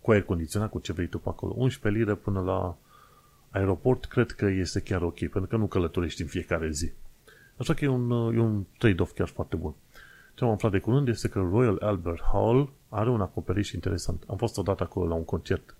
cu 0.00 0.10
aer 0.10 0.22
condiționat, 0.22 0.70
cu 0.70 0.78
ce 0.78 0.92
vrei 0.92 1.06
tu 1.06 1.18
pe 1.18 1.28
acolo. 1.28 1.54
11 1.56 2.02
lire 2.02 2.14
până 2.14 2.40
la 2.40 2.76
aeroport, 3.50 4.04
cred 4.04 4.30
că 4.30 4.46
este 4.46 4.80
chiar 4.80 5.02
ok, 5.02 5.18
pentru 5.18 5.46
că 5.46 5.56
nu 5.56 5.66
călătorești 5.66 6.22
în 6.22 6.28
fiecare 6.28 6.70
zi. 6.70 6.92
Așa 7.58 7.74
că 7.74 7.84
e 7.84 7.88
un, 7.88 8.10
e 8.10 8.38
un 8.38 8.64
trade-off 8.78 9.12
chiar 9.12 9.28
foarte 9.28 9.56
bun. 9.56 9.74
Ce 10.34 10.44
am 10.44 10.50
aflat 10.50 10.72
de 10.72 10.78
curând 10.78 11.08
este 11.08 11.28
că 11.28 11.38
Royal 11.38 11.78
Albert 11.80 12.22
Hall 12.22 12.72
are 12.88 13.10
un 13.10 13.20
acoperiș 13.20 13.72
interesant. 13.72 14.24
Am 14.26 14.36
fost 14.36 14.58
odată 14.58 14.82
acolo 14.82 15.08
la 15.08 15.14
un 15.14 15.24
concert, 15.24 15.76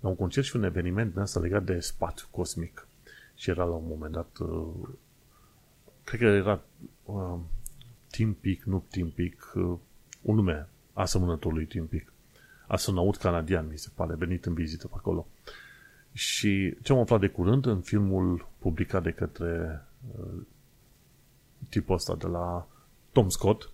la 0.00 0.08
un 0.08 0.16
concert 0.16 0.46
și 0.46 0.56
un 0.56 0.62
eveniment 0.62 1.12
din 1.12 1.20
asta 1.20 1.40
legat 1.40 1.64
de 1.64 1.80
spațiu 1.80 2.26
cosmic. 2.30 2.88
Și 3.34 3.50
era 3.50 3.64
la 3.64 3.74
un 3.74 3.84
moment 3.88 4.12
dat, 4.12 4.38
uh, 4.38 4.88
cred 6.04 6.20
că 6.20 6.26
era 6.26 6.60
uh, 7.04 7.38
Team 8.10 8.32
Peak, 8.40 8.58
nu 8.64 8.84
Team 8.90 9.08
Peak, 9.08 9.52
uh, 9.54 9.78
un 10.22 10.34
nume 10.34 10.68
asemănător 10.92 11.52
lui 11.52 11.66
Team 11.66 11.86
Peak. 11.86 12.12
Astronaut 12.66 13.16
canadian, 13.16 13.66
mi 13.70 13.78
se 13.78 13.88
pare, 13.94 14.14
venit 14.14 14.44
în 14.44 14.54
vizită 14.54 14.86
pe 14.88 14.94
acolo. 14.96 15.26
Și 16.12 16.76
ce 16.82 16.92
am 16.92 16.98
aflat 16.98 17.20
de 17.20 17.28
curând 17.28 17.66
în 17.66 17.80
filmul 17.80 18.48
publicat 18.58 19.02
de 19.02 19.10
către 19.10 19.82
uh, 20.18 20.42
tipul 21.68 21.94
ăsta 21.94 22.14
de 22.14 22.26
la 22.26 22.66
Tom 23.12 23.28
Scott, 23.28 23.70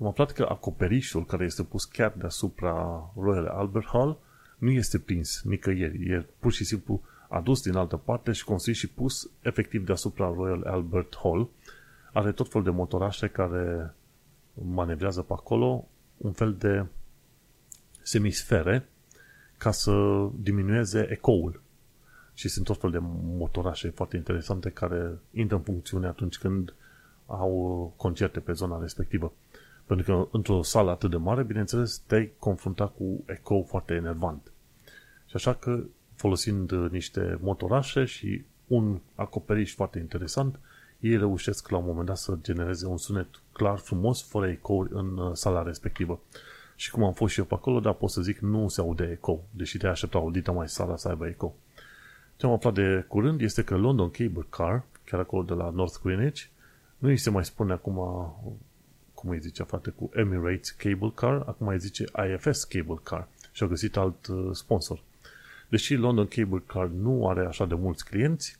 am 0.00 0.06
aflat 0.06 0.32
că 0.32 0.46
acoperișul 0.48 1.24
care 1.26 1.44
este 1.44 1.62
pus 1.62 1.84
chiar 1.84 2.14
deasupra 2.16 3.10
Royal 3.16 3.46
Albert 3.46 3.86
Hall 3.86 4.18
nu 4.58 4.70
este 4.70 4.98
prins 4.98 5.42
nicăieri. 5.44 6.10
E 6.10 6.26
pur 6.38 6.52
și 6.52 6.64
simplu 6.64 7.00
adus 7.28 7.62
din 7.62 7.76
altă 7.76 7.96
parte 7.96 8.32
și 8.32 8.44
construit 8.44 8.76
și 8.76 8.88
pus 8.88 9.30
efectiv 9.40 9.84
deasupra 9.86 10.32
Royal 10.34 10.62
Albert 10.62 11.16
Hall. 11.22 11.48
Are 12.12 12.32
tot 12.32 12.50
fel 12.50 12.62
de 12.62 12.70
motorașe 12.70 13.28
care 13.28 13.94
manevrează 14.54 15.22
pe 15.22 15.32
acolo, 15.32 15.88
un 16.16 16.32
fel 16.32 16.54
de 16.54 16.86
semisfere 18.02 18.88
ca 19.58 19.70
să 19.70 20.26
diminueze 20.34 21.06
ecoul. 21.10 21.62
Și 22.36 22.48
sunt 22.48 22.64
tot 22.64 22.80
fel 22.80 22.90
de 22.90 22.98
motorașe 23.22 23.90
foarte 23.90 24.16
interesante 24.16 24.70
care 24.70 25.18
intră 25.30 25.56
în 25.56 25.62
funcțiune 25.62 26.06
atunci 26.06 26.38
când 26.38 26.74
au 27.26 27.92
concerte 27.96 28.40
pe 28.40 28.52
zona 28.52 28.80
respectivă. 28.80 29.32
Pentru 29.86 30.06
că 30.06 30.36
într-o 30.36 30.62
sală 30.62 30.90
atât 30.90 31.10
de 31.10 31.16
mare, 31.16 31.42
bineînțeles, 31.42 32.02
te-ai 32.06 32.32
confruntat 32.38 32.94
cu 32.94 33.24
eco 33.26 33.62
foarte 33.62 33.94
enervant. 33.94 34.52
Și 35.26 35.36
așa 35.36 35.54
că, 35.54 35.82
folosind 36.14 36.72
niște 36.72 37.38
motorașe 37.40 38.04
și 38.04 38.44
un 38.66 39.00
acoperiș 39.14 39.74
foarte 39.74 39.98
interesant, 39.98 40.58
ei 41.00 41.16
reușesc 41.16 41.68
la 41.68 41.76
un 41.76 41.84
moment 41.84 42.06
dat 42.06 42.16
să 42.16 42.38
genereze 42.42 42.86
un 42.86 42.96
sunet 42.96 43.28
clar, 43.52 43.78
frumos, 43.78 44.28
fără 44.28 44.48
ecouri 44.48 44.90
în 44.92 45.18
uh, 45.18 45.30
sala 45.32 45.62
respectivă. 45.62 46.20
Și 46.74 46.90
cum 46.90 47.04
am 47.04 47.12
fost 47.12 47.32
și 47.32 47.38
eu 47.38 47.44
pe 47.44 47.54
acolo, 47.54 47.80
dar 47.80 47.92
pot 47.92 48.10
să 48.10 48.20
zic, 48.20 48.38
nu 48.38 48.68
se 48.68 48.80
aude 48.80 49.08
eco, 49.12 49.40
deși 49.50 49.78
te 49.78 49.86
aștepta 49.86 50.18
audită 50.18 50.52
mai 50.52 50.68
sala 50.68 50.96
să 50.96 51.08
aibă 51.08 51.26
eco. 51.26 51.54
Ce 52.36 52.46
am 52.46 52.52
aflat 52.52 52.74
de 52.74 53.04
curând 53.08 53.40
este 53.40 53.64
că 53.64 53.76
London 53.76 54.10
Cable 54.10 54.46
Car, 54.48 54.84
chiar 55.04 55.20
acolo 55.20 55.42
de 55.42 55.54
la 55.54 55.70
North 55.70 55.96
Greenwich, 56.02 56.42
nu 56.98 57.08
îi 57.08 57.16
se 57.16 57.30
mai 57.30 57.44
spune 57.44 57.72
acum, 57.72 57.96
cum 59.14 59.30
îi 59.30 59.40
zice 59.40 59.62
frate, 59.62 59.90
cu 59.90 60.10
Emirates 60.14 60.70
Cable 60.70 61.12
Car, 61.14 61.42
acum 61.46 61.66
îi 61.66 61.78
zice 61.78 62.04
IFS 62.34 62.64
Cable 62.64 63.00
Car 63.02 63.28
și 63.52 63.62
au 63.62 63.68
găsit 63.68 63.96
alt 63.96 64.26
uh, 64.26 64.48
sponsor. 64.52 65.02
Deși 65.68 65.94
London 65.94 66.26
Cable 66.26 66.62
Car 66.66 66.86
nu 66.86 67.28
are 67.28 67.46
așa 67.46 67.66
de 67.66 67.74
mulți 67.74 68.04
clienți, 68.04 68.58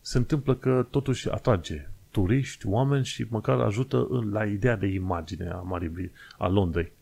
se 0.00 0.18
întâmplă 0.18 0.54
că 0.54 0.86
totuși 0.90 1.30
atrage 1.30 1.88
turiști, 2.10 2.66
oameni 2.66 3.04
și 3.04 3.26
măcar 3.28 3.60
ajută 3.60 4.06
în, 4.10 4.32
la 4.32 4.44
ideea 4.44 4.76
de 4.76 4.86
imagine 4.86 5.48
a 5.48 5.56
Marii 5.56 6.12
a 6.38 6.48
Londrei. 6.48 6.92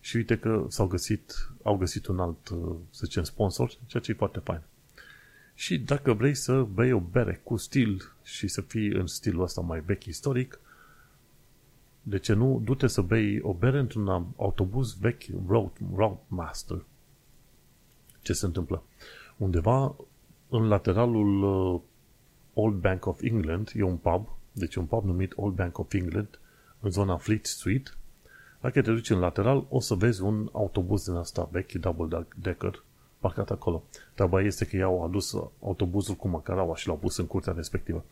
și 0.00 0.16
uite 0.16 0.38
că 0.38 0.64
s-au 0.68 0.86
găsit, 0.86 1.32
au 1.62 1.76
găsit 1.76 2.06
un 2.06 2.18
alt, 2.18 2.46
să 2.90 3.02
zicem, 3.04 3.22
sponsor, 3.22 3.72
ceea 3.86 4.02
ce 4.02 4.10
e 4.10 4.14
foarte 4.14 4.38
fain. 4.38 4.60
Și 5.54 5.78
dacă 5.78 6.12
vrei 6.12 6.34
să 6.34 6.62
bei 6.62 6.92
o 6.92 7.00
bere 7.00 7.40
cu 7.44 7.56
stil 7.56 8.12
și 8.22 8.48
să 8.48 8.60
fii 8.60 8.88
în 8.88 9.06
stilul 9.06 9.42
ăsta 9.42 9.60
mai 9.60 9.80
vechi 9.80 10.04
istoric, 10.04 10.58
de 12.02 12.18
ce 12.18 12.32
nu, 12.32 12.60
du-te 12.64 12.86
să 12.86 13.00
bei 13.00 13.40
o 13.40 13.52
bere 13.52 13.78
într-un 13.78 14.08
autobuz 14.36 14.98
vechi 14.98 15.22
Road, 15.46 15.70
Roadmaster. 15.94 16.84
Ce 18.22 18.32
se 18.32 18.46
întâmplă? 18.46 18.82
Undeva 19.36 19.94
în 20.48 20.68
lateralul 20.68 21.42
uh, 21.42 21.80
Old 22.54 22.80
Bank 22.80 23.06
of 23.06 23.22
England 23.22 23.72
e 23.74 23.82
un 23.82 23.96
pub, 23.96 24.28
deci 24.52 24.74
un 24.74 24.84
pub 24.84 25.04
numit 25.04 25.32
Old 25.36 25.54
Bank 25.54 25.78
of 25.78 25.92
England, 25.92 26.38
în 26.80 26.90
zona 26.90 27.16
Fleet 27.16 27.46
Street. 27.46 27.98
Dacă 28.60 28.82
te 28.82 28.92
duci 28.92 29.10
în 29.10 29.18
lateral, 29.18 29.66
o 29.68 29.80
să 29.80 29.94
vezi 29.94 30.22
un 30.22 30.48
autobuz 30.52 31.04
din 31.04 31.14
asta 31.14 31.48
vechi, 31.52 31.72
double 31.72 32.26
decker, 32.36 32.82
parcat 33.26 33.50
acolo. 33.50 33.82
Treaba 34.14 34.40
este 34.40 34.64
că 34.64 34.76
i-au 34.76 35.04
adus 35.04 35.36
autobuzul 35.62 36.14
cu 36.14 36.28
macaraua 36.28 36.76
și 36.76 36.86
l-au 36.86 36.96
pus 36.96 37.16
în 37.16 37.26
curtea 37.26 37.52
respectivă. 37.52 38.04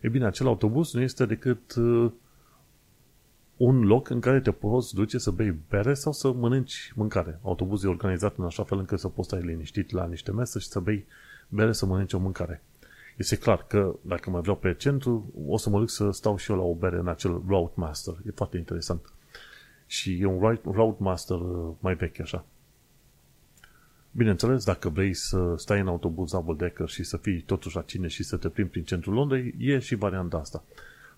E 0.00 0.08
bine, 0.08 0.26
acel 0.26 0.46
autobuz 0.46 0.92
nu 0.92 1.00
este 1.00 1.26
decât 1.26 1.74
uh, 1.74 2.12
un 3.56 3.84
loc 3.84 4.08
în 4.10 4.20
care 4.20 4.40
te 4.40 4.52
poți 4.52 4.94
duce 4.94 5.18
să 5.18 5.30
bei 5.30 5.54
bere 5.68 5.94
sau 5.94 6.12
să 6.12 6.32
mănânci 6.32 6.92
mâncare. 6.94 7.38
Autobuzul 7.42 7.88
e 7.88 7.92
organizat 7.92 8.36
în 8.36 8.44
așa 8.44 8.64
fel 8.64 8.78
încât 8.78 8.98
să 8.98 9.08
poți 9.08 9.28
stai 9.28 9.40
liniștit 9.40 9.90
la 9.90 10.06
niște 10.06 10.32
mese 10.32 10.58
și 10.58 10.68
să 10.68 10.80
bei 10.80 11.06
bere 11.48 11.72
să 11.72 11.86
mănânci 11.86 12.12
o 12.12 12.18
mâncare. 12.18 12.62
Este 13.16 13.36
clar 13.36 13.66
că 13.66 13.94
dacă 14.00 14.30
mai 14.30 14.40
vreau 14.40 14.56
pe 14.56 14.74
centru, 14.74 15.32
o 15.46 15.56
să 15.56 15.70
mă 15.70 15.78
duc 15.78 15.90
să 15.90 16.10
stau 16.10 16.36
și 16.36 16.50
eu 16.50 16.56
la 16.56 16.62
o 16.62 16.74
bere 16.74 16.96
în 16.96 17.08
acel 17.08 17.42
Roadmaster. 17.48 18.14
E 18.26 18.30
foarte 18.34 18.56
interesant. 18.56 19.12
Și 19.86 20.20
e 20.20 20.24
un 20.24 20.58
Roadmaster 20.62 21.36
uh, 21.36 21.74
mai 21.80 21.94
vechi 21.94 22.20
așa. 22.20 22.44
Bineînțeles, 24.16 24.64
dacă 24.64 24.88
vrei 24.88 25.14
să 25.14 25.54
stai 25.56 25.80
în 25.80 25.86
autobuz 25.86 26.30
double 26.30 26.54
decker 26.54 26.88
și 26.88 27.02
să 27.02 27.16
fii 27.16 27.40
totuși 27.40 27.76
la 27.76 27.82
cine 27.82 28.06
și 28.08 28.22
să 28.22 28.36
te 28.36 28.48
plimbi 28.48 28.70
prin 28.70 28.84
centrul 28.84 29.14
Londrei, 29.14 29.54
e 29.58 29.78
și 29.78 29.94
varianta 29.94 30.36
asta. 30.36 30.62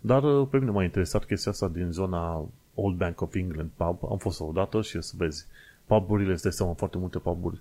Dar 0.01 0.23
uh, 0.23 0.49
pe 0.51 0.59
mine 0.59 0.71
m-a 0.71 0.83
interesat 0.83 1.25
chestia 1.25 1.53
asta 1.53 1.69
din 1.69 1.91
zona 1.91 2.49
Old 2.75 2.97
Bank 2.97 3.21
of 3.21 3.35
England 3.35 3.71
pub. 3.77 3.99
Am 4.11 4.17
fost 4.19 4.41
o 4.41 4.51
dată 4.55 4.83
și 4.83 5.01
să 5.01 5.13
vezi. 5.17 5.47
Puburile, 5.87 6.33
îți 6.33 6.43
dai 6.43 6.53
seama, 6.53 6.73
foarte 6.73 6.99
multe 6.99 7.19
puburi 7.19 7.61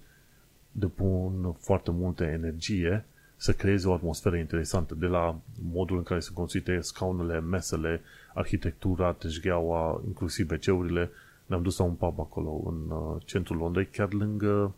depun 0.71 1.55
foarte 1.59 1.91
multă 1.91 2.23
energie 2.23 3.05
să 3.35 3.53
creeze 3.53 3.87
o 3.87 3.93
atmosferă 3.93 4.35
interesantă, 4.37 4.95
de 4.95 5.05
la 5.05 5.39
modul 5.71 5.97
în 5.97 6.03
care 6.03 6.19
sunt 6.19 6.35
construite 6.35 6.79
scaunele, 6.81 7.39
mesele, 7.39 8.01
arhitectura, 8.33 9.11
teșgheaua, 9.11 10.01
inclusiv 10.05 10.51
WC-urile. 10.51 11.09
Ne-am 11.45 11.61
dus 11.61 11.77
la 11.77 11.85
un 11.85 11.93
pub 11.93 12.19
acolo, 12.19 12.61
în 12.65 12.97
uh, 12.97 13.21
centrul 13.25 13.57
Londrei, 13.57 13.85
chiar 13.85 14.13
lângă 14.13 14.73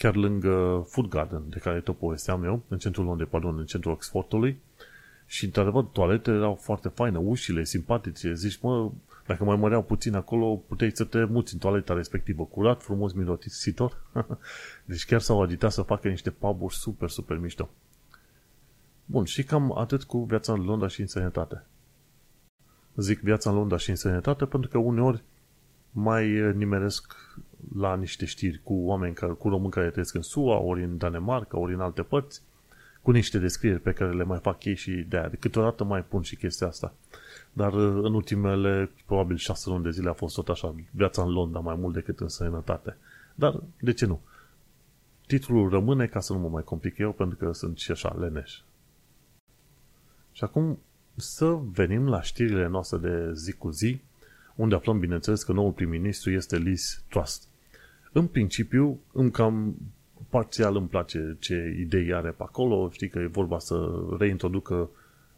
chiar 0.00 0.14
lângă 0.14 0.86
Food 0.88 1.08
Garden, 1.08 1.42
de 1.48 1.58
care 1.58 1.80
tot 1.80 1.96
povesteam 1.96 2.44
eu, 2.44 2.62
în 2.68 2.78
centrul 2.78 3.04
Londrei, 3.04 3.28
pardon, 3.28 3.58
în 3.58 3.64
centrul 3.64 3.92
Oxfordului. 3.92 4.60
Și, 5.26 5.44
într-adevăr, 5.44 5.84
toaletele 5.84 6.36
erau 6.36 6.54
foarte 6.54 6.88
faine, 6.88 7.18
ușile 7.18 7.64
simpatice. 7.64 8.34
Zici, 8.34 8.58
mă, 8.60 8.90
dacă 9.26 9.44
mai 9.44 9.56
măreau 9.56 9.82
puțin 9.82 10.14
acolo, 10.14 10.54
puteai 10.54 10.90
să 10.94 11.04
te 11.04 11.24
muți 11.24 11.52
în 11.52 11.58
toaleta 11.58 11.94
respectivă. 11.94 12.44
Curat, 12.44 12.82
frumos, 12.82 13.12
mirositor. 13.12 14.02
deci 14.84 15.04
chiar 15.04 15.20
s-au 15.20 15.42
agitat 15.42 15.72
să 15.72 15.82
facă 15.82 16.08
niște 16.08 16.30
puburi 16.30 16.74
super, 16.74 17.08
super 17.08 17.36
mișto. 17.36 17.70
Bun, 19.04 19.24
și 19.24 19.42
cam 19.42 19.78
atât 19.78 20.02
cu 20.02 20.24
viața 20.24 20.52
în 20.52 20.64
Londra 20.64 20.88
și 20.88 21.00
în 21.00 21.06
sănătate. 21.06 21.64
Zic 22.96 23.20
viața 23.20 23.50
în 23.50 23.56
Londra 23.56 23.76
și 23.76 23.90
în 23.90 23.96
sănătate 23.96 24.44
pentru 24.44 24.70
că 24.70 24.78
uneori 24.78 25.22
mai 25.90 26.52
nimeresc 26.54 27.14
la 27.76 27.96
niște 27.96 28.24
știri 28.24 28.60
cu 28.62 28.74
oameni 28.74 29.14
care, 29.14 29.32
cu 29.32 29.48
români 29.48 29.70
care 29.70 29.90
trăiesc 29.90 30.14
în 30.14 30.22
SUA, 30.22 30.58
ori 30.58 30.84
în 30.84 30.96
Danemarca, 30.96 31.58
ori 31.58 31.74
în 31.74 31.80
alte 31.80 32.02
părți, 32.02 32.42
cu 33.02 33.10
niște 33.10 33.38
descrieri 33.38 33.80
pe 33.80 33.92
care 33.92 34.12
le 34.12 34.24
mai 34.24 34.38
fac 34.38 34.64
ei 34.64 34.74
și 34.74 34.90
de 34.90 35.16
aia. 35.16 35.30
Câteodată 35.38 35.84
mai 35.84 36.04
pun 36.04 36.22
și 36.22 36.36
chestia 36.36 36.66
asta. 36.66 36.94
Dar 37.52 37.72
uh, 37.72 38.04
în 38.04 38.14
ultimele, 38.14 38.90
probabil 39.06 39.36
șase 39.36 39.68
luni 39.68 39.82
de 39.82 39.90
zile 39.90 40.08
a 40.08 40.12
fost 40.12 40.34
tot 40.34 40.48
așa, 40.48 40.74
viața 40.90 41.22
în 41.22 41.30
Londra 41.30 41.60
mai 41.60 41.74
mult 41.74 41.94
decât 41.94 42.20
în 42.20 42.28
sănătate. 42.28 42.96
Dar, 43.34 43.62
de 43.80 43.92
ce 43.92 44.06
nu? 44.06 44.20
Titlul 45.26 45.68
rămâne 45.68 46.06
ca 46.06 46.20
să 46.20 46.32
nu 46.32 46.38
mă 46.38 46.48
mai 46.48 46.62
complic 46.62 46.98
eu, 46.98 47.12
pentru 47.12 47.36
că 47.36 47.52
sunt 47.52 47.78
și 47.78 47.90
așa 47.90 48.16
leneș. 48.18 48.60
Și 50.32 50.44
acum 50.44 50.78
să 51.14 51.58
venim 51.72 52.08
la 52.08 52.22
știrile 52.22 52.66
noastre 52.66 52.98
de 52.98 53.32
zi 53.34 53.52
cu 53.52 53.70
zi, 53.70 54.00
unde 54.54 54.74
aflăm, 54.74 54.98
bineînțeles, 54.98 55.42
că 55.42 55.52
noul 55.52 55.72
prim-ministru 55.72 56.30
este 56.30 56.56
Liz 56.56 57.02
Trust. 57.08 57.48
În 58.12 58.26
principiu, 58.26 59.00
îmi 59.12 59.30
cam 59.30 59.76
parțial 60.28 60.76
îmi 60.76 60.88
place 60.88 61.36
ce 61.38 61.76
idei 61.78 62.14
are 62.14 62.30
pe 62.30 62.42
acolo, 62.42 62.90
știi 62.90 63.08
că 63.08 63.18
e 63.18 63.26
vorba 63.26 63.58
să 63.58 64.04
reintroducă 64.18 64.90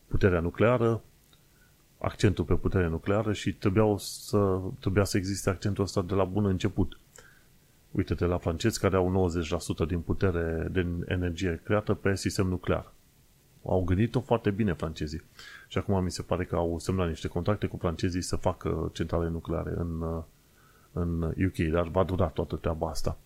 puterea 0.06 0.40
nucleară, 0.40 1.02
accentul 1.98 2.44
pe 2.44 2.54
puterea 2.54 2.88
nucleară 2.88 3.32
și 3.32 3.54
trebuia 3.54 3.94
să, 3.98 4.60
trebuia 4.80 5.04
să 5.04 5.16
existe 5.16 5.50
accentul 5.50 5.84
ăsta 5.84 6.02
de 6.02 6.14
la 6.14 6.24
bun 6.24 6.44
început. 6.44 6.98
Uite-te 7.90 8.24
la 8.24 8.38
francezi 8.38 8.80
care 8.80 8.96
au 8.96 9.30
90% 9.84 9.86
din 9.86 10.00
putere, 10.00 10.68
din 10.72 11.04
energie 11.08 11.60
creată 11.64 11.94
pe 11.94 12.14
sistem 12.14 12.46
nuclear. 12.46 12.92
Au 13.64 13.84
gândit-o 13.84 14.20
foarte 14.20 14.50
bine 14.50 14.72
francezii. 14.72 15.22
Și 15.68 15.78
acum 15.78 16.02
mi 16.04 16.10
se 16.10 16.22
pare 16.22 16.44
că 16.44 16.56
au 16.56 16.78
semnat 16.78 17.08
niște 17.08 17.28
contracte 17.28 17.66
cu 17.66 17.76
francezii 17.76 18.22
să 18.22 18.36
facă 18.36 18.90
centrale 18.92 19.28
nucleare 19.28 19.72
în, 19.76 20.22
în 20.92 21.22
UK, 21.22 21.56
dar 21.72 21.88
va 21.88 22.04
dura 22.04 22.26
toată 22.26 22.56
treaba 22.56 22.88
asta. 22.88 23.18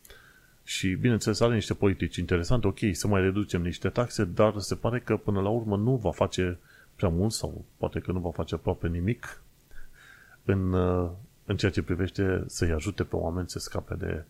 Și, 0.64 0.94
bineînțeles, 0.94 1.40
are 1.40 1.54
niște 1.54 1.74
politici 1.74 2.16
interesante, 2.16 2.66
ok, 2.66 2.78
să 2.92 3.06
mai 3.06 3.20
reducem 3.20 3.62
niște 3.62 3.88
taxe, 3.88 4.24
dar 4.24 4.58
se 4.58 4.74
pare 4.74 5.00
că 5.00 5.16
până 5.16 5.40
la 5.40 5.48
urmă 5.48 5.76
nu 5.76 5.96
va 5.96 6.10
face 6.10 6.58
prea 6.96 7.08
mult 7.08 7.32
sau 7.32 7.64
poate 7.76 7.98
că 7.98 8.12
nu 8.12 8.18
va 8.18 8.30
face 8.30 8.54
aproape 8.54 8.88
nimic 8.88 9.42
în, 10.44 10.74
în 11.44 11.56
ceea 11.56 11.70
ce 11.70 11.82
privește 11.82 12.44
să-i 12.46 12.70
ajute 12.70 13.04
pe 13.04 13.16
oameni 13.16 13.48
să 13.48 13.58
scape 13.58 13.94
de, 13.94 14.24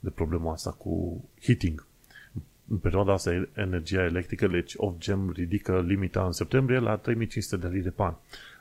de 0.00 0.10
problema 0.10 0.52
asta 0.52 0.70
cu 0.70 1.24
heating. 1.42 1.86
În 2.68 2.76
perioada 2.76 3.12
asta, 3.12 3.48
energia 3.54 4.02
electrică, 4.02 4.46
deci 4.46 4.74
Ofgem 4.76 5.30
ridică 5.30 5.80
limita 5.80 6.24
în 6.24 6.32
septembrie 6.32 6.78
la 6.78 6.96
3500 6.96 7.56
de 7.56 7.74
lire 7.74 7.90
pe 7.90 8.02
an. 8.02 8.14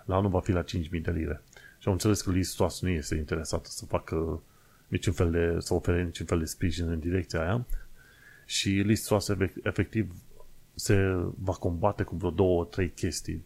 La 0.05 0.15
anul 0.15 0.29
va 0.29 0.39
fi 0.39 0.51
la 0.51 0.61
5000 0.61 1.01
de 1.01 1.11
lire. 1.11 1.41
Și 1.85 1.91
am 1.91 1.97
înțeles 1.97 2.21
că 2.21 2.31
Liz 2.31 2.53
Truss 2.53 2.81
nu 2.81 2.89
este 2.89 3.15
interesată 3.15 3.69
să 3.69 3.85
facă 3.85 4.41
niciun 4.87 5.13
fel 5.13 5.31
de, 5.31 5.59
să 5.59 5.73
ofere 5.73 6.03
niciun 6.03 6.25
fel 6.25 6.39
de 6.39 6.45
sprijin 6.45 6.89
în 6.89 6.99
direcția 6.99 7.41
aia. 7.41 7.65
Și 8.45 8.69
Liz 8.69 9.01
Truss 9.01 9.31
efectiv 9.63 10.15
se 10.75 11.13
va 11.39 11.53
combate 11.53 12.03
cu 12.03 12.15
vreo 12.15 12.29
două, 12.29 12.65
trei 12.65 12.89
chestii. 12.89 13.45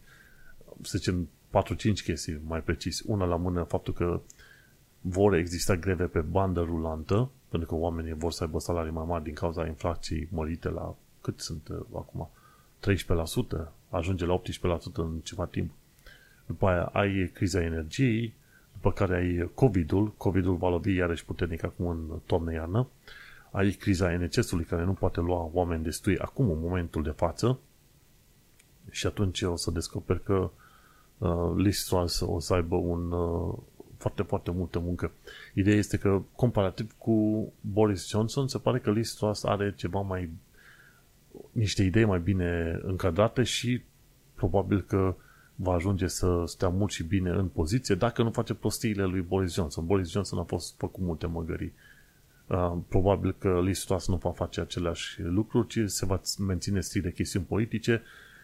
Să 0.82 0.98
zicem 0.98 1.28
4-5 1.48 2.02
chestii 2.04 2.40
mai 2.46 2.62
precis. 2.62 3.02
Una 3.06 3.24
la 3.24 3.36
mână, 3.36 3.62
faptul 3.62 3.92
că 3.92 4.20
vor 5.00 5.34
exista 5.34 5.76
greve 5.76 6.04
pe 6.04 6.20
bandă 6.20 6.60
rulantă, 6.60 7.30
pentru 7.48 7.68
că 7.68 7.74
oamenii 7.74 8.14
vor 8.14 8.32
să 8.32 8.44
aibă 8.44 8.58
salarii 8.58 8.92
mai 8.92 9.04
mari 9.06 9.24
din 9.24 9.34
cauza 9.34 9.66
inflației 9.66 10.28
mărite 10.30 10.68
la 10.68 10.96
cât 11.20 11.40
sunt 11.40 11.68
uh, 11.68 11.80
acum? 11.94 12.30
13%, 13.64 13.68
ajunge 13.90 14.24
la 14.24 14.40
18% 14.40 14.42
în 14.94 15.20
ceva 15.22 15.46
timp. 15.46 15.70
După 16.50 16.66
aia 16.66 16.82
ai 16.82 17.30
criza 17.34 17.62
energiei, 17.62 18.34
după 18.72 18.92
care 18.92 19.16
ai 19.16 19.50
COVID-ul, 19.54 20.12
COVID-ul 20.16 20.56
va 20.56 20.68
lovi 20.68 20.94
iarăși 20.94 21.24
puternic 21.24 21.64
acum 21.64 21.86
în 21.86 22.18
toamnă-iarnă, 22.26 22.88
ai 23.50 23.70
criza 23.70 24.16
NCS-ului 24.16 24.64
care 24.64 24.84
nu 24.84 24.92
poate 24.92 25.20
lua 25.20 25.50
oameni 25.52 25.82
destui 25.82 26.18
acum 26.18 26.50
în 26.50 26.60
momentul 26.60 27.02
de 27.02 27.10
față. 27.10 27.58
Și 28.90 29.06
atunci 29.06 29.42
o 29.42 29.56
să 29.56 29.70
descoperi 29.70 30.22
că 30.22 30.50
uh, 31.18 31.52
Liz 31.56 31.84
Truss 31.84 32.20
o 32.20 32.38
să 32.38 32.54
aibă 32.54 32.76
un, 32.76 33.12
uh, 33.12 33.58
foarte, 33.96 34.22
foarte 34.22 34.50
multă 34.50 34.78
muncă. 34.78 35.12
Ideea 35.54 35.76
este 35.76 35.96
că, 35.96 36.22
comparativ 36.34 36.94
cu 36.98 37.52
Boris 37.60 38.08
Johnson, 38.08 38.48
se 38.48 38.58
pare 38.58 38.78
că 38.78 38.90
Liz 38.90 39.12
Truss 39.12 39.44
are 39.44 39.74
ceva 39.76 40.00
mai 40.00 40.30
niște 41.52 41.82
idei 41.82 42.04
mai 42.04 42.20
bine 42.20 42.80
încadrate 42.82 43.42
și 43.42 43.82
probabil 44.34 44.80
că 44.82 45.14
va 45.62 45.72
ajunge 45.72 46.06
să 46.06 46.42
stea 46.46 46.68
mult 46.68 46.90
și 46.90 47.02
bine 47.02 47.30
în 47.30 47.46
poziție 47.46 47.94
dacă 47.94 48.22
nu 48.22 48.30
face 48.30 48.54
prostiile 48.54 49.04
lui 49.04 49.20
Boris 49.20 49.54
Johnson. 49.54 49.86
Boris 49.86 50.10
Johnson 50.10 50.38
a 50.38 50.42
fost 50.42 50.74
făcut 50.76 51.04
multe 51.04 51.26
măgării. 51.26 51.72
Uh, 52.46 52.76
probabil 52.88 53.34
că 53.38 53.60
Liz 53.64 53.84
Truss 53.84 54.08
nu 54.08 54.16
va 54.16 54.30
face 54.30 54.60
aceleași 54.60 55.22
lucruri, 55.22 55.66
ci 55.66 55.90
se 55.90 56.06
va 56.06 56.20
menține 56.38 56.80
strict 56.80 57.04
de 57.04 57.12
chestiuni 57.12 57.46
politice 57.46 58.02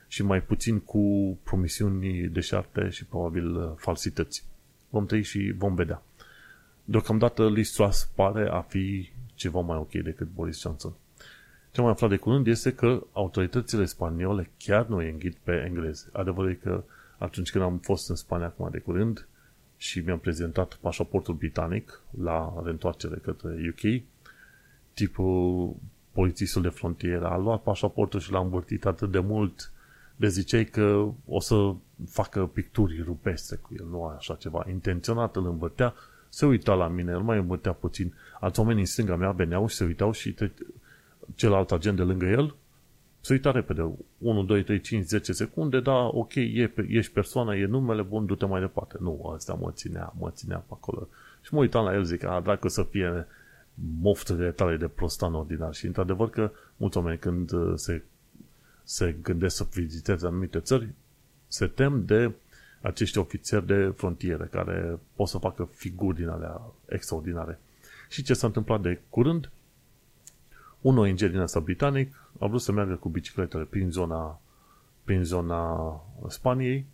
și 0.08 0.22
mai 0.22 0.42
puțin 0.42 0.78
cu 0.78 1.36
promisiuni 1.42 2.28
deșarte 2.28 2.88
și 2.88 3.04
probabil 3.04 3.54
uh, 3.54 3.72
falsități. 3.76 4.44
Vom 4.90 5.06
trăi 5.06 5.22
și 5.22 5.54
vom 5.56 5.74
vedea. 5.74 6.02
Deocamdată 6.84 7.48
Liz 7.48 7.70
Truss 7.70 8.10
pare 8.14 8.48
a 8.48 8.60
fi 8.60 9.10
ceva 9.34 9.60
mai 9.60 9.76
ok 9.76 9.92
decât 9.92 10.28
Boris 10.34 10.60
Johnson. 10.60 10.92
Ce 11.70 11.80
mai 11.80 11.90
aflat 11.90 12.10
de 12.10 12.16
curând 12.16 12.46
este 12.46 12.72
că 12.72 13.02
autoritățile 13.12 13.84
spaniole 13.84 14.50
chiar 14.58 14.86
nu 14.86 14.96
îi 14.96 15.10
înghit 15.10 15.36
pe 15.42 15.64
englezi. 15.66 16.06
Adevărul 16.12 16.50
e 16.50 16.54
că 16.54 16.84
atunci 17.18 17.50
când 17.50 17.64
am 17.64 17.78
fost 17.78 18.08
în 18.08 18.14
Spania 18.14 18.46
acum 18.46 18.68
de 18.70 18.78
curând, 18.78 19.28
și 19.76 20.00
mi-am 20.00 20.18
prezentat 20.18 20.74
pașaportul 20.74 21.34
britanic 21.34 22.02
la 22.22 22.60
reîntoarcere 22.64 23.16
către 23.22 23.48
UK, 23.70 24.02
tipul 24.92 25.74
polițistul 26.12 26.62
de 26.62 26.68
frontieră 26.68 27.28
a 27.28 27.36
luat 27.36 27.62
pașaportul 27.62 28.20
și 28.20 28.32
l-a 28.32 28.40
învârtit 28.40 28.84
atât 28.84 29.10
de 29.10 29.18
mult 29.18 29.72
de 30.16 30.28
ziceai 30.28 30.64
că 30.64 31.08
o 31.26 31.40
să 31.40 31.74
facă 32.08 32.46
picturi 32.46 33.02
rupestre 33.02 33.56
cu 33.56 33.74
el, 33.78 33.86
nu 33.90 34.04
așa 34.04 34.34
ceva. 34.34 34.66
Intenționat 34.68 35.36
îl 35.36 35.46
învârtea, 35.46 35.94
se 36.28 36.46
uita 36.46 36.74
la 36.74 36.88
mine, 36.88 37.12
el 37.12 37.20
mai 37.20 37.38
învârtea 37.38 37.72
puțin. 37.72 38.14
Alți 38.40 38.60
oameni 38.60 38.78
în 38.78 38.86
stânga 38.86 39.16
mea 39.16 39.30
veneau 39.30 39.66
și 39.66 39.76
se 39.76 39.84
uitau 39.84 40.12
și 40.12 40.32
te, 40.32 40.50
celălalt 41.34 41.72
agent 41.72 41.96
de 41.96 42.02
lângă 42.02 42.26
el 42.26 42.54
se 43.26 43.32
uita 43.32 43.50
repede. 43.50 43.94
1, 44.18 44.42
2, 44.42 44.62
3, 44.62 44.80
5, 44.80 45.04
10 45.04 45.32
secunde, 45.32 45.80
da, 45.80 45.92
ok, 45.92 46.34
e, 46.34 46.72
ești 46.88 47.12
persoana, 47.12 47.54
e 47.56 47.66
numele, 47.66 48.02
bun, 48.02 48.26
du-te 48.26 48.46
mai 48.46 48.60
departe. 48.60 48.96
Nu, 49.00 49.32
asta 49.34 49.54
mă 49.54 49.70
ținea, 49.72 50.12
mă 50.18 50.30
ținea 50.30 50.56
pe 50.56 50.72
acolo. 50.72 51.08
Și 51.42 51.54
mă 51.54 51.60
uitam 51.60 51.84
la 51.84 51.94
el, 51.94 52.04
zic, 52.04 52.24
a, 52.24 52.40
dacă 52.40 52.68
să 52.68 52.82
fie 52.82 53.26
moftele 54.00 54.50
tale 54.50 54.76
de 54.76 54.88
prostan 54.88 55.34
ordinar. 55.34 55.74
Și 55.74 55.86
într-adevăr 55.86 56.30
că 56.30 56.50
mulți 56.76 56.96
oameni 56.96 57.18
când 57.18 57.52
uh, 57.52 57.72
se, 57.74 58.02
se 58.82 59.16
gândesc 59.22 59.56
să 59.56 59.66
viziteze 59.72 60.26
anumite 60.26 60.60
țări, 60.60 60.88
se 61.46 61.66
tem 61.66 62.04
de 62.04 62.32
acești 62.80 63.18
ofițeri 63.18 63.66
de 63.66 63.92
frontieră 63.96 64.44
care 64.44 64.98
pot 65.14 65.28
să 65.28 65.38
facă 65.38 65.68
figuri 65.72 66.16
din 66.16 66.28
alea 66.28 66.60
extraordinare. 66.88 67.60
Și 68.08 68.22
ce 68.22 68.34
s-a 68.34 68.46
întâmplat 68.46 68.80
de 68.80 69.00
curând? 69.08 69.50
Un 70.80 70.98
ONG 70.98 71.18
din 71.18 71.38
asta 71.38 71.60
britanic 71.60 72.25
a 72.38 72.46
vrut 72.46 72.60
să 72.60 72.72
meargă 72.72 72.94
cu 72.94 73.08
bicicletele 73.08 73.64
prin 73.64 73.90
zona, 73.90 74.40
prin 75.04 75.24
zona 75.24 75.90
Spaniei 76.28 76.86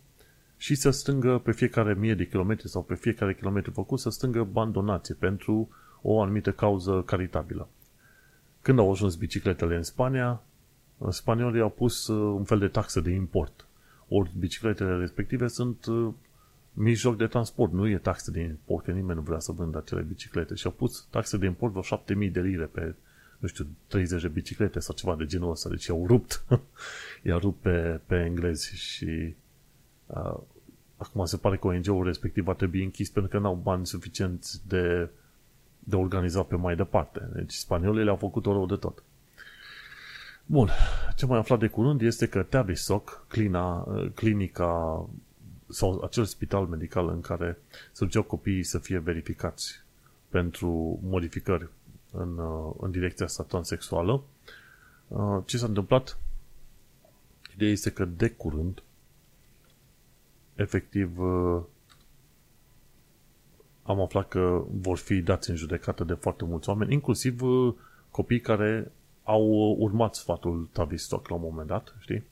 și 0.57 0.75
să 0.75 0.89
strângă 0.89 1.37
pe 1.37 1.51
fiecare 1.51 1.93
mie 1.93 2.13
de 2.13 2.27
kilometri 2.27 2.69
sau 2.69 2.83
pe 2.83 2.95
fiecare 2.95 3.33
kilometru 3.33 3.71
făcut 3.71 3.99
să 3.99 4.09
strângă 4.09 4.43
bani 4.43 4.71
donație 4.71 5.15
pentru 5.19 5.69
o 6.01 6.21
anumită 6.21 6.51
cauză 6.51 7.01
caritabilă. 7.05 7.67
Când 8.61 8.79
au 8.79 8.91
ajuns 8.91 9.15
bicicletele 9.15 9.75
în 9.75 9.83
Spania, 9.83 10.41
spaniolii 11.09 11.61
au 11.61 11.69
pus 11.69 12.07
uh, 12.07 12.35
un 12.37 12.43
fel 12.43 12.59
de 12.59 12.67
taxă 12.67 13.01
de 13.01 13.11
import. 13.11 13.67
Ori 14.07 14.31
bicicletele 14.37 14.97
respective 14.97 15.47
sunt 15.47 15.85
uh, 15.85 16.13
mijloc 16.73 17.17
de 17.17 17.27
transport, 17.27 17.71
nu 17.71 17.87
e 17.87 17.97
taxă 17.97 18.31
de 18.31 18.39
import, 18.41 18.85
că 18.85 18.91
nimeni 18.91 19.17
nu 19.17 19.23
vrea 19.23 19.39
să 19.39 19.51
vândă 19.51 19.77
acele 19.77 20.01
biciclete. 20.01 20.55
Și 20.55 20.65
au 20.65 20.71
pus 20.71 21.07
taxă 21.09 21.37
de 21.37 21.45
import 21.45 21.71
vreo 21.71 21.83
7000 21.83 22.29
de 22.29 22.41
lire 22.41 22.65
pe, 22.65 22.95
nu 23.43 23.49
știu, 23.49 23.67
30 23.87 24.21
de 24.21 24.27
biciclete 24.27 24.79
sau 24.79 24.95
ceva 24.95 25.15
de 25.15 25.25
genul 25.25 25.51
ăsta. 25.51 25.69
Deci 25.69 25.85
i-au 25.85 26.07
rupt. 26.07 26.43
i-au 27.27 27.39
rupt 27.39 27.61
pe, 27.61 27.99
pe 28.05 28.15
englezi 28.15 28.75
și 28.75 29.35
uh, 30.05 30.37
acum 30.97 31.25
se 31.25 31.37
pare 31.37 31.57
că 31.57 31.67
ONG-ul 31.67 32.03
respectiv 32.03 32.43
va 32.43 32.53
trebui 32.53 32.83
închis 32.83 33.09
pentru 33.09 33.31
că 33.31 33.43
n-au 33.43 33.55
bani 33.55 33.85
suficienți 33.85 34.67
de 34.67 35.09
de 35.83 35.95
organizat 35.95 36.47
pe 36.47 36.55
mai 36.55 36.75
departe. 36.75 37.29
Deci 37.33 37.53
spaniolii 37.53 38.03
le-au 38.03 38.15
făcut 38.15 38.45
o 38.45 38.51
rău 38.51 38.65
de 38.65 38.75
tot. 38.75 39.03
Bun, 40.45 40.69
ce 41.15 41.25
mai 41.25 41.37
aflat 41.37 41.59
de 41.59 41.67
curând 41.67 42.01
este 42.01 42.27
că 42.27 42.43
Tavistock, 42.43 43.25
clina, 43.27 43.87
clinica 44.13 45.05
sau 45.69 46.01
acel 46.03 46.25
spital 46.25 46.65
medical 46.65 47.07
în 47.07 47.21
care 47.21 47.57
se 47.91 48.05
duceau 48.05 48.23
copiii 48.23 48.63
să 48.63 48.77
fie 48.77 48.97
verificați 48.97 49.83
pentru 50.29 50.99
modificări 51.03 51.69
în, 52.13 52.39
în 52.77 52.91
direcția 52.91 53.25
asta 53.25 53.43
transexuală, 53.43 54.23
ce 55.45 55.57
s-a 55.57 55.65
întâmplat? 55.65 56.17
Ideea 57.53 57.71
este 57.71 57.91
că 57.91 58.05
de 58.05 58.29
curând, 58.29 58.83
efectiv, 60.55 61.17
am 63.83 64.01
aflat 64.01 64.27
că 64.27 64.63
vor 64.71 64.97
fi 64.97 65.21
dați 65.21 65.49
în 65.49 65.55
judecată 65.55 66.03
de 66.03 66.13
foarte 66.13 66.45
mulți 66.45 66.69
oameni, 66.69 66.93
inclusiv 66.93 67.41
uh, 67.41 67.73
copii 68.11 68.39
care 68.39 68.91
au 69.23 69.75
urmat 69.79 70.15
sfatul 70.15 70.69
Tavistock 70.71 71.27
la 71.27 71.35
un 71.35 71.41
moment 71.41 71.67
dat, 71.67 71.95
știi? 71.99 72.23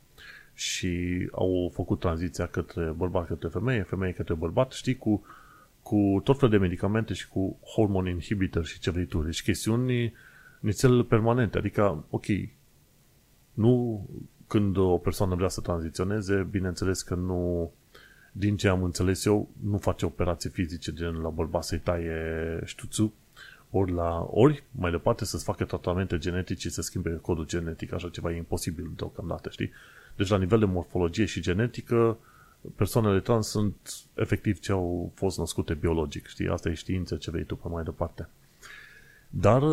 Și 0.53 1.27
au 1.31 1.71
făcut 1.73 1.99
tranziția 1.99 2.47
către 2.47 2.91
bărbat 2.91 3.27
către 3.27 3.47
femeie, 3.47 3.81
femeie 3.81 4.13
către 4.13 4.33
bărbat, 4.33 4.71
știi, 4.71 4.97
cu, 4.97 5.25
cu 5.81 6.21
tot 6.23 6.39
felul 6.39 6.57
de 6.57 6.61
medicamente 6.61 7.13
și 7.13 7.27
cu 7.27 7.59
hormon 7.75 8.07
inhibitor 8.07 8.65
și 8.65 8.79
ce 8.79 8.91
vrei 8.91 9.05
tu. 9.05 9.21
Deci 9.21 9.43
chestiuni 9.43 10.13
nițel 10.59 11.03
permanente. 11.03 11.57
Adică, 11.57 12.05
ok, 12.09 12.25
nu 13.53 14.05
când 14.47 14.77
o 14.77 14.97
persoană 14.97 15.35
vrea 15.35 15.47
să 15.47 15.61
tranziționeze, 15.61 16.47
bineînțeles 16.49 17.01
că 17.01 17.15
nu 17.15 17.71
din 18.31 18.57
ce 18.57 18.67
am 18.67 18.83
înțeles 18.83 19.25
eu, 19.25 19.49
nu 19.63 19.77
face 19.77 20.05
operații 20.05 20.49
fizice 20.49 20.93
gen 20.93 21.21
la 21.21 21.29
bărbat 21.29 21.63
să-i 21.63 21.79
taie 21.79 22.61
ștuțul, 22.65 23.11
ori, 23.69 23.91
la, 23.91 24.27
ori 24.31 24.63
mai 24.71 24.91
departe 24.91 25.25
să-ți 25.25 25.43
facă 25.43 25.65
tratamente 25.65 26.17
genetice 26.17 26.67
și 26.67 26.73
să 26.73 26.81
schimbe 26.81 27.19
codul 27.21 27.45
genetic, 27.45 27.93
așa 27.93 28.09
ceva 28.09 28.31
e 28.31 28.37
imposibil 28.37 28.91
deocamdată, 28.95 29.49
știi? 29.49 29.71
Deci 30.15 30.29
la 30.29 30.37
nivel 30.37 30.59
de 30.59 30.65
morfologie 30.65 31.25
și 31.25 31.41
genetică, 31.41 32.17
persoanele 32.75 33.19
trans 33.19 33.47
sunt 33.47 33.75
efectiv 34.13 34.59
ce 34.59 34.71
au 34.71 35.11
fost 35.15 35.37
născute 35.37 35.73
biologic, 35.73 36.27
știi? 36.27 36.47
Asta 36.49 36.69
e 36.69 36.73
știință 36.73 37.15
ce 37.15 37.31
vei 37.31 37.43
tu 37.43 37.55
pe 37.55 37.67
mai 37.67 37.83
departe. 37.83 38.29
Dar 39.29 39.63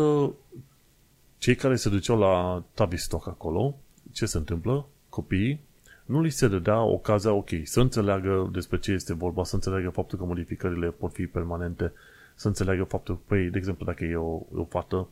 cei 1.37 1.55
care 1.55 1.75
se 1.75 1.89
duceau 1.89 2.19
la 2.19 2.63
Tavistock 2.73 3.27
acolo, 3.27 3.75
ce 4.11 4.25
se 4.25 4.37
întâmplă? 4.37 4.87
Copiii 5.09 5.67
nu 6.09 6.21
li 6.21 6.29
se 6.29 6.47
dădea 6.47 6.81
ocazia, 6.81 7.31
ok, 7.31 7.49
să 7.63 7.79
înțeleagă 7.79 8.49
despre 8.51 8.79
ce 8.79 8.91
este 8.91 9.13
vorba, 9.13 9.43
să 9.43 9.55
înțeleagă 9.55 9.89
faptul 9.89 10.17
că 10.17 10.25
modificările 10.25 10.89
pot 10.89 11.13
fi 11.13 11.27
permanente, 11.27 11.91
să 12.35 12.47
înțeleagă 12.47 12.83
faptul 12.83 13.15
că, 13.15 13.21
păi, 13.27 13.49
de 13.49 13.57
exemplu, 13.57 13.85
dacă 13.85 14.03
e 14.03 14.15
o, 14.15 14.41
o 14.55 14.65
fată 14.69 15.07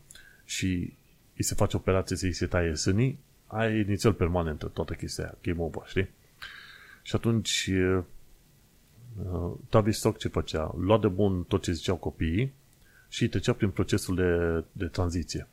și 0.46 0.94
îi 1.38 1.44
se 1.44 1.56
face 1.56 1.76
operație 1.76 2.16
să 2.16 2.26
îi 2.26 2.34
se 2.34 2.46
taie 2.46 2.76
sânii, 2.76 3.20
ai 3.48 3.80
inițial 3.80 4.14
permanentă 4.14 4.66
toată 4.66 4.94
chestia 4.94 5.24
aia, 5.24 5.38
game 5.42 5.62
over, 5.62 5.82
știi? 5.86 6.10
Și 7.08 7.16
atunci 7.16 7.70
uh, 7.74 8.04
Tavistock 9.70 10.18
ce 10.18 10.28
făcea? 10.28 10.76
Lua 10.78 10.98
de 10.98 11.08
bun 11.08 11.44
tot 11.44 11.62
ce 11.62 11.72
ziceau 11.72 11.96
copiii 11.96 12.54
și 13.08 13.28
trecea 13.28 13.54
prin 13.54 13.70
procesul 13.70 14.16
de, 14.16 14.64
de 14.72 14.86
tranziție. 14.86 15.48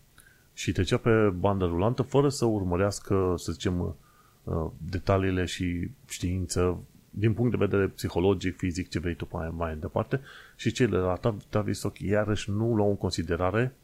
Și 0.53 0.73
trecea 0.73 0.97
pe 0.97 1.29
bandă 1.39 1.65
rulantă 1.65 2.03
fără 2.03 2.29
să 2.29 2.45
urmărească, 2.45 3.35
să 3.37 3.53
zicem, 3.53 3.97
Uh, 4.45 4.71
detaliile 4.91 5.45
și 5.45 5.91
știință 6.09 6.79
din 7.11 7.33
punct 7.33 7.51
de 7.51 7.65
vedere 7.65 7.87
psihologic, 7.89 8.57
fizic, 8.57 8.89
ce 8.89 8.99
vrei 8.99 9.15
tu 9.15 9.29
mai, 9.33 9.53
mai 9.57 9.77
departe 9.77 10.21
și 10.57 10.73
cele 10.73 10.91
de 10.91 10.97
la 10.97 11.21
Tavistock 11.49 11.99
iarăși 11.99 12.51
nu 12.51 12.75
luau 12.75 12.89
în 12.89 12.97
considerare 12.97 13.75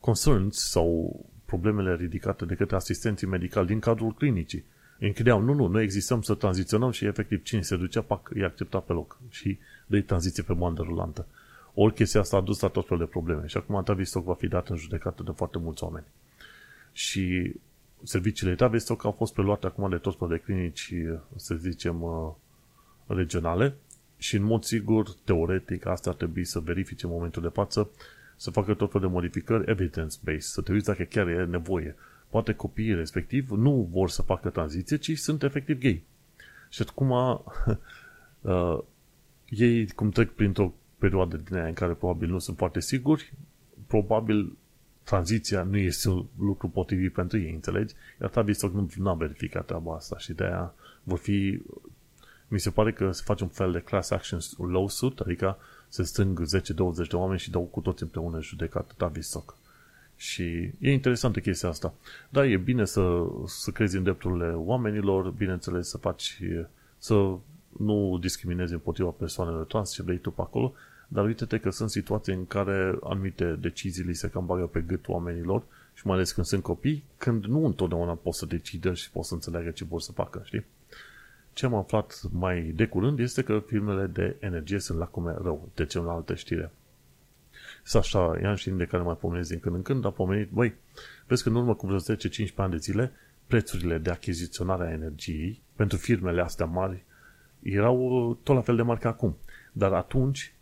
concerns 0.00 0.56
sau 0.56 1.20
problemele 1.44 1.94
ridicate 1.94 2.44
de 2.44 2.54
către 2.54 2.76
asistenții 2.76 3.26
medicali 3.26 3.66
din 3.66 3.78
cadrul 3.78 4.14
clinicii. 4.14 4.64
Închideau, 4.98 5.40
nu, 5.40 5.52
nu, 5.52 5.66
noi 5.66 5.82
existăm 5.82 6.22
să 6.22 6.34
tranziționăm 6.34 6.90
și 6.90 7.04
efectiv 7.04 7.42
cine 7.42 7.60
se 7.60 7.76
ducea, 7.76 8.00
pac, 8.00 8.30
îi 8.30 8.44
accepta 8.44 8.78
pe 8.78 8.92
loc 8.92 9.18
și 9.28 9.58
de 9.86 10.00
tranziție 10.00 10.42
pe 10.42 10.52
bandă 10.52 10.82
rulantă. 10.82 11.26
Ori 11.74 11.94
chestia 11.94 12.20
asta 12.20 12.36
a 12.36 12.40
dus 12.40 12.60
la 12.60 12.68
tot 12.68 12.86
felul 12.86 13.04
de 13.04 13.10
probleme 13.10 13.46
și 13.46 13.56
acum 13.56 13.82
Tavistock 13.82 14.26
va 14.26 14.34
fi 14.34 14.48
dat 14.48 14.68
în 14.68 14.76
judecată 14.76 15.22
de 15.22 15.30
foarte 15.36 15.58
mulți 15.58 15.84
oameni. 15.84 16.06
Și 16.92 17.54
serviciile 18.02 18.54
Tavistock 18.54 19.04
au 19.04 19.12
fost 19.12 19.32
preluate 19.32 19.66
acum 19.66 19.90
de 19.90 19.96
tot 19.96 20.28
de 20.28 20.36
clinici, 20.36 20.94
să 21.36 21.54
zicem, 21.54 22.02
uh, 22.02 22.32
regionale 23.06 23.74
și 24.16 24.36
în 24.36 24.42
mod 24.42 24.64
sigur, 24.64 25.14
teoretic, 25.24 25.86
asta 25.86 26.10
ar 26.10 26.16
trebui 26.16 26.44
să 26.44 26.58
verifice 26.58 27.06
în 27.06 27.12
momentul 27.12 27.42
de 27.42 27.48
față, 27.48 27.90
să 28.36 28.50
facă 28.50 28.74
tot 28.74 28.90
felul 28.90 29.06
de 29.06 29.12
modificări 29.12 29.70
evidence-based, 29.70 30.40
să 30.40 30.60
te 30.60 30.72
uiți 30.72 30.86
dacă 30.86 31.02
chiar 31.02 31.28
e 31.28 31.44
nevoie. 31.44 31.96
Poate 32.34 32.54
copiii 32.54 32.94
respectiv 32.94 33.50
nu 33.50 33.88
vor 33.90 34.10
să 34.10 34.22
facă 34.22 34.48
tranziție, 34.48 34.96
ci 34.96 35.18
sunt 35.18 35.42
efectiv 35.42 35.78
gay. 35.78 36.04
Și 36.68 36.84
acum 36.88 37.10
uh, 38.40 38.78
ei, 39.48 39.86
cum 39.86 40.10
trec 40.10 40.30
printr-o 40.30 40.72
perioadă 40.98 41.36
din 41.36 41.54
aia 41.54 41.66
în 41.66 41.72
care 41.72 41.92
probabil 41.92 42.28
nu 42.28 42.38
sunt 42.38 42.56
foarte 42.56 42.80
siguri, 42.80 43.32
probabil 43.86 44.56
tranziția 45.02 45.62
nu 45.62 45.76
este 45.76 46.08
un 46.08 46.26
lucru 46.38 46.68
potrivit 46.68 47.12
pentru 47.12 47.38
ei, 47.38 47.52
înțelegi? 47.52 47.94
Iar 48.20 48.30
Tavistock 48.30 48.74
nu 48.96 49.08
a 49.08 49.14
verificat 49.14 49.66
treaba 49.66 49.94
asta 49.94 50.18
și 50.18 50.32
de 50.32 50.44
aia 50.44 50.74
vor 51.02 51.18
fi 51.18 51.62
mi 52.48 52.60
se 52.60 52.70
pare 52.70 52.92
că 52.92 53.12
se 53.12 53.22
face 53.24 53.42
un 53.42 53.48
fel 53.48 53.72
de 53.72 53.80
class 53.80 54.10
action 54.10 54.38
lawsuit, 54.56 55.18
adică 55.18 55.58
se 55.88 56.02
strâng 56.02 56.40
10-20 56.40 57.08
de 57.08 57.16
oameni 57.16 57.40
și 57.40 57.50
dau 57.50 57.62
cu 57.62 57.80
toți 57.80 58.02
împreună 58.02 58.40
judecat 58.40 58.94
Tavistock. 58.96 59.56
Și 60.16 60.70
e 60.78 60.92
interesantă 60.92 61.40
chestia 61.40 61.68
asta. 61.68 61.94
Da, 62.28 62.46
e 62.46 62.56
bine 62.56 62.84
să, 62.84 63.26
să 63.46 63.70
crezi 63.70 63.96
în 63.96 64.02
drepturile 64.02 64.46
oamenilor, 64.46 65.30
bineînțeles 65.30 65.88
să 65.88 65.98
faci, 65.98 66.40
să 66.98 67.36
nu 67.78 68.18
discriminezi 68.20 68.72
împotriva 68.72 69.08
persoanelor 69.08 69.64
trans 69.64 69.92
și 69.92 70.02
vrei 70.02 70.18
tu 70.18 70.30
pe 70.30 70.40
acolo, 70.40 70.72
dar 71.08 71.24
uite-te 71.24 71.58
că 71.58 71.70
sunt 71.70 71.90
situații 71.90 72.32
în 72.32 72.46
care 72.46 72.98
anumite 73.02 73.56
decizii 73.60 74.04
li 74.04 74.14
se 74.14 74.28
cam 74.28 74.46
bagă 74.46 74.64
pe 74.64 74.80
gât 74.80 75.08
oamenilor 75.08 75.62
și 75.94 76.06
mai 76.06 76.16
ales 76.16 76.32
când 76.32 76.46
sunt 76.46 76.62
copii, 76.62 77.04
când 77.16 77.44
nu 77.44 77.64
întotdeauna 77.64 78.12
pot 78.12 78.34
să 78.34 78.46
decidă 78.46 78.94
și 78.94 79.10
pot 79.10 79.24
să 79.24 79.34
înțeleagă 79.34 79.70
ce 79.70 79.84
vor 79.84 80.00
să 80.00 80.12
facă, 80.12 80.42
știi? 80.44 80.64
ce 81.54 81.66
am 81.66 81.74
aflat 81.74 82.20
mai 82.30 82.60
de 82.62 82.86
curând 82.86 83.18
este 83.18 83.42
că 83.42 83.62
firmele 83.66 84.06
de 84.06 84.36
energie 84.38 84.78
sunt 84.78 84.98
la 84.98 85.04
cum 85.04 85.26
rău. 85.26 85.68
Deci 85.74 85.94
în 85.94 86.08
altă 86.08 86.34
știre. 86.34 86.70
Să 87.86 87.98
așa, 87.98 88.38
i-am 88.42 88.54
și 88.54 88.70
de 88.70 88.84
care 88.84 89.02
mai 89.02 89.16
pomenesc 89.16 89.48
din 89.48 89.60
când 89.60 89.74
în 89.74 89.82
când, 89.82 90.02
dar 90.02 90.12
pomenit, 90.12 90.50
băi, 90.50 90.74
vezi 91.26 91.42
că 91.42 91.48
în 91.48 91.54
urmă 91.54 91.74
cu 91.74 91.86
vreo 91.86 91.98
10-15 91.98 92.54
ani 92.56 92.70
de 92.70 92.76
zile, 92.76 93.12
prețurile 93.46 93.98
de 93.98 94.10
achiziționare 94.10 94.86
a 94.86 94.92
energiei 94.92 95.62
pentru 95.76 95.96
firmele 95.96 96.40
astea 96.42 96.66
mari 96.66 97.04
erau 97.62 98.38
tot 98.42 98.54
la 98.54 98.60
fel 98.60 98.76
de 98.76 98.82
mari 98.82 99.00
ca 99.00 99.08
acum. 99.08 99.36
Dar 99.72 99.92
atunci 99.92 100.54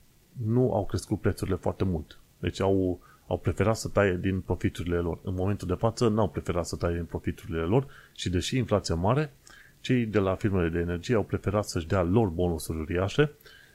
nu 0.47 0.73
au 0.75 0.87
crescut 0.87 1.21
prețurile 1.21 1.57
foarte 1.57 1.85
mult. 1.85 2.19
Deci 2.39 2.61
au, 2.61 3.01
au 3.27 3.39
preferat 3.39 3.77
să 3.77 3.89
taie 3.89 4.17
din 4.17 4.41
profiturile 4.41 4.97
lor. 4.97 5.19
În 5.23 5.35
momentul 5.35 5.69
de 5.69 5.75
față 5.75 6.09
n-au 6.09 6.29
preferat 6.29 6.67
să 6.67 6.77
taie 6.77 6.95
din 6.95 7.05
profiturile 7.05 7.61
lor 7.61 7.87
și 8.15 8.31
deși 8.31 8.57
inflația 8.57 8.95
mare, 8.95 9.33
cei 9.81 10.07
de 10.07 10.19
la 10.19 10.35
firmele 10.35 10.69
de 10.69 10.79
energie 10.79 11.15
au 11.15 11.23
preferat 11.23 11.65
să-și 11.65 11.87
dea 11.87 12.03
lor 12.03 12.29
bonusuri 12.29 12.79
uriașe, 12.79 13.31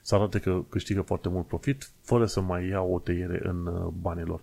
să 0.07 0.15
arate 0.15 0.39
că 0.39 0.63
câștigă 0.69 1.01
foarte 1.01 1.29
mult 1.29 1.47
profit, 1.47 1.91
fără 2.01 2.25
să 2.25 2.41
mai 2.41 2.67
ia 2.67 2.81
o 2.81 2.99
tăiere 2.99 3.39
în 3.43 3.65
uh, 3.65 3.93
banii 4.01 4.23
lor. 4.23 4.41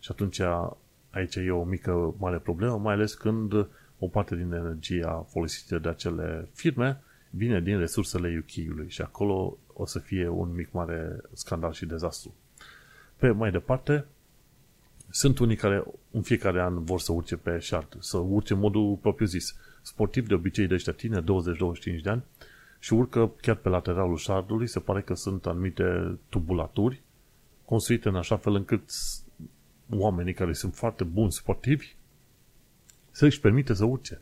Și 0.00 0.08
atunci 0.10 0.40
aici 1.10 1.34
e 1.34 1.50
o 1.50 1.64
mică 1.64 2.14
mare 2.18 2.38
problemă, 2.38 2.78
mai 2.78 2.94
ales 2.94 3.14
când 3.14 3.52
o 3.98 4.06
parte 4.06 4.36
din 4.36 4.52
energia 4.52 5.26
folosită 5.30 5.78
de 5.78 5.88
acele 5.88 6.48
firme 6.52 7.02
vine 7.30 7.60
din 7.60 7.78
resursele 7.78 8.44
UK-ului 8.44 8.88
și 8.88 9.02
acolo 9.02 9.58
o 9.72 9.86
să 9.86 9.98
fie 9.98 10.28
un 10.28 10.54
mic 10.54 10.72
mare 10.72 11.20
scandal 11.32 11.72
și 11.72 11.86
dezastru. 11.86 12.34
Pe 13.16 13.30
mai 13.30 13.50
departe, 13.50 14.04
sunt 15.10 15.38
unii 15.38 15.56
care 15.56 15.84
în 16.10 16.22
fiecare 16.22 16.60
an 16.60 16.84
vor 16.84 17.00
să 17.00 17.12
urce 17.12 17.36
pe 17.36 17.58
shard, 17.58 17.96
să 17.98 18.16
urce 18.16 18.52
în 18.52 18.58
modul 18.58 18.98
propriu 19.00 19.26
zis. 19.26 19.56
Sportiv 19.82 20.26
de 20.26 20.34
obicei 20.34 20.66
de 20.66 20.74
ăștia 20.74 20.92
tine, 20.92 21.20
20-25 21.20 21.24
de 22.02 22.10
ani, 22.10 22.22
și 22.82 22.92
urcă 22.92 23.32
chiar 23.40 23.56
pe 23.56 23.68
lateralul 23.68 24.16
shardului, 24.16 24.66
se 24.66 24.80
pare 24.80 25.02
că 25.02 25.14
sunt 25.14 25.46
anumite 25.46 26.18
tubulaturi 26.28 27.02
construite 27.64 28.08
în 28.08 28.16
așa 28.16 28.36
fel 28.36 28.54
încât 28.54 28.90
oamenii 29.90 30.34
care 30.34 30.52
sunt 30.52 30.74
foarte 30.74 31.04
buni 31.04 31.32
sportivi 31.32 31.94
să 33.10 33.24
își 33.24 33.40
permite 33.40 33.74
să 33.74 33.84
urce. 33.84 34.20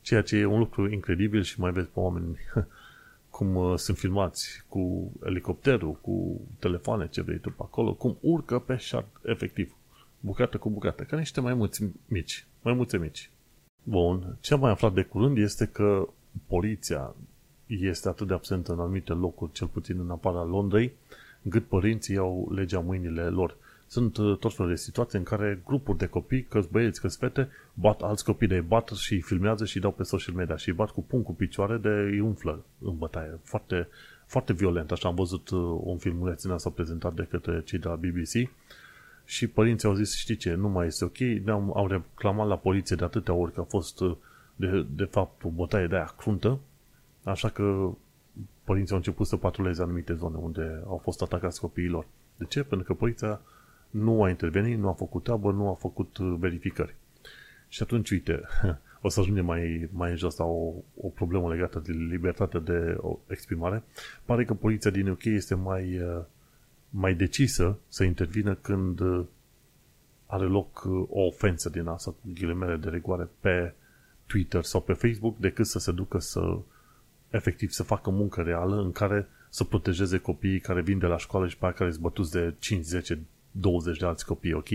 Ceea 0.00 0.22
ce 0.22 0.36
e 0.36 0.44
un 0.44 0.58
lucru 0.58 0.90
incredibil 0.92 1.42
și 1.42 1.60
mai 1.60 1.72
vezi 1.72 1.88
pe 1.88 2.00
oameni 2.00 2.36
cum 3.36 3.54
uh, 3.54 3.78
sunt 3.78 3.96
filmați 3.96 4.64
cu 4.68 5.12
elicopterul, 5.24 5.92
cu 5.92 6.40
telefoane, 6.58 7.08
ce 7.08 7.22
vrei 7.22 7.38
tu 7.38 7.50
pe 7.50 7.62
acolo, 7.62 7.94
cum 7.94 8.18
urcă 8.20 8.58
pe 8.58 8.76
shard, 8.76 9.08
efectiv, 9.22 9.76
bucată 10.20 10.58
cu 10.58 10.70
bucată, 10.70 11.02
ca 11.02 11.16
niște 11.16 11.40
maimuți 11.40 11.84
mici, 12.06 12.46
maimuțe 12.62 12.98
mici. 12.98 13.30
Bun, 13.82 14.36
ce 14.40 14.54
am 14.54 14.60
mai 14.60 14.70
aflat 14.70 14.92
de 14.92 15.02
curând 15.02 15.38
este 15.38 15.66
că 15.66 16.08
poliția 16.46 17.14
este 17.66 18.08
atât 18.08 18.26
de 18.26 18.34
absentă 18.34 18.72
în 18.72 18.78
anumite 18.78 19.12
locuri, 19.12 19.52
cel 19.52 19.66
puțin 19.66 20.00
în 20.00 20.10
apara 20.10 20.44
Londrei, 20.44 20.92
încât 21.42 21.64
părinții 21.64 22.16
au 22.16 22.52
legea 22.54 22.80
mâinile 22.80 23.22
lor. 23.22 23.56
Sunt 23.86 24.16
uh, 24.16 24.38
tot 24.38 24.54
felul 24.54 24.70
de 24.70 24.76
situații 24.76 25.18
în 25.18 25.24
care 25.24 25.62
grupuri 25.66 25.98
de 25.98 26.06
copii, 26.06 26.42
că 26.42 26.62
băieți, 26.70 27.00
că 27.00 27.08
fete, 27.08 27.48
bat 27.74 28.02
alți 28.02 28.24
copii 28.24 28.48
de 28.48 28.54
ei 28.54 28.60
bat 28.60 28.88
și 28.88 29.12
îi 29.12 29.20
filmează 29.20 29.64
și 29.64 29.76
îi 29.76 29.82
dau 29.82 29.92
pe 29.92 30.02
social 30.02 30.34
media 30.34 30.56
și 30.56 30.68
îi 30.68 30.74
bat 30.74 30.90
cu 30.90 31.02
pun 31.02 31.22
cu 31.22 31.34
picioare 31.34 31.76
de 31.76 31.88
îi 31.88 32.20
umflă 32.20 32.64
în 32.78 32.96
bătaie. 32.98 33.38
Foarte, 33.42 33.88
foarte 34.26 34.52
violent. 34.52 34.90
Așa 34.90 35.08
am 35.08 35.14
văzut 35.14 35.48
uh, 35.48 35.80
un 35.80 35.98
filmuleț 35.98 36.42
în 36.42 36.50
asta 36.50 36.70
prezentat 36.70 37.14
de 37.14 37.26
către 37.30 37.62
cei 37.64 37.78
de 37.78 37.88
la 37.88 37.94
BBC 37.94 38.50
și 39.24 39.46
părinții 39.46 39.88
au 39.88 39.94
zis, 39.94 40.14
știi 40.14 40.36
ce, 40.36 40.54
nu 40.54 40.68
mai 40.68 40.86
este 40.86 41.04
ok, 41.04 41.18
ne-am, 41.18 41.72
au 41.76 41.86
reclamat 41.86 42.46
la 42.46 42.56
poliție 42.56 42.96
de 42.96 43.04
atâtea 43.04 43.34
ori 43.34 43.52
că 43.52 43.60
a 43.60 43.64
fost 43.64 44.00
uh, 44.00 44.16
de, 44.56 44.86
de 44.90 45.04
fapt 45.04 45.44
o 45.44 45.48
bătaie 45.48 45.86
de 45.86 45.94
aia 45.94 46.14
cruntă, 46.18 46.58
așa 47.30 47.48
că 47.48 47.90
părinții 48.64 48.92
au 48.92 48.98
început 48.98 49.26
să 49.26 49.36
patruleze 49.36 49.82
anumite 49.82 50.14
zone 50.14 50.36
unde 50.36 50.82
au 50.86 50.96
fost 50.96 51.22
atacați 51.22 51.60
copiilor. 51.60 52.06
De 52.36 52.44
ce? 52.44 52.62
Pentru 52.62 52.86
că 52.86 52.94
poliția 52.94 53.40
nu 53.90 54.22
a 54.22 54.28
intervenit, 54.28 54.78
nu 54.78 54.88
a 54.88 54.92
făcut 54.92 55.22
treabă, 55.22 55.52
nu 55.52 55.68
a 55.68 55.74
făcut 55.74 56.16
uh, 56.16 56.36
verificări. 56.38 56.94
Și 57.68 57.82
atunci, 57.82 58.10
uite, 58.10 58.40
o 59.02 59.08
să 59.08 59.20
ajungem 59.20 59.44
mai, 59.44 59.88
mai 59.92 60.10
în 60.10 60.16
jos 60.16 60.36
la 60.36 60.44
o, 60.44 60.72
o 60.96 61.08
problemă 61.08 61.48
legată 61.48 61.78
de 61.78 61.92
libertatea 61.92 62.60
de 62.60 62.96
exprimare. 63.26 63.82
Pare 64.24 64.44
că 64.44 64.54
poliția 64.54 64.90
din 64.90 65.08
UK 65.08 65.24
este 65.24 65.54
mai, 65.54 65.98
uh, 65.98 66.24
mai 66.90 67.14
decisă 67.14 67.78
să 67.88 68.04
intervină 68.04 68.54
când 68.54 69.00
uh, 69.00 69.24
are 70.26 70.44
loc 70.44 70.84
o 71.08 71.20
ofensă 71.20 71.68
din 71.68 71.86
asta, 71.86 72.10
cu 72.10 72.28
ghilimele 72.34 72.76
de 72.76 72.88
regoare, 72.88 73.28
pe 73.40 73.74
Twitter 74.26 74.62
sau 74.62 74.80
pe 74.80 74.92
Facebook, 74.92 75.38
decât 75.38 75.66
să 75.66 75.78
se 75.78 75.92
ducă 75.92 76.18
să 76.18 76.58
efectiv 77.30 77.70
să 77.70 77.82
facă 77.82 78.10
muncă 78.10 78.42
reală 78.42 78.80
în 78.80 78.92
care 78.92 79.28
să 79.48 79.64
protejeze 79.64 80.18
copiii 80.18 80.60
care 80.60 80.80
vin 80.80 80.98
de 80.98 81.06
la 81.06 81.18
școală 81.18 81.48
și 81.48 81.58
pe 81.58 81.64
aia 81.64 81.74
care 81.74 81.90
sunt 81.90 82.02
bătuți 82.02 82.32
de 82.32 82.54
5, 82.58 82.84
10, 82.84 83.20
20 83.50 83.98
de 83.98 84.06
alți 84.06 84.26
copii, 84.26 84.52
ok? 84.52 84.68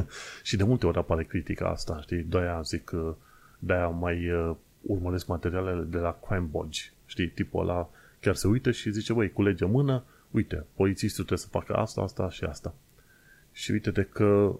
și 0.42 0.56
de 0.56 0.64
multe 0.64 0.86
ori 0.86 0.98
apare 0.98 1.24
critica 1.24 1.68
asta, 1.68 2.00
știi? 2.00 2.22
De-aia 2.22 2.60
zic 2.62 2.84
că 2.84 3.16
de-aia 3.58 3.88
mai 3.88 4.30
uh, 4.30 4.56
urmăresc 4.80 5.26
materialele 5.26 5.82
de 5.82 5.98
la 5.98 6.18
Crime 6.26 6.48
Bodge, 6.50 6.82
știi? 7.06 7.28
Tipul 7.28 7.60
ăla 7.60 7.90
chiar 8.20 8.34
se 8.34 8.48
uită 8.48 8.70
și 8.70 8.90
zice, 8.90 9.12
băi, 9.12 9.32
culege 9.32 9.64
mână, 9.64 10.04
uite, 10.30 10.66
polițistul 10.74 11.24
trebuie 11.24 11.46
să 11.46 11.50
facă 11.50 11.74
asta, 11.74 12.00
asta 12.00 12.30
și 12.30 12.44
asta. 12.44 12.74
Și 13.52 13.70
uite-te 13.70 14.02
că 14.02 14.58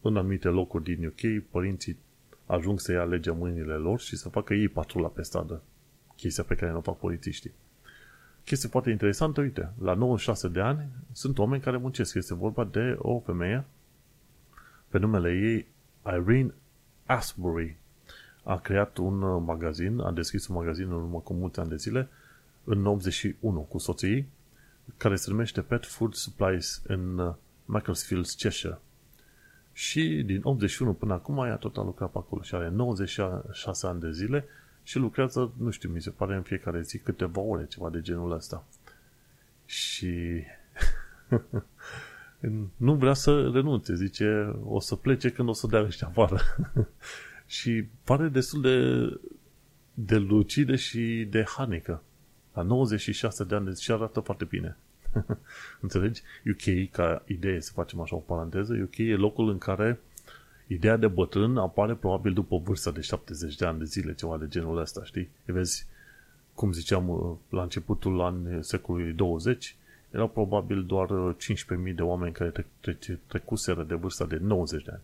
în 0.00 0.16
anumite 0.16 0.48
locuri 0.48 0.84
din 0.84 1.06
UK, 1.06 1.44
părinții 1.50 1.98
ajung 2.46 2.80
să 2.80 2.92
ia 2.92 3.04
legea 3.04 3.32
mâinile 3.32 3.74
lor 3.74 4.00
și 4.00 4.16
să 4.16 4.28
facă 4.28 4.54
ei 4.54 4.68
patrula 4.68 5.08
pe 5.08 5.22
stradă. 5.22 5.62
Chestia 6.22 6.44
pe 6.44 6.54
care 6.54 6.70
nu 6.70 6.78
o 6.78 6.80
fac 6.80 6.98
polițiștii 6.98 7.52
chestie 8.44 8.68
foarte 8.68 8.90
interesantă, 8.90 9.40
uite, 9.40 9.72
la 9.78 9.94
96 9.94 10.48
de 10.48 10.60
ani 10.60 10.88
sunt 11.12 11.38
oameni 11.38 11.62
care 11.62 11.76
muncesc. 11.76 12.14
Este 12.14 12.34
vorba 12.34 12.64
de 12.64 12.96
o 12.98 13.20
femeie 13.20 13.64
pe 14.88 14.98
numele 14.98 15.30
ei 15.32 15.66
Irene 16.06 16.54
Asbury. 17.06 17.76
A 18.42 18.58
creat 18.58 18.96
un 18.96 19.22
uh, 19.22 19.42
magazin, 19.46 20.00
a 20.00 20.10
deschis 20.10 20.46
un 20.46 20.54
magazin 20.54 20.86
în 20.86 20.92
urmă 20.92 21.18
cu 21.18 21.32
multe 21.32 21.60
ani 21.60 21.68
de 21.68 21.76
zile, 21.76 22.08
în 22.64 22.86
81 22.86 23.60
cu 23.60 23.78
soții 23.78 24.28
care 24.96 25.16
se 25.16 25.30
numește 25.30 25.60
Pet 25.60 25.86
Food 25.86 26.14
Supplies 26.14 26.82
în 26.86 27.18
uh, 27.18 27.34
Macclesfield, 27.64 28.26
Cheshire. 28.26 28.78
Și 29.72 30.22
din 30.26 30.40
81 30.42 30.92
până 30.92 31.12
acum 31.12 31.38
ea 31.38 31.56
tot 31.56 31.76
a 31.76 31.82
lucrat 31.82 32.10
pe 32.10 32.18
acolo 32.18 32.42
și 32.42 32.54
are 32.54 32.68
96 32.68 33.86
ani 33.86 34.00
de 34.00 34.12
zile 34.12 34.44
și 34.82 34.98
lucrează, 34.98 35.52
nu 35.56 35.70
știu, 35.70 35.88
mi 35.88 36.00
se 36.00 36.10
pare 36.10 36.34
în 36.34 36.42
fiecare 36.42 36.82
zi 36.82 36.98
câteva 36.98 37.40
ore, 37.40 37.66
ceva 37.66 37.90
de 37.90 38.00
genul 38.00 38.32
ăsta. 38.32 38.64
Și 39.64 40.42
nu 42.76 42.94
vrea 42.94 43.14
să 43.14 43.50
renunțe, 43.52 43.94
zice, 43.94 44.56
o 44.64 44.80
să 44.80 44.96
plece 44.96 45.30
când 45.30 45.48
o 45.48 45.52
să 45.52 45.66
dea 45.66 45.82
ăștia 45.82 46.06
afară. 46.06 46.40
și 47.46 47.84
pare 48.04 48.28
destul 48.28 48.60
de, 48.60 49.06
de 49.94 50.16
lucide 50.16 50.76
și 50.76 51.26
de 51.30 51.44
hanică. 51.56 52.02
La 52.52 52.62
96 52.62 53.44
de 53.44 53.54
ani 53.54 53.76
și 53.76 53.92
arată 53.92 54.20
foarte 54.20 54.44
bine. 54.44 54.76
Înțelegi? 55.80 56.22
UK, 56.46 56.90
ca 56.90 57.22
idee, 57.26 57.60
să 57.60 57.72
facem 57.72 58.00
așa 58.00 58.16
o 58.16 58.18
paranteză, 58.18 58.78
UK 58.82 58.98
e 58.98 59.14
locul 59.14 59.48
în 59.48 59.58
care 59.58 60.00
Ideea 60.72 60.96
de 60.96 61.06
bătrân 61.06 61.56
apare 61.56 61.94
probabil 61.94 62.32
după 62.32 62.58
vârsta 62.64 62.90
de 62.90 63.00
70 63.00 63.56
de 63.56 63.64
ani 63.66 63.78
de 63.78 63.84
zile, 63.84 64.14
ceva 64.14 64.36
de 64.36 64.48
genul 64.48 64.78
ăsta, 64.78 65.04
știi? 65.04 65.28
E 65.44 65.52
vezi, 65.52 65.86
cum 66.54 66.72
ziceam, 66.72 67.08
uh, 67.08 67.36
la 67.48 67.62
începutul 67.62 68.20
an 68.20 68.62
secolului 68.62 69.12
20, 69.12 69.76
erau 70.10 70.28
probabil 70.28 70.84
doar 70.84 71.08
15.000 71.34 71.36
uh, 71.86 71.94
de 71.94 72.02
oameni 72.02 72.32
care 72.32 72.66
tre- 72.80 73.20
trecuseră 73.26 73.82
de 73.82 73.94
vârsta 73.94 74.24
de 74.24 74.38
90 74.40 74.84
de 74.84 74.90
ani. 74.90 75.02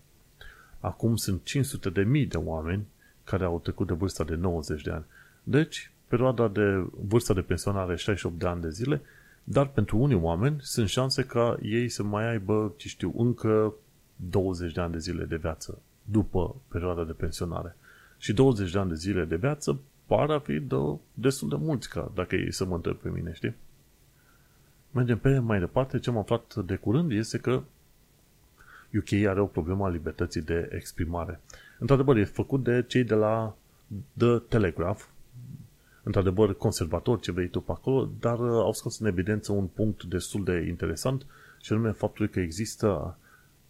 Acum 0.81 1.17
sunt 1.17 1.45
500 1.45 1.91
de 1.91 2.03
mii 2.03 2.27
de 2.27 2.37
oameni 2.37 2.87
care 3.25 3.45
au 3.45 3.61
trecut 3.61 3.87
de 3.87 3.95
vârsta 3.95 4.25
de 4.25 4.35
90 4.35 4.83
de 4.83 4.91
ani. 4.91 5.05
Deci, 5.43 5.91
perioada 6.07 6.49
de 6.49 6.87
vârsta 7.09 7.35
de 7.35 7.41
pensionare 7.41 7.97
68 7.97 8.39
de 8.39 8.47
ani 8.47 8.61
de 8.61 8.71
zile, 8.71 9.01
dar 9.45 9.67
pentru 9.67 9.99
unii 9.99 10.17
oameni 10.17 10.57
sunt 10.61 10.89
șanse 10.89 11.23
ca 11.23 11.59
ei 11.63 11.89
să 11.89 12.03
mai 12.03 12.31
aibă, 12.31 12.75
ce 12.77 12.89
știu, 12.89 13.13
încă 13.17 13.75
20 14.31 14.73
de 14.73 14.81
ani 14.81 14.93
de 14.93 14.99
zile 14.99 15.25
de 15.25 15.37
viață 15.37 15.79
după 16.03 16.57
perioada 16.69 17.05
de 17.05 17.13
pensionare. 17.13 17.77
Și 18.19 18.33
20 18.33 18.73
de 18.73 18.79
ani 18.79 18.89
de 18.89 18.95
zile 18.95 19.25
de 19.25 19.37
viață 19.37 19.81
par 20.07 20.31
a 20.31 20.39
fi 20.39 20.61
de, 20.61 20.77
destul 21.15 21.49
de 21.49 21.57
mulți, 21.59 21.89
ca 21.89 22.11
dacă 22.15 22.37
ei 22.37 22.53
să 22.53 22.65
mă 22.65 22.75
întreb 22.75 22.97
pe 22.97 23.09
mine, 23.09 23.33
știi? 23.33 23.55
Mergem 24.91 25.19
pe 25.19 25.39
mai 25.39 25.59
departe. 25.59 25.99
Ce 25.99 26.11
am 26.11 26.19
aflat 26.19 26.55
de 26.55 26.77
curând 26.77 27.13
este 27.13 27.39
că 27.39 27.63
UK 28.95 29.27
are 29.29 29.41
o 29.41 29.47
problemă 29.47 29.85
a 29.85 29.89
libertății 29.89 30.43
de 30.43 30.69
exprimare. 30.73 31.41
Într-adevăr, 31.79 32.17
e 32.17 32.25
făcut 32.25 32.65
de 32.65 32.85
cei 32.89 33.05
de 33.05 33.15
la 33.15 33.57
The 34.17 34.39
Telegraph, 34.39 35.03
într-adevăr 36.03 36.57
conservator 36.57 37.21
ce 37.21 37.33
vrei 37.33 37.49
tu 37.49 37.61
pe 37.61 37.73
acolo, 37.73 38.11
dar 38.21 38.39
uh, 38.39 38.51
au 38.51 38.73
scos 38.73 38.99
în 38.99 39.07
evidență 39.07 39.53
un 39.53 39.67
punct 39.67 40.05
destul 40.05 40.45
de 40.45 40.65
interesant 40.69 41.27
și 41.61 41.73
anume 41.73 41.91
faptul 41.91 42.27
că 42.27 42.41
există 42.41 43.17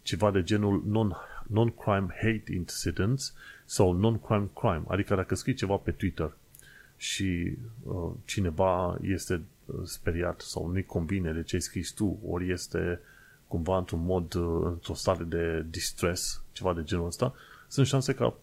ceva 0.09 0.31
de 0.31 0.43
genul 0.43 0.83
non, 0.85 1.15
non-crime 1.47 2.07
hate 2.21 2.51
incidents 2.53 3.33
sau 3.65 3.91
non-crime 3.91 4.49
crime. 4.55 4.83
Adică 4.87 5.15
dacă 5.15 5.35
scrii 5.35 5.53
ceva 5.53 5.75
pe 5.75 5.91
Twitter 5.91 6.31
și 6.97 7.57
uh, 7.83 8.11
cineva 8.25 8.97
este 9.01 9.41
speriat 9.83 10.41
sau 10.41 10.67
nu-i 10.67 10.83
convine 10.83 11.31
de 11.31 11.43
ce 11.43 11.55
ai 11.55 11.61
scris 11.61 11.91
tu, 11.91 12.19
ori 12.25 12.51
este 12.51 12.99
cumva 13.47 13.77
într-un 13.77 14.05
mod, 14.05 14.35
într-o 14.63 14.93
stare 14.93 15.23
de 15.23 15.65
distress, 15.69 16.43
ceva 16.51 16.73
de 16.73 16.83
genul 16.83 17.05
ăsta, 17.05 17.33
sunt 17.67 17.87
șanse 17.87 18.13
ca 18.13 18.37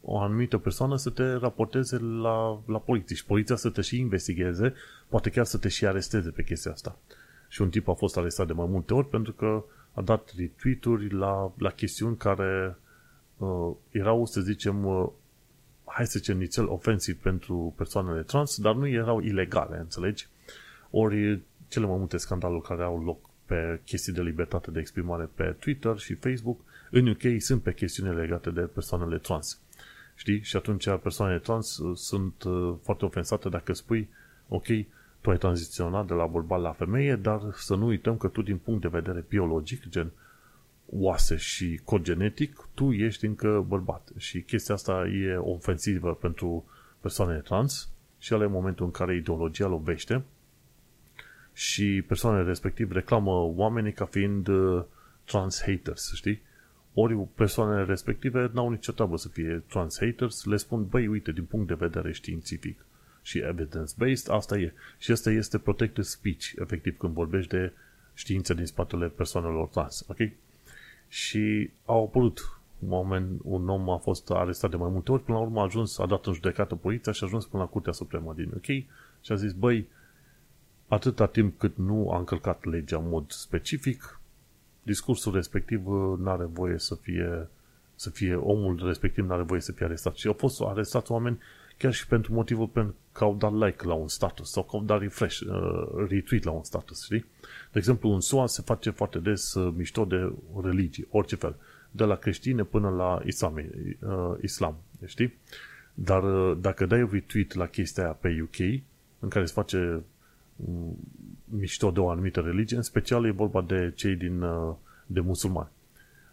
o 0.00 0.18
anumită 0.18 0.58
persoană 0.58 0.96
să 0.96 1.10
te 1.10 1.32
raporteze 1.32 1.98
la, 1.98 2.62
la 2.66 2.78
poliție 2.78 3.16
și 3.16 3.24
poliția 3.24 3.56
să 3.56 3.70
te 3.70 3.80
și 3.80 3.98
investigheze, 3.98 4.74
poate 5.08 5.30
chiar 5.30 5.44
să 5.44 5.58
te 5.58 5.68
și 5.68 5.86
aresteze 5.86 6.30
pe 6.30 6.44
chestia 6.44 6.72
asta. 6.72 6.98
Și 7.48 7.62
un 7.62 7.70
tip 7.70 7.88
a 7.88 7.92
fost 7.92 8.16
arestat 8.16 8.46
de 8.46 8.52
mai 8.52 8.66
multe 8.68 8.94
ori 8.94 9.08
pentru 9.08 9.32
că 9.32 9.64
a 9.92 10.02
dat 10.02 10.32
retweet-uri 10.36 11.10
la, 11.12 11.52
la 11.58 11.70
chestiuni 11.70 12.16
care 12.16 12.76
uh, 13.36 13.72
erau, 13.90 14.26
să 14.26 14.40
zicem, 14.40 14.84
uh, 14.84 15.08
hai 15.84 16.06
să 16.06 16.18
zicem, 16.18 16.38
nițel 16.38 16.68
ofensiv 16.68 17.16
pentru 17.20 17.74
persoanele 17.76 18.22
trans, 18.22 18.60
dar 18.60 18.74
nu 18.74 18.88
erau 18.88 19.20
ilegale, 19.20 19.78
înțelegi? 19.78 20.26
Ori 20.90 21.40
cele 21.68 21.86
mai 21.86 21.98
multe 21.98 22.16
scandaluri 22.16 22.66
care 22.66 22.82
au 22.82 23.02
loc 23.02 23.28
pe 23.46 23.80
chestii 23.84 24.12
de 24.12 24.22
libertate 24.22 24.70
de 24.70 24.80
exprimare 24.80 25.30
pe 25.34 25.44
Twitter 25.44 25.98
și 25.98 26.14
Facebook, 26.14 26.60
în 26.90 27.06
UK 27.06 27.22
sunt 27.38 27.62
pe 27.62 27.74
chestiuni 27.74 28.14
legate 28.14 28.50
de 28.50 28.60
persoanele 28.60 29.18
trans. 29.18 29.60
Știi? 30.14 30.42
Și 30.42 30.56
atunci 30.56 30.88
persoanele 31.02 31.38
trans 31.38 31.78
uh, 31.78 31.96
sunt 31.96 32.42
uh, 32.42 32.74
foarte 32.82 33.04
ofensate 33.04 33.48
dacă 33.48 33.72
spui, 33.72 34.08
ok, 34.48 34.66
tu 35.28 35.34
ai 35.34 35.40
tranziționat 35.40 36.06
de 36.06 36.14
la 36.14 36.26
bărbat 36.26 36.60
la 36.60 36.72
femeie, 36.72 37.16
dar 37.16 37.40
să 37.54 37.74
nu 37.74 37.86
uităm 37.86 38.16
că 38.16 38.28
tu 38.28 38.42
din 38.42 38.56
punct 38.56 38.80
de 38.80 38.88
vedere 38.88 39.24
biologic, 39.28 39.88
gen 39.88 40.10
oase 40.86 41.36
și 41.36 41.80
cod 41.84 42.02
genetic, 42.02 42.68
tu 42.74 42.92
ești 42.92 43.26
încă 43.26 43.64
bărbat. 43.66 44.08
Și 44.16 44.40
chestia 44.40 44.74
asta 44.74 45.06
e 45.06 45.36
ofensivă 45.36 46.14
pentru 46.14 46.64
persoanele 47.00 47.38
trans 47.38 47.88
și 48.18 48.32
ale 48.32 48.44
în 48.44 48.50
momentul 48.50 48.84
în 48.84 48.90
care 48.90 49.16
ideologia 49.16 49.66
lovește 49.66 50.22
și 51.52 52.04
persoanele 52.06 52.44
respectiv 52.44 52.92
reclamă 52.92 53.52
oamenii 53.56 53.92
ca 53.92 54.04
fiind 54.04 54.48
uh, 54.48 54.84
trans 55.24 55.62
haters, 55.62 56.14
știi? 56.14 56.42
Ori 56.94 57.26
persoanele 57.34 57.84
respective 57.84 58.50
n-au 58.52 58.70
nicio 58.70 58.92
treabă 58.92 59.16
să 59.16 59.28
fie 59.28 59.62
trans 59.68 59.98
haters, 60.00 60.44
le 60.44 60.56
spun, 60.56 60.86
băi, 60.86 61.06
uite, 61.06 61.32
din 61.32 61.44
punct 61.44 61.66
de 61.66 61.74
vedere 61.74 62.12
științific 62.12 62.86
și 63.28 63.38
evidence-based, 63.38 64.28
asta 64.28 64.58
e. 64.58 64.72
Și 64.98 65.10
asta 65.10 65.30
este 65.30 65.58
protected 65.58 66.04
speech, 66.04 66.52
efectiv, 66.60 66.96
când 66.98 67.12
vorbești 67.12 67.50
de 67.50 67.72
știință 68.14 68.54
din 68.54 68.66
spatele 68.66 69.08
persoanelor 69.08 69.68
trans, 69.68 70.04
ok? 70.08 70.16
Și 71.08 71.70
au 71.84 72.04
apărut 72.04 72.60
un 72.78 72.88
moment, 72.88 73.40
un 73.44 73.68
om 73.68 73.90
a 73.90 73.96
fost 73.96 74.30
arestat 74.30 74.70
de 74.70 74.76
mai 74.76 74.90
multe 74.90 75.12
ori, 75.12 75.22
până 75.22 75.38
la 75.38 75.44
urmă 75.44 75.60
a 75.60 75.64
ajuns, 75.64 75.98
a 75.98 76.06
dat 76.06 76.26
în 76.26 76.32
judecată 76.32 76.74
poliția 76.74 77.12
și 77.12 77.22
a 77.22 77.26
ajuns 77.26 77.46
până 77.46 77.62
la 77.62 77.68
Curtea 77.68 77.92
Supremă 77.92 78.32
din 78.36 78.50
UK 78.56 78.66
și 79.20 79.32
a 79.32 79.34
zis, 79.34 79.52
băi, 79.52 79.88
atâta 80.86 81.26
timp 81.26 81.58
cât 81.58 81.76
nu 81.76 82.10
a 82.10 82.18
încălcat 82.18 82.64
legea 82.64 82.96
în 82.96 83.08
mod 83.08 83.30
specific, 83.30 84.20
discursul 84.82 85.34
respectiv 85.34 85.86
uh, 85.86 86.18
nu 86.18 86.30
are 86.30 86.44
voie 86.44 86.78
să 86.78 86.94
fie, 86.94 87.48
să 87.94 88.10
fie 88.10 88.34
omul 88.34 88.86
respectiv 88.86 89.24
nu 89.24 89.32
are 89.32 89.42
voie 89.42 89.60
să 89.60 89.72
fie 89.72 89.86
arestat. 89.86 90.14
Și 90.14 90.26
au 90.26 90.32
fost 90.32 90.60
arestați 90.60 91.12
oameni 91.12 91.38
chiar 91.78 91.92
și 91.92 92.06
pentru 92.06 92.32
motivul 92.32 92.66
pentru 92.66 92.94
că 93.12 93.24
au 93.24 93.34
dat 93.34 93.52
like 93.52 93.86
la 93.86 93.94
un 93.94 94.08
status 94.08 94.50
sau 94.50 94.62
că 94.62 94.76
au 94.76 94.82
dat 94.82 95.00
refresh, 95.00 95.40
uh, 95.40 96.06
retweet 96.08 96.44
la 96.44 96.50
un 96.50 96.64
status, 96.64 97.04
știi? 97.04 97.24
De 97.72 97.78
exemplu, 97.78 98.10
în 98.10 98.20
SUA 98.20 98.46
se 98.46 98.62
face 98.62 98.90
foarte 98.90 99.18
des 99.18 99.54
uh, 99.54 99.72
mișto 99.76 100.04
de 100.04 100.32
religii, 100.62 101.06
orice 101.10 101.36
fel. 101.36 101.56
De 101.90 102.04
la 102.04 102.16
creștine 102.16 102.62
până 102.62 102.88
la 102.88 103.22
islam, 103.24 103.54
uh, 103.54 104.36
islam 104.42 104.76
știi? 105.06 105.34
Dar 105.94 106.22
uh, 106.22 106.56
dacă 106.60 106.86
dai 106.86 107.08
retweet 107.10 107.54
la 107.54 107.66
chestia 107.66 108.02
aia 108.02 108.12
pe 108.12 108.40
UK, 108.42 108.82
în 109.18 109.28
care 109.28 109.44
se 109.44 109.52
face 109.52 110.02
mișto 111.44 111.90
de 111.90 112.00
o 112.00 112.10
anumită 112.10 112.40
religie, 112.40 112.76
în 112.76 112.82
special 112.82 113.24
e 113.26 113.30
vorba 113.30 113.62
de 113.62 113.92
cei 113.94 114.14
din 114.16 114.42
uh, 114.42 114.74
de 115.06 115.20
musulmani. 115.20 115.68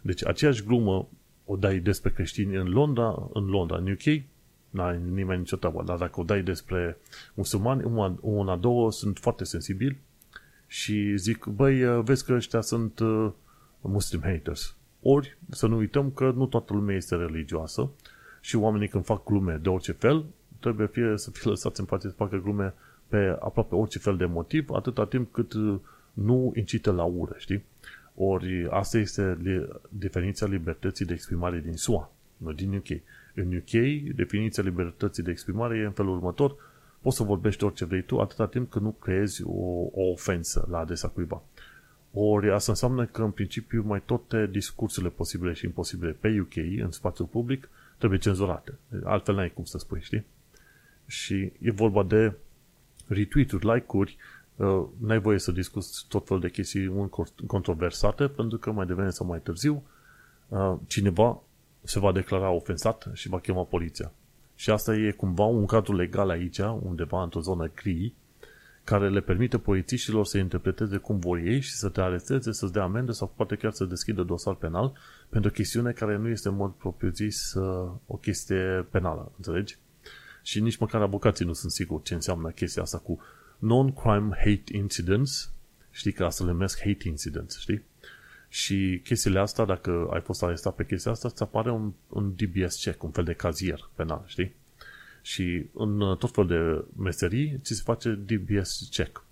Deci 0.00 0.26
aceeași 0.26 0.64
glumă 0.64 1.08
o 1.44 1.56
dai 1.56 1.78
despre 1.78 2.10
creștini 2.10 2.56
în 2.56 2.68
Londra, 2.68 3.28
în 3.32 3.44
Londra, 3.44 3.76
în 3.76 3.90
UK, 3.90 4.22
n-ai 4.76 5.00
nimeni 5.12 5.38
nicio 5.38 5.56
treabă, 5.56 5.82
dar 5.82 5.96
dacă 5.96 6.20
o 6.20 6.24
dai 6.24 6.42
despre 6.42 6.98
musulmani, 7.34 7.84
una, 7.84 8.18
una 8.20 8.56
două 8.56 8.92
sunt 8.92 9.18
foarte 9.18 9.44
sensibili 9.44 10.00
și 10.66 11.16
zic, 11.16 11.44
băi, 11.44 11.84
uh, 11.84 12.04
vezi 12.04 12.24
că 12.24 12.32
ăștia 12.32 12.60
sunt 12.60 12.98
uh, 12.98 13.30
muslim 13.80 14.20
haters. 14.22 14.76
Ori 15.02 15.38
să 15.50 15.66
nu 15.66 15.76
uităm 15.76 16.10
că 16.10 16.32
nu 16.36 16.46
toată 16.46 16.72
lumea 16.72 16.96
este 16.96 17.16
religioasă 17.16 17.90
și 18.40 18.56
oamenii 18.56 18.88
când 18.88 19.04
fac 19.04 19.24
glume 19.24 19.58
de 19.62 19.68
orice 19.68 19.92
fel, 19.92 20.24
trebuie 20.60 20.86
fie 20.86 21.12
să 21.16 21.30
fie 21.30 21.50
lăsați 21.50 21.80
în 21.80 21.86
pace 21.86 22.08
să 22.08 22.14
facă 22.14 22.36
glume 22.36 22.74
pe 23.08 23.36
aproape 23.40 23.74
orice 23.74 23.98
fel 23.98 24.16
de 24.16 24.24
motiv, 24.24 24.70
atâta 24.70 25.06
timp 25.06 25.32
cât 25.32 25.52
uh, 25.52 25.78
nu 26.12 26.52
incită 26.54 26.92
la 26.92 27.04
ură, 27.04 27.34
știi? 27.38 27.64
Ori 28.14 28.68
asta 28.70 28.98
este 28.98 29.38
definiția 29.88 30.46
libertății 30.46 31.04
de 31.04 31.12
exprimare 31.12 31.58
din 31.58 31.76
SUA, 31.76 32.12
nu 32.36 32.52
din 32.52 32.74
UK. 32.74 33.00
În 33.38 33.56
UK, 33.56 33.70
definiția 34.14 34.62
libertății 34.62 35.22
de 35.22 35.30
exprimare 35.30 35.78
e 35.78 35.84
în 35.84 35.90
felul 35.92 36.16
următor, 36.16 36.56
poți 37.00 37.16
să 37.16 37.22
vorbești 37.22 37.64
orice 37.64 37.84
vrei 37.84 38.02
tu, 38.02 38.20
atâta 38.20 38.46
timp 38.46 38.70
cât 38.70 38.82
nu 38.82 38.90
creezi 38.90 39.42
o, 39.44 39.88
o 39.92 40.10
ofensă 40.10 40.66
la 40.70 40.78
adresa 40.78 41.08
cuiva. 41.08 41.42
Ori 42.12 42.50
asta 42.50 42.72
înseamnă 42.72 43.06
că, 43.06 43.22
în 43.22 43.30
principiu, 43.30 43.82
mai 43.86 44.02
toate 44.04 44.46
discursurile 44.46 45.10
posibile 45.10 45.52
și 45.52 45.64
imposibile 45.64 46.10
pe 46.12 46.40
UK, 46.40 46.56
în 46.56 46.90
spațiul 46.90 47.26
public, 47.26 47.68
trebuie 47.98 48.18
cenzurate. 48.18 48.78
Altfel 49.04 49.34
n-ai 49.34 49.52
cum 49.52 49.64
să 49.64 49.78
spui, 49.78 50.00
știi? 50.00 50.24
Și 51.06 51.52
e 51.58 51.70
vorba 51.70 52.02
de 52.02 52.32
retweet-uri, 53.06 53.66
like-uri, 53.66 54.16
uh, 54.56 54.84
n-ai 55.00 55.18
voie 55.18 55.38
să 55.38 55.52
discuți 55.52 56.06
tot 56.08 56.26
felul 56.26 56.42
de 56.42 56.50
chestii 56.50 57.10
controversate, 57.46 58.28
pentru 58.28 58.58
că 58.58 58.72
mai 58.72 58.86
devreme 58.86 59.10
sau 59.10 59.26
mai 59.26 59.40
târziu 59.40 59.82
uh, 60.48 60.74
cineva 60.86 61.42
se 61.86 61.98
va 61.98 62.12
declara 62.12 62.50
ofensat 62.50 63.10
și 63.12 63.28
va 63.28 63.40
chema 63.40 63.62
poliția. 63.62 64.12
Și 64.54 64.70
asta 64.70 64.94
e 64.94 65.10
cumva 65.10 65.44
un 65.44 65.66
cadru 65.66 65.94
legal 65.94 66.30
aici, 66.30 66.58
undeva 66.58 67.22
într-o 67.22 67.40
zonă 67.40 67.70
gri, 67.74 68.12
care 68.84 69.10
le 69.10 69.20
permite 69.20 69.58
polițiștilor 69.58 70.26
să 70.26 70.38
interpreteze 70.38 70.96
cum 70.96 71.18
vor 71.18 71.38
ei 71.38 71.60
și 71.60 71.72
să 71.72 71.88
te 71.88 72.00
aresteze, 72.00 72.52
să-ți 72.52 72.72
dea 72.72 72.82
amendă 72.82 73.12
sau 73.12 73.32
poate 73.36 73.56
chiar 73.56 73.72
să 73.72 73.84
deschidă 73.84 74.22
dosar 74.22 74.54
penal 74.54 74.92
pentru 75.28 75.50
o 75.50 75.52
chestiune 75.52 75.92
care 75.92 76.16
nu 76.16 76.28
este 76.28 76.48
în 76.48 76.56
mod 76.56 76.72
propriu-zis 76.72 77.54
uh, 77.54 77.90
o 78.06 78.16
chestie 78.16 78.86
penală, 78.90 79.32
înțelegi? 79.36 79.78
și 80.46 80.60
nici 80.60 80.76
măcar 80.76 81.00
avocații 81.00 81.44
nu 81.44 81.52
sunt 81.52 81.72
sigur 81.72 82.02
ce 82.02 82.14
înseamnă 82.14 82.50
chestia 82.50 82.82
asta 82.82 82.98
cu 82.98 83.20
non-crime 83.58 84.28
hate 84.36 84.62
incidents. 84.72 85.52
Știi 85.90 86.12
că 86.12 86.24
asta 86.24 86.44
le 86.44 86.50
numesc 86.50 86.78
hate 86.78 87.08
incidents, 87.08 87.58
știi? 87.58 87.82
Și 88.56 89.00
chestiile 89.04 89.38
astea, 89.38 89.64
dacă 89.64 90.08
ai 90.12 90.20
fost 90.20 90.42
arestat 90.42 90.74
pe 90.74 90.86
chestia 90.86 91.10
asta, 91.10 91.28
îți 91.28 91.42
apare 91.42 91.70
un, 91.70 91.92
un 92.08 92.34
DBS 92.36 92.82
check, 92.82 93.02
un 93.02 93.10
fel 93.10 93.24
de 93.24 93.32
cazier 93.32 93.88
penal, 93.94 94.24
știi? 94.26 94.54
Și 95.22 95.66
în 95.74 96.16
tot 96.18 96.30
fel 96.30 96.46
de 96.46 96.84
meserii 97.02 97.58
ți 97.62 97.74
se 97.74 97.82
face 97.84 98.10
DBS 98.10 98.88
check. 98.90 99.24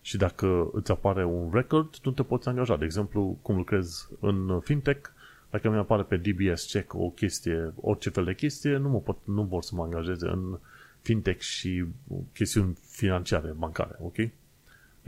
Și 0.00 0.16
dacă 0.16 0.70
îți 0.72 0.90
apare 0.90 1.24
un 1.24 1.50
record, 1.52 1.96
nu 2.02 2.10
te 2.10 2.22
poți 2.22 2.48
angaja. 2.48 2.76
De 2.76 2.84
exemplu, 2.84 3.38
cum 3.42 3.56
lucrezi 3.56 4.08
în 4.20 4.60
fintech, 4.60 5.10
dacă 5.50 5.70
mi 5.70 5.76
apare 5.76 6.02
pe 6.02 6.16
DBS 6.16 6.64
check 6.72 6.94
o 6.94 7.10
chestie, 7.10 7.72
orice 7.80 8.10
fel 8.10 8.24
de 8.24 8.34
chestie, 8.34 8.76
nu, 8.76 8.88
mă 8.88 9.00
pot, 9.00 9.18
nu 9.24 9.42
vor 9.42 9.62
să 9.62 9.74
mă 9.74 9.82
angajeze 9.82 10.26
în 10.26 10.58
fintech 11.00 11.40
și 11.40 11.84
chestiuni 12.32 12.78
financiare, 12.90 13.54
bancare, 13.56 13.96
ok? 14.00 14.16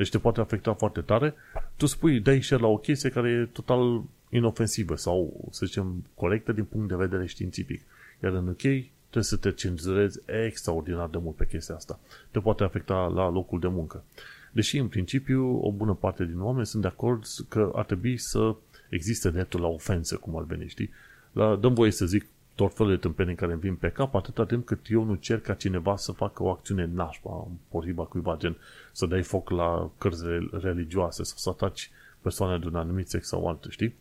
Deci 0.01 0.11
te 0.11 0.19
poate 0.19 0.41
afecta 0.41 0.75
foarte 0.75 1.01
tare. 1.01 1.35
Tu 1.81 1.87
spui, 1.87 2.21
dai 2.21 2.43
share 2.43 2.63
la 2.63 2.69
o 2.69 2.77
chestie 2.77 3.11
care 3.11 3.31
e 3.31 3.45
total 3.45 4.03
inofensivă 4.31 4.97
sau, 4.97 5.49
să 5.51 5.67
zicem, 5.67 6.05
corectă 6.15 6.53
din 6.53 6.65
punct 6.65 6.89
de 6.89 6.95
vedere 6.95 7.27
științific. 7.27 7.83
Iar 8.23 8.33
în 8.33 8.49
UK 8.49 8.57
trebuie 8.57 9.23
să 9.25 9.37
te 9.37 9.53
cenzurezi 9.53 10.19
extraordinar 10.45 11.09
de 11.09 11.19
mult 11.19 11.37
pe 11.37 11.47
chestia 11.47 11.75
asta. 11.75 12.01
Te 12.31 12.41
poate 12.41 12.65
afecta 12.65 12.95
la 12.95 13.31
locul 13.31 13.61
de 13.61 13.69
muncă. 13.69 14.05
Deși, 14.53 14.79
în 14.79 14.89
principiu, 14.89 15.61
o 15.61 15.73
bună 15.73 15.95
parte 15.95 16.25
din 16.25 16.41
oameni 16.41 16.67
sunt 16.67 16.83
de 16.83 16.89
acord 16.89 17.25
că 17.49 17.73
ar 17.75 17.85
trebui 17.85 18.17
să 18.17 18.55
există 18.89 19.31
dreptul 19.31 19.61
la 19.61 19.69
ofensă, 19.69 20.17
cum 20.17 20.37
ar 20.37 20.45
veni, 20.45 20.69
știi? 20.69 20.91
La, 21.33 21.57
dăm 21.57 21.75
voie 21.75 21.91
să 21.91 22.07
zic 22.07 22.27
tot 22.61 22.75
felul 22.75 22.93
de 22.93 22.99
tâmpenii 22.99 23.35
care 23.35 23.53
îmi 23.53 23.61
vin 23.61 23.75
pe 23.75 23.91
cap, 23.91 24.15
atâta 24.15 24.47
timp 24.47 24.67
cât 24.67 24.81
eu 24.89 25.05
nu 25.05 25.15
cer 25.15 25.41
ca 25.41 25.55
cineva 25.55 25.97
să 25.97 26.13
facă 26.13 26.43
o 26.43 26.51
acțiune 26.51 26.85
nașpa 26.85 27.47
împotriva 27.49 28.05
cuiva, 28.05 28.37
gen 28.37 28.57
să 28.93 29.07
dai 29.07 29.23
foc 29.23 29.51
la 29.51 29.91
cărți 29.99 30.25
religioase 30.51 31.23
sau 31.23 31.37
să 31.37 31.49
ataci 31.49 31.91
persoane 32.21 32.59
de 32.59 32.67
un 32.67 32.75
anumit 32.75 33.09
sex 33.09 33.27
sau 33.27 33.49
altul, 33.49 33.71
știi? 33.71 33.95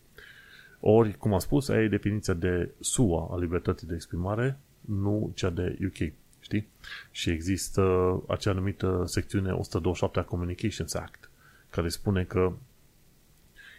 Ori, 0.80 1.18
cum 1.18 1.34
am 1.34 1.40
spus, 1.40 1.70
aia 1.70 1.84
e 1.84 1.88
definiția 1.88 2.34
de 2.34 2.70
SUA 2.80 3.30
a 3.32 3.38
libertății 3.38 3.88
de 3.88 3.94
exprimare, 3.94 4.60
nu 4.82 5.32
cea 5.36 5.50
de 5.50 5.78
UK, 5.86 6.12
știi? 6.40 6.68
Și 7.12 7.30
există 7.30 7.84
acea 8.28 8.52
anumită 8.52 9.04
secțiune 9.06 9.52
127 9.52 10.20
a 10.20 10.24
Communications 10.24 10.94
Act, 10.94 11.30
care 11.70 11.90
spune 11.90 12.24
că 12.24 12.54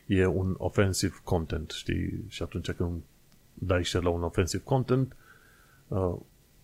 e 0.07 0.27
un 0.27 0.55
offensive 0.59 1.15
content, 1.25 1.71
știi? 1.71 2.25
Și 2.29 2.43
atunci 2.43 2.71
când 2.71 3.03
dai 3.61 3.85
share 3.85 4.05
la 4.05 4.11
un 4.11 4.23
offensive 4.23 4.63
content, 4.63 5.17
uh, 5.89 6.15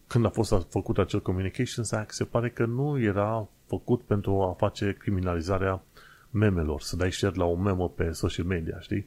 când 0.06 0.24
a 0.24 0.28
fost 0.28 0.66
făcut 0.68 0.98
acel 0.98 1.22
Communications 1.22 1.92
Act, 1.92 2.14
se 2.14 2.24
pare 2.24 2.50
că 2.50 2.64
nu 2.64 3.00
era 3.00 3.48
făcut 3.66 4.02
pentru 4.02 4.42
a 4.42 4.52
face 4.52 4.96
criminalizarea 4.98 5.82
memelor, 6.30 6.80
să 6.80 6.96
dai 6.96 7.12
share 7.12 7.36
la 7.36 7.44
o 7.44 7.56
memă 7.56 7.88
pe 7.88 8.10
social 8.10 8.46
media, 8.46 8.80
știi? 8.80 9.06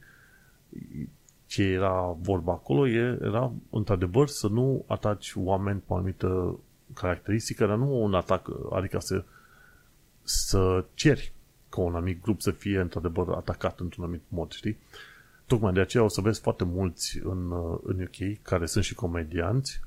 Ce 1.46 1.64
era 1.64 2.18
vorba 2.22 2.52
acolo 2.52 2.88
era, 2.88 3.52
într-adevăr, 3.70 4.28
să 4.28 4.48
nu 4.48 4.86
ataci 4.88 5.34
oameni 5.36 5.80
pe 5.80 5.94
o 5.94 5.96
anumită 5.96 6.60
caracteristică, 6.94 7.66
dar 7.66 7.78
nu 7.78 8.04
un 8.04 8.14
atac, 8.14 8.50
adică 8.72 9.00
să, 9.00 9.24
să 10.24 10.86
ceri 10.94 11.34
ca 11.70 11.82
un 11.82 11.96
anumit 11.96 12.22
grup 12.22 12.42
să 12.42 12.52
fie, 12.52 12.80
într-adevăr, 12.80 13.30
atacat 13.30 13.80
într-un 13.80 14.04
anumit 14.04 14.24
mod, 14.28 14.52
știi? 14.52 14.78
Tocmai 15.50 15.74
de 15.74 15.80
aceea 15.80 16.04
o 16.04 16.08
să 16.08 16.22
vezi 16.22 16.42
foarte 16.42 16.64
mulți 16.64 17.20
în, 17.24 17.52
în 17.84 18.02
UK, 18.02 18.42
care 18.42 18.66
sunt 18.66 18.84
și 18.84 18.94
comedianți, 18.94 19.82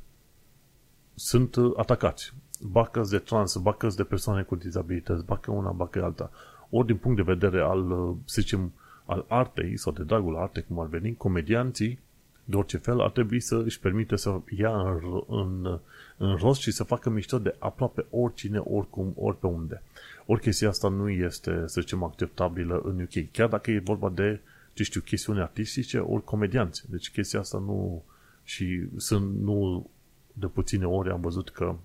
sunt 1.14 1.56
atacați. 1.76 2.32
Bacă 2.60 3.06
de 3.10 3.18
trans, 3.18 3.56
bacă 3.56 3.86
de 3.96 4.04
persoane 4.04 4.42
cu 4.42 4.56
dizabilități, 4.56 5.24
bacă 5.24 5.50
una, 5.50 5.70
bacă 5.70 6.04
alta 6.04 6.30
ori 6.74 6.86
din 6.86 6.96
punct 6.96 7.16
de 7.16 7.32
vedere 7.32 7.60
al, 7.60 7.90
uh, 7.90 8.16
să 8.24 8.40
zicem, 8.40 8.72
al 9.04 9.24
artei 9.28 9.76
sau 9.76 9.92
de 9.92 10.02
dragul 10.02 10.36
artei, 10.36 10.64
cum 10.68 10.78
ar 10.78 10.86
veni, 10.86 11.16
comedianții, 11.16 11.98
de 12.44 12.56
orice 12.56 12.76
fel, 12.76 13.00
ar 13.00 13.10
trebui 13.10 13.40
să 13.40 13.62
își 13.64 13.80
permite 13.80 14.16
să 14.16 14.40
ia 14.58 14.80
în, 14.80 15.22
în, 15.28 15.80
în 16.16 16.36
rost 16.36 16.60
și 16.60 16.70
să 16.70 16.84
facă 16.84 17.10
mișto 17.10 17.38
de 17.38 17.54
aproape 17.58 18.06
oricine, 18.10 18.58
oricum, 18.58 19.12
ori 19.16 19.38
pe 19.38 19.46
unde. 19.46 19.82
Ori 20.26 20.40
chestia 20.40 20.68
asta 20.68 20.88
nu 20.88 21.08
este, 21.08 21.62
să 21.66 21.80
zicem, 21.80 22.02
acceptabilă 22.02 22.80
în 22.84 23.00
UK. 23.00 23.30
Chiar 23.30 23.48
dacă 23.48 23.70
e 23.70 23.78
vorba 23.78 24.08
de, 24.08 24.40
ce 24.72 24.82
știu, 24.82 25.00
chestiuni 25.00 25.40
artistice, 25.40 25.98
ori 25.98 26.24
comedianți. 26.24 26.90
Deci 26.90 27.10
chestia 27.10 27.40
asta 27.40 27.58
nu... 27.58 28.04
Și 28.44 28.82
sunt, 28.96 29.40
nu 29.40 29.90
de 30.32 30.46
puține 30.46 30.86
ori 30.86 31.10
am 31.10 31.20
văzut 31.20 31.50
că 31.50 31.76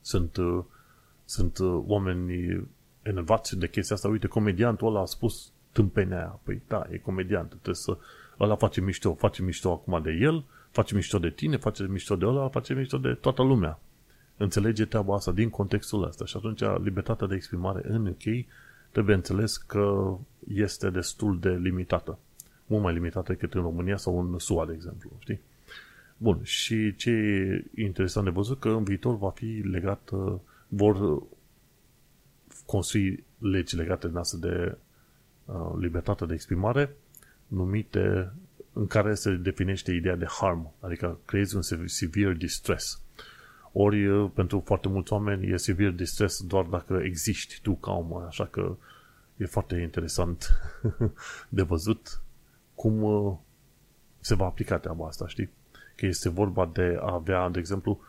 sunt, 0.00 0.36
uh, 0.36 0.64
sunt 1.24 1.58
uh, 1.58 1.82
oameni 1.86 2.62
enervați 3.02 3.58
de 3.58 3.68
chestia 3.68 3.96
asta, 3.96 4.08
uite, 4.08 4.26
comediantul 4.26 4.88
ăla 4.88 5.00
a 5.00 5.04
spus 5.04 5.52
tâmpenia 5.72 6.16
aia. 6.16 6.40
Păi 6.42 6.62
da, 6.68 6.86
e 6.90 6.96
comediant, 6.96 7.48
trebuie 7.48 7.74
să... 7.74 7.96
Ăla 8.40 8.56
face 8.56 8.80
mișto, 8.80 9.14
face 9.14 9.42
mișto 9.42 9.72
acum 9.72 10.02
de 10.02 10.10
el, 10.10 10.44
face 10.70 10.94
mișto 10.94 11.18
de 11.18 11.30
tine, 11.30 11.56
face 11.56 11.86
mișto 11.88 12.16
de 12.16 12.26
ăla, 12.26 12.48
face 12.48 12.74
mișto 12.74 12.98
de 12.98 13.12
toată 13.12 13.42
lumea. 13.42 13.78
Înțelege 14.36 14.84
treaba 14.84 15.14
asta 15.14 15.32
din 15.32 15.50
contextul 15.50 16.04
ăsta 16.04 16.24
și 16.24 16.36
atunci 16.36 16.60
libertatea 16.82 17.26
de 17.26 17.34
exprimare 17.34 17.80
în 17.88 18.06
UK 18.06 18.46
trebuie 18.90 19.14
înțeles 19.14 19.56
că 19.56 20.16
este 20.54 20.90
destul 20.90 21.38
de 21.38 21.50
limitată. 21.50 22.18
Mult 22.66 22.82
mai 22.82 22.92
limitată 22.92 23.32
decât 23.32 23.54
în 23.54 23.62
România 23.62 23.96
sau 23.96 24.20
în 24.20 24.38
SUA, 24.38 24.66
de 24.66 24.72
exemplu, 24.72 25.10
știi? 25.18 25.40
Bun, 26.16 26.40
și 26.42 26.96
ce 26.96 27.10
e 27.74 27.82
interesant 27.82 28.24
de 28.24 28.32
văzut 28.32 28.60
că 28.60 28.68
în 28.68 28.84
viitor 28.84 29.18
va 29.18 29.30
fi 29.30 29.62
legat, 29.64 30.10
vor 30.68 31.22
construi 32.66 33.24
legi 33.38 33.76
legate 33.76 34.08
din 34.08 34.16
asta 34.16 34.36
de 34.40 34.76
uh, 35.44 35.72
libertate 35.78 36.26
de 36.26 36.34
exprimare, 36.34 36.96
numite 37.46 38.32
în 38.72 38.86
care 38.86 39.14
se 39.14 39.30
definește 39.30 39.92
ideea 39.92 40.16
de 40.16 40.26
harm, 40.40 40.72
adică 40.80 41.18
creezi 41.24 41.56
un 41.56 41.62
severe 41.86 42.34
distress. 42.34 43.02
Ori 43.72 44.06
uh, 44.06 44.30
pentru 44.34 44.62
foarte 44.64 44.88
mulți 44.88 45.12
oameni 45.12 45.52
e 45.52 45.56
severe 45.56 45.90
distress 45.90 46.42
doar 46.42 46.64
dacă 46.64 47.00
existi 47.04 47.58
tu 47.62 47.74
ca 47.74 47.92
om, 47.92 48.16
așa 48.16 48.46
că 48.46 48.76
e 49.38 49.46
foarte 49.46 49.76
interesant 49.76 50.60
de 51.48 51.62
văzut 51.62 52.20
cum 52.74 53.02
uh, 53.02 53.36
se 54.20 54.34
va 54.34 54.44
aplica 54.44 54.78
treaba 54.78 55.06
asta, 55.06 55.28
știi? 55.28 55.50
Că 55.96 56.06
este 56.06 56.28
vorba 56.28 56.70
de 56.72 56.96
a 57.00 57.12
avea, 57.12 57.48
de 57.48 57.58
exemplu, 57.58 58.00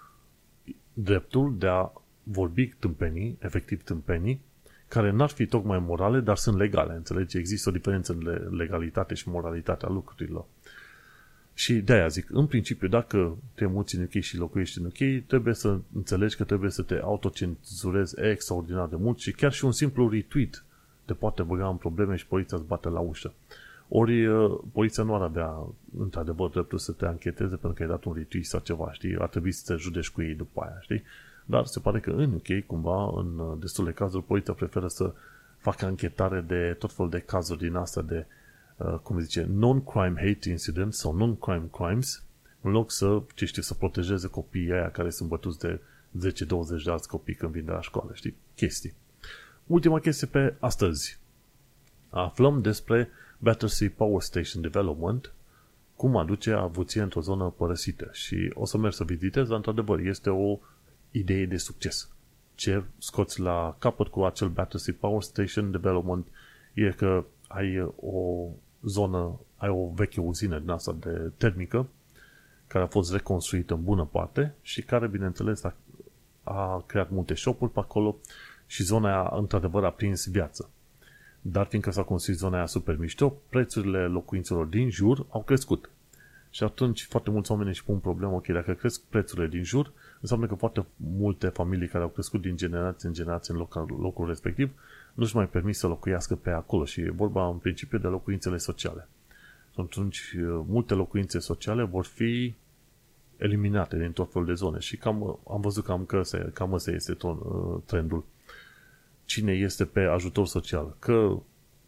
dreptul 0.94 1.58
de 1.58 1.68
a 1.68 1.92
vorbi 2.24 2.68
tâmpenii, 2.68 3.38
efectiv 3.42 3.84
tâmpenii, 3.84 4.42
care 4.88 5.12
n-ar 5.12 5.30
fi 5.30 5.46
tocmai 5.46 5.80
morale, 5.80 6.20
dar 6.20 6.38
sunt 6.38 6.58
legale, 6.58 6.94
înțelegi? 6.94 7.38
Există 7.38 7.70
o 7.70 7.72
diferență 7.72 8.12
în 8.14 8.56
legalitate 8.56 9.14
și 9.14 9.30
moralitatea 9.30 9.90
lucrurilor. 9.90 10.46
Și 11.54 11.74
de-aia 11.74 12.08
zic, 12.08 12.30
în 12.30 12.48
principiu, 12.48 12.88
dacă 12.88 13.38
te 13.54 13.66
muți 13.66 13.96
în 13.96 14.04
UK 14.04 14.22
și 14.22 14.38
locuiești 14.38 14.80
în 14.80 14.86
UK, 14.86 15.26
trebuie 15.28 15.54
să 15.54 15.80
înțelegi 15.94 16.36
că 16.36 16.44
trebuie 16.44 16.72
să 16.72 16.82
te 16.82 16.96
autocenzurezi 16.96 18.22
extraordinar 18.22 18.88
de 18.88 18.96
mult 18.96 19.20
și 19.20 19.32
chiar 19.32 19.52
și 19.52 19.66
un 19.66 19.72
simplu 19.72 20.10
retweet 20.10 20.64
te 21.10 21.16
poate 21.16 21.44
băga 21.44 21.68
în 21.68 21.76
probleme 21.76 22.16
și 22.16 22.28
poliția 22.28 22.58
îți 22.58 22.66
bate 22.66 22.90
la 22.90 23.00
ușă. 23.00 23.34
Ori 23.88 24.26
uh, 24.26 24.60
poliția 24.72 25.04
nu 25.04 25.16
ar 25.16 25.22
avea, 25.22 25.68
într-adevăr, 25.98 26.50
dreptul 26.50 26.78
să 26.78 26.92
te 26.92 27.06
ancheteze 27.06 27.56
pentru 27.56 27.74
că 27.74 27.84
ai 27.84 27.90
dat 27.90 28.04
un 28.04 28.14
retweet 28.14 28.46
sau 28.46 28.60
ceva, 28.60 28.92
știi? 28.92 29.18
Ar 29.20 29.28
trebui 29.28 29.52
să 29.52 29.64
te 29.66 29.80
judești 29.80 30.14
cu 30.14 30.22
ei 30.22 30.34
după 30.34 30.62
aia, 30.62 30.78
știi? 30.82 31.04
Dar 31.46 31.66
se 31.66 31.80
pare 31.80 32.00
că 32.00 32.10
în 32.10 32.34
UK, 32.34 32.66
cumva, 32.66 33.14
în 33.16 33.40
uh, 33.40 33.58
destule 33.60 33.92
cazuri, 33.92 34.24
poliția 34.24 34.54
preferă 34.54 34.88
să 34.88 35.14
facă 35.58 35.86
anchetare 35.86 36.42
de 36.42 36.76
tot 36.80 36.92
felul 36.92 37.12
de 37.12 37.20
cazuri 37.20 37.60
din 37.60 37.76
asta 37.76 38.02
de, 38.02 38.26
uh, 38.78 38.94
cum 39.04 39.20
zice, 39.20 39.48
non-crime 39.50 40.16
hate 40.16 40.50
incidents 40.50 40.98
sau 40.98 41.16
non-crime 41.16 41.70
crimes, 41.72 42.24
în 42.62 42.72
loc 42.72 42.92
să, 42.92 43.22
ce 43.36 43.46
știu, 43.46 43.62
să 43.62 43.74
protejeze 43.74 44.28
copiii 44.28 44.72
aia 44.72 44.92
care 44.92 45.10
sunt 45.10 45.30
bătuți 45.30 45.60
de 45.60 45.80
10-20 46.18 46.84
de 46.84 46.92
alți 46.92 47.08
copii 47.08 47.36
când 47.36 47.52
vin 47.52 47.66
de 47.66 47.72
la 47.72 47.82
școală, 47.82 48.12
știi? 48.14 48.36
Chestii. 48.56 48.94
Ultima 49.70 50.00
chestie 50.00 50.28
pe 50.28 50.56
astăzi. 50.60 51.20
Aflăm 52.10 52.62
despre 52.62 53.10
Battersea 53.38 53.92
Power 53.96 54.22
Station 54.22 54.62
Development, 54.62 55.34
cum 55.96 56.18
aduce 56.18 56.52
avuție 56.52 57.02
într-o 57.02 57.22
zonă 57.22 57.54
părăsită. 57.58 58.10
Și 58.12 58.52
o 58.54 58.66
să 58.66 58.78
merg 58.78 58.94
să 58.94 59.04
vizitez, 59.04 59.48
dar 59.48 59.56
într-adevăr 59.56 60.00
este 60.00 60.30
o 60.30 60.60
idee 61.12 61.46
de 61.46 61.58
succes. 61.58 62.10
Ce 62.56 62.84
scoți 62.98 63.40
la 63.40 63.76
capăt 63.80 64.08
cu 64.08 64.24
acel 64.24 64.48
Battersea 64.48 64.96
Power 65.00 65.22
Station 65.22 65.72
Development 65.72 66.28
e 66.74 66.90
că 66.90 67.26
ai 67.48 67.94
o 67.96 68.48
zonă, 68.82 69.40
ai 69.56 69.70
o 69.70 69.92
veche 69.96 70.22
uzină 70.22 70.60
din 70.60 70.70
asta 70.70 70.96
de 71.00 71.32
termică 71.38 71.88
care 72.68 72.84
a 72.84 72.88
fost 72.88 73.12
reconstruită 73.12 73.74
în 73.74 73.84
bună 73.84 74.06
parte 74.06 74.56
și 74.62 74.82
care, 74.82 75.08
bineînțeles, 75.08 75.64
a, 75.64 75.76
a 76.44 76.84
creat 76.86 77.10
multe 77.10 77.34
shop-uri 77.34 77.72
pe 77.72 77.80
acolo 77.80 78.18
și 78.70 78.84
zona 78.84 79.10
aia, 79.10 79.38
într-adevăr, 79.38 79.84
a 79.84 79.92
prins 79.92 80.28
viață. 80.28 80.70
Dar 81.42 81.66
fiindcă 81.66 81.92
s-a 81.92 82.04
construit 82.04 82.38
zona 82.38 82.58
aia 82.58 82.66
super 82.66 82.98
mișto, 82.98 83.34
prețurile 83.50 84.08
locuințelor 84.08 84.66
din 84.66 84.90
jur 84.90 85.26
au 85.30 85.44
crescut. 85.44 85.90
Și 86.50 86.64
atunci 86.64 87.04
foarte 87.04 87.30
mulți 87.30 87.52
oameni 87.52 87.70
își 87.70 87.84
pun 87.84 87.98
problemă, 87.98 88.34
ok, 88.34 88.48
dacă 88.48 88.74
cresc 88.74 89.02
prețurile 89.02 89.48
din 89.48 89.64
jur, 89.64 89.92
înseamnă 90.22 90.48
că 90.48 90.56
foarte 90.56 90.86
multe 90.96 91.48
familii 91.48 91.88
care 91.88 92.04
au 92.04 92.10
crescut 92.10 92.42
din 92.42 92.56
generație 92.56 93.08
în 93.08 93.14
generație 93.14 93.54
în 93.54 93.60
locul, 93.60 93.98
locul 94.00 94.28
respectiv 94.28 94.72
nu-și 95.14 95.36
mai 95.36 95.48
permis 95.48 95.78
să 95.78 95.88
locuiască 95.88 96.36
pe 96.36 96.50
acolo 96.50 96.86
și 96.86 97.02
e 97.02 97.10
vorba 97.10 97.48
în 97.48 97.58
principiu 97.58 97.98
de 97.98 98.08
locuințele 98.08 98.58
sociale. 98.58 99.08
Și 99.74 99.80
atunci 99.80 100.36
multe 100.68 100.94
locuințe 100.94 101.40
sociale 101.40 101.84
vor 101.84 102.06
fi 102.06 102.54
eliminate 103.38 103.98
din 103.98 104.12
tot 104.12 104.32
felul 104.32 104.48
de 104.48 104.54
zone 104.54 104.80
și 104.80 104.98
cam, 104.98 105.40
am 105.50 105.62
văzut 105.62 105.84
cam 105.84 106.06
că 106.06 106.24
se, 106.24 106.50
cam 106.54 106.74
ăsta 106.74 106.92
este 106.92 107.14
ton, 107.14 107.38
trendul. 107.86 108.24
Cine 109.30 109.52
este 109.52 109.86
pe 109.86 110.00
ajutor 110.00 110.48
social, 110.48 110.96
că 111.00 111.40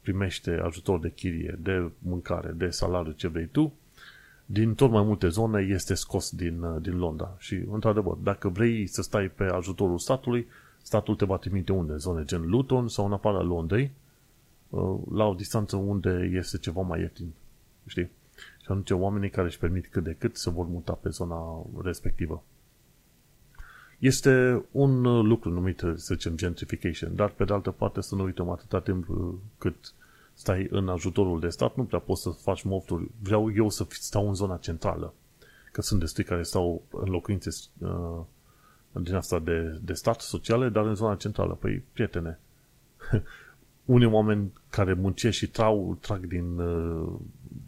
primește 0.01 0.59
ajutor 0.63 0.99
de 0.99 1.11
chirie, 1.11 1.59
de 1.61 1.91
mâncare, 1.99 2.51
de 2.51 2.69
salariu, 2.69 3.11
ce 3.11 3.27
vrei 3.27 3.45
tu, 3.45 3.73
din 4.45 4.75
tot 4.75 4.91
mai 4.91 5.03
multe 5.03 5.27
zone 5.27 5.61
este 5.61 5.93
scos 5.93 6.31
din, 6.31 6.61
uh, 6.61 6.81
din 6.81 6.97
Londra. 6.97 7.35
Și, 7.37 7.63
într-adevăr, 7.71 8.15
dacă 8.15 8.49
vrei 8.49 8.87
să 8.87 9.01
stai 9.01 9.27
pe 9.29 9.43
ajutorul 9.43 9.97
statului, 9.97 10.47
statul 10.81 11.15
te 11.15 11.25
va 11.25 11.37
trimite 11.37 11.71
unde? 11.71 11.95
Zone 11.95 12.23
gen 12.25 12.49
Luton 12.49 12.87
sau 12.87 13.05
în 13.05 13.13
afara 13.13 13.41
Londrei, 13.41 13.91
uh, 14.69 14.99
la 15.11 15.25
o 15.25 15.33
distanță 15.33 15.75
unde 15.75 16.29
este 16.33 16.57
ceva 16.57 16.81
mai 16.81 16.99
ieftin. 16.99 17.33
Știi? 17.85 18.09
Și 18.35 18.67
atunci 18.67 18.91
oamenii 18.91 19.29
care 19.29 19.47
își 19.47 19.59
permit 19.59 19.87
cât 19.87 20.03
de 20.03 20.15
cât 20.19 20.37
se 20.37 20.49
vor 20.49 20.65
muta 20.65 20.93
pe 20.93 21.09
zona 21.09 21.65
respectivă. 21.83 22.43
Este 24.01 24.65
un 24.71 25.05
uh, 25.05 25.25
lucru 25.25 25.49
numit, 25.49 25.79
să 25.79 26.13
zicem, 26.13 26.35
gentrification, 26.35 27.15
dar 27.15 27.29
pe 27.29 27.43
de 27.43 27.53
altă 27.53 27.71
parte 27.71 28.01
să 28.01 28.15
nu 28.15 28.23
uităm 28.23 28.49
atâta 28.49 28.79
timp 28.79 29.07
cât 29.57 29.93
stai 30.33 30.67
în 30.69 30.89
ajutorul 30.89 31.39
de 31.39 31.49
stat, 31.49 31.75
nu 31.75 31.83
prea 31.83 31.99
poți 31.99 32.21
să 32.21 32.29
faci 32.29 32.63
mofturi. 32.63 33.11
Vreau 33.19 33.53
eu 33.55 33.69
să 33.69 33.85
stau 33.89 34.27
în 34.27 34.33
zona 34.33 34.57
centrală. 34.57 35.13
Că 35.71 35.81
sunt 35.81 35.99
destui 35.99 36.23
care 36.23 36.43
stau 36.43 36.81
în 36.91 37.09
locuințe 37.09 37.49
uh, 37.77 38.19
din 38.91 39.15
asta 39.15 39.39
de, 39.39 39.79
de 39.81 39.93
stat 39.93 40.21
sociale, 40.21 40.69
dar 40.69 40.85
în 40.85 40.95
zona 40.95 41.15
centrală. 41.15 41.53
Păi, 41.53 41.83
prietene, 41.93 42.39
unii 43.85 44.07
oameni 44.07 44.53
care 44.69 44.93
muncesc 44.93 45.37
și 45.37 45.49
trau, 45.49 45.97
trag 45.99 46.25
din, 46.25 46.59
uh, 46.59 47.13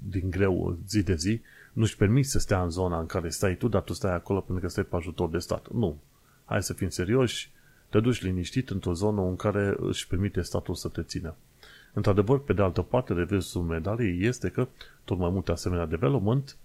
din 0.09 0.29
greu 0.29 0.77
zi 0.87 1.03
de 1.03 1.15
zi, 1.15 1.41
nu-și 1.73 1.97
permit 1.97 2.25
să 2.25 2.39
stea 2.39 2.63
în 2.63 2.69
zona 2.69 2.99
în 2.99 3.05
care 3.05 3.29
stai 3.29 3.55
tu, 3.55 3.67
dar 3.67 3.81
tu 3.81 3.93
stai 3.93 4.13
acolo 4.13 4.39
pentru 4.39 4.63
că 4.63 4.69
stai 4.69 4.83
pe 4.83 4.95
ajutor 4.95 5.29
de 5.29 5.37
stat. 5.37 5.71
Nu. 5.71 5.97
Hai 6.45 6.63
să 6.63 6.73
fim 6.73 6.89
serioși, 6.89 7.51
te 7.89 7.99
duci 7.99 8.21
liniștit 8.21 8.69
într-o 8.69 8.93
zonă 8.93 9.21
în 9.21 9.35
care 9.35 9.75
își 9.77 10.07
permite 10.07 10.41
statul 10.41 10.75
să 10.75 10.87
te 10.87 11.03
țină. 11.03 11.35
Într-adevăr, 11.93 12.39
pe 12.43 12.53
de 12.53 12.61
altă 12.61 12.81
parte, 12.81 13.13
reversul 13.13 13.61
medaliei 13.61 14.27
este 14.27 14.49
că 14.49 14.67
tot 15.03 15.17
mai 15.17 15.29
multe 15.29 15.51
asemenea 15.51 15.85
development 15.85 16.57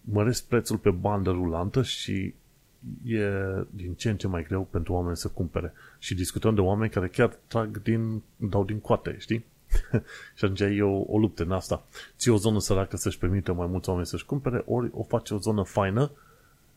măresc 0.00 0.44
prețul 0.46 0.76
pe 0.76 0.90
bandă 0.90 1.30
rulantă 1.30 1.82
și 1.82 2.34
e 3.04 3.30
din 3.70 3.94
ce 3.94 4.10
în 4.10 4.16
ce 4.16 4.26
mai 4.26 4.42
greu 4.42 4.62
pentru 4.70 4.92
oameni 4.92 5.16
să 5.16 5.28
cumpere. 5.28 5.72
Și 5.98 6.14
discutăm 6.14 6.54
de 6.54 6.60
oameni 6.60 6.90
care 6.90 7.08
chiar 7.08 7.38
trag 7.46 7.82
din, 7.82 8.22
dau 8.36 8.64
din 8.64 8.80
coate, 8.80 9.16
știi? 9.18 9.44
și 10.36 10.44
atunci 10.44 10.60
e 10.60 10.82
o, 10.82 11.04
o 11.06 11.18
luptă 11.18 11.42
în 11.42 11.52
asta. 11.52 11.86
Ți 12.16 12.28
o 12.28 12.36
zonă 12.36 12.60
săracă 12.60 12.96
să-și 12.96 13.18
permită 13.18 13.52
mai 13.52 13.66
mulți 13.66 13.88
oameni 13.88 14.06
să-și 14.06 14.26
cumpere, 14.26 14.62
ori 14.66 14.90
o 14.92 15.02
faci 15.02 15.30
o 15.30 15.38
zonă 15.38 15.62
faină, 15.62 16.10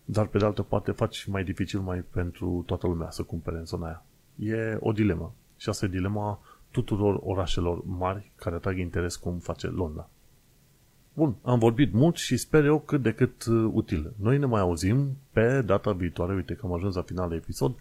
dar 0.10 0.26
pe 0.26 0.38
de 0.38 0.46
altă 0.46 0.62
parte 0.62 0.92
faci 0.92 1.26
mai 1.26 1.44
dificil 1.44 1.80
mai 1.80 2.00
pentru 2.00 2.64
toată 2.66 2.88
lumea 2.88 3.10
să 3.10 3.24
cumpere 3.24 3.58
în 3.58 3.66
zona 3.66 3.86
aia. 3.86 4.04
E 4.36 4.78
o 4.80 4.92
dilemă. 4.92 5.34
Și 5.58 5.70
asta 5.70 5.86
e 5.86 5.90
dilema 5.90 6.40
tuturor 6.72 7.20
orașelor 7.24 7.84
mari 7.86 8.32
care 8.36 8.56
atrag 8.56 8.78
interes 8.78 9.16
cum 9.16 9.38
face 9.38 9.68
Londra. 9.68 10.10
Bun, 11.14 11.36
am 11.42 11.60
vorbit 11.60 11.94
mult 11.94 12.16
și 12.16 12.38
sper 12.38 12.66
eu 12.66 12.80
cât 12.80 13.02
de 13.02 13.14
cât 13.14 13.46
uh, 13.46 13.70
util. 13.74 14.14
Noi 14.16 14.38
ne 14.38 14.46
mai 14.46 14.62
auzim 14.62 15.18
pe 15.32 15.62
data 15.62 15.92
viitoare, 15.92 16.34
uite 16.34 16.54
că 16.54 16.66
am 16.66 16.74
ajuns 16.74 16.96
la 16.96 17.02
finalul 17.02 17.36
episod, 17.36 17.76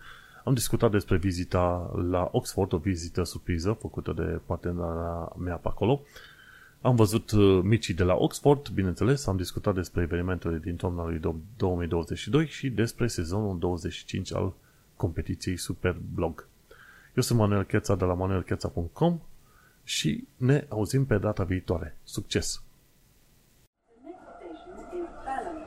am 0.45 0.55
discutat 0.55 0.91
despre 0.91 1.17
vizita 1.17 1.93
la 2.11 2.29
Oxford, 2.33 2.73
o 2.73 2.79
vizită 2.79 3.23
surpriză 3.23 3.73
făcută 3.73 4.13
de 4.13 4.41
partenera 4.47 5.33
mea 5.39 5.57
pe 5.57 5.69
acolo. 5.69 6.01
Am 6.87 6.97
văzut 6.97 7.31
uh, 7.31 7.61
micii 7.63 7.95
de 7.95 8.03
la 8.03 8.15
Oxford, 8.15 8.69
bineînțeles, 8.69 9.27
am 9.27 9.37
discutat 9.37 9.75
despre 9.75 10.03
evenimentele 10.03 10.59
din 10.59 10.77
toamna 10.77 11.05
lui 11.05 11.21
2022 11.57 12.47
și 12.47 12.71
despre 12.71 13.07
sezonul 13.07 13.59
25 13.59 14.35
al 14.35 14.53
competiției 14.97 15.57
Superblog. 15.57 16.49
Eu 17.15 17.23
sunt 17.23 17.39
Manuel 17.39 17.65
Cheța 17.65 17.95
de 17.95 18.05
la 18.05 18.15
manuelcheța.com 18.15 19.21
și 19.83 20.27
ne 20.37 20.67
auzim 20.69 21.07
pe 21.07 21.19
data 21.19 21.45
viitoare. 21.45 21.97
Succes! 22.05 22.63
The 23.85 24.03
next 24.05 24.23
station 24.37 25.03
is 25.03 25.11
Balham. 25.25 25.59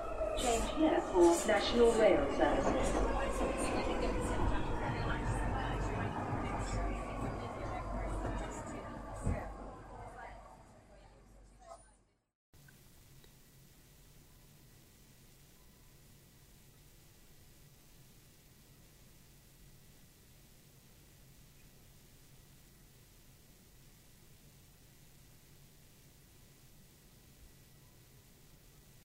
Change 0.43 0.67
here 0.79 1.01
for 1.11 1.23
National 1.47 1.91
Rail 1.99 2.23
Service. 2.37 3.08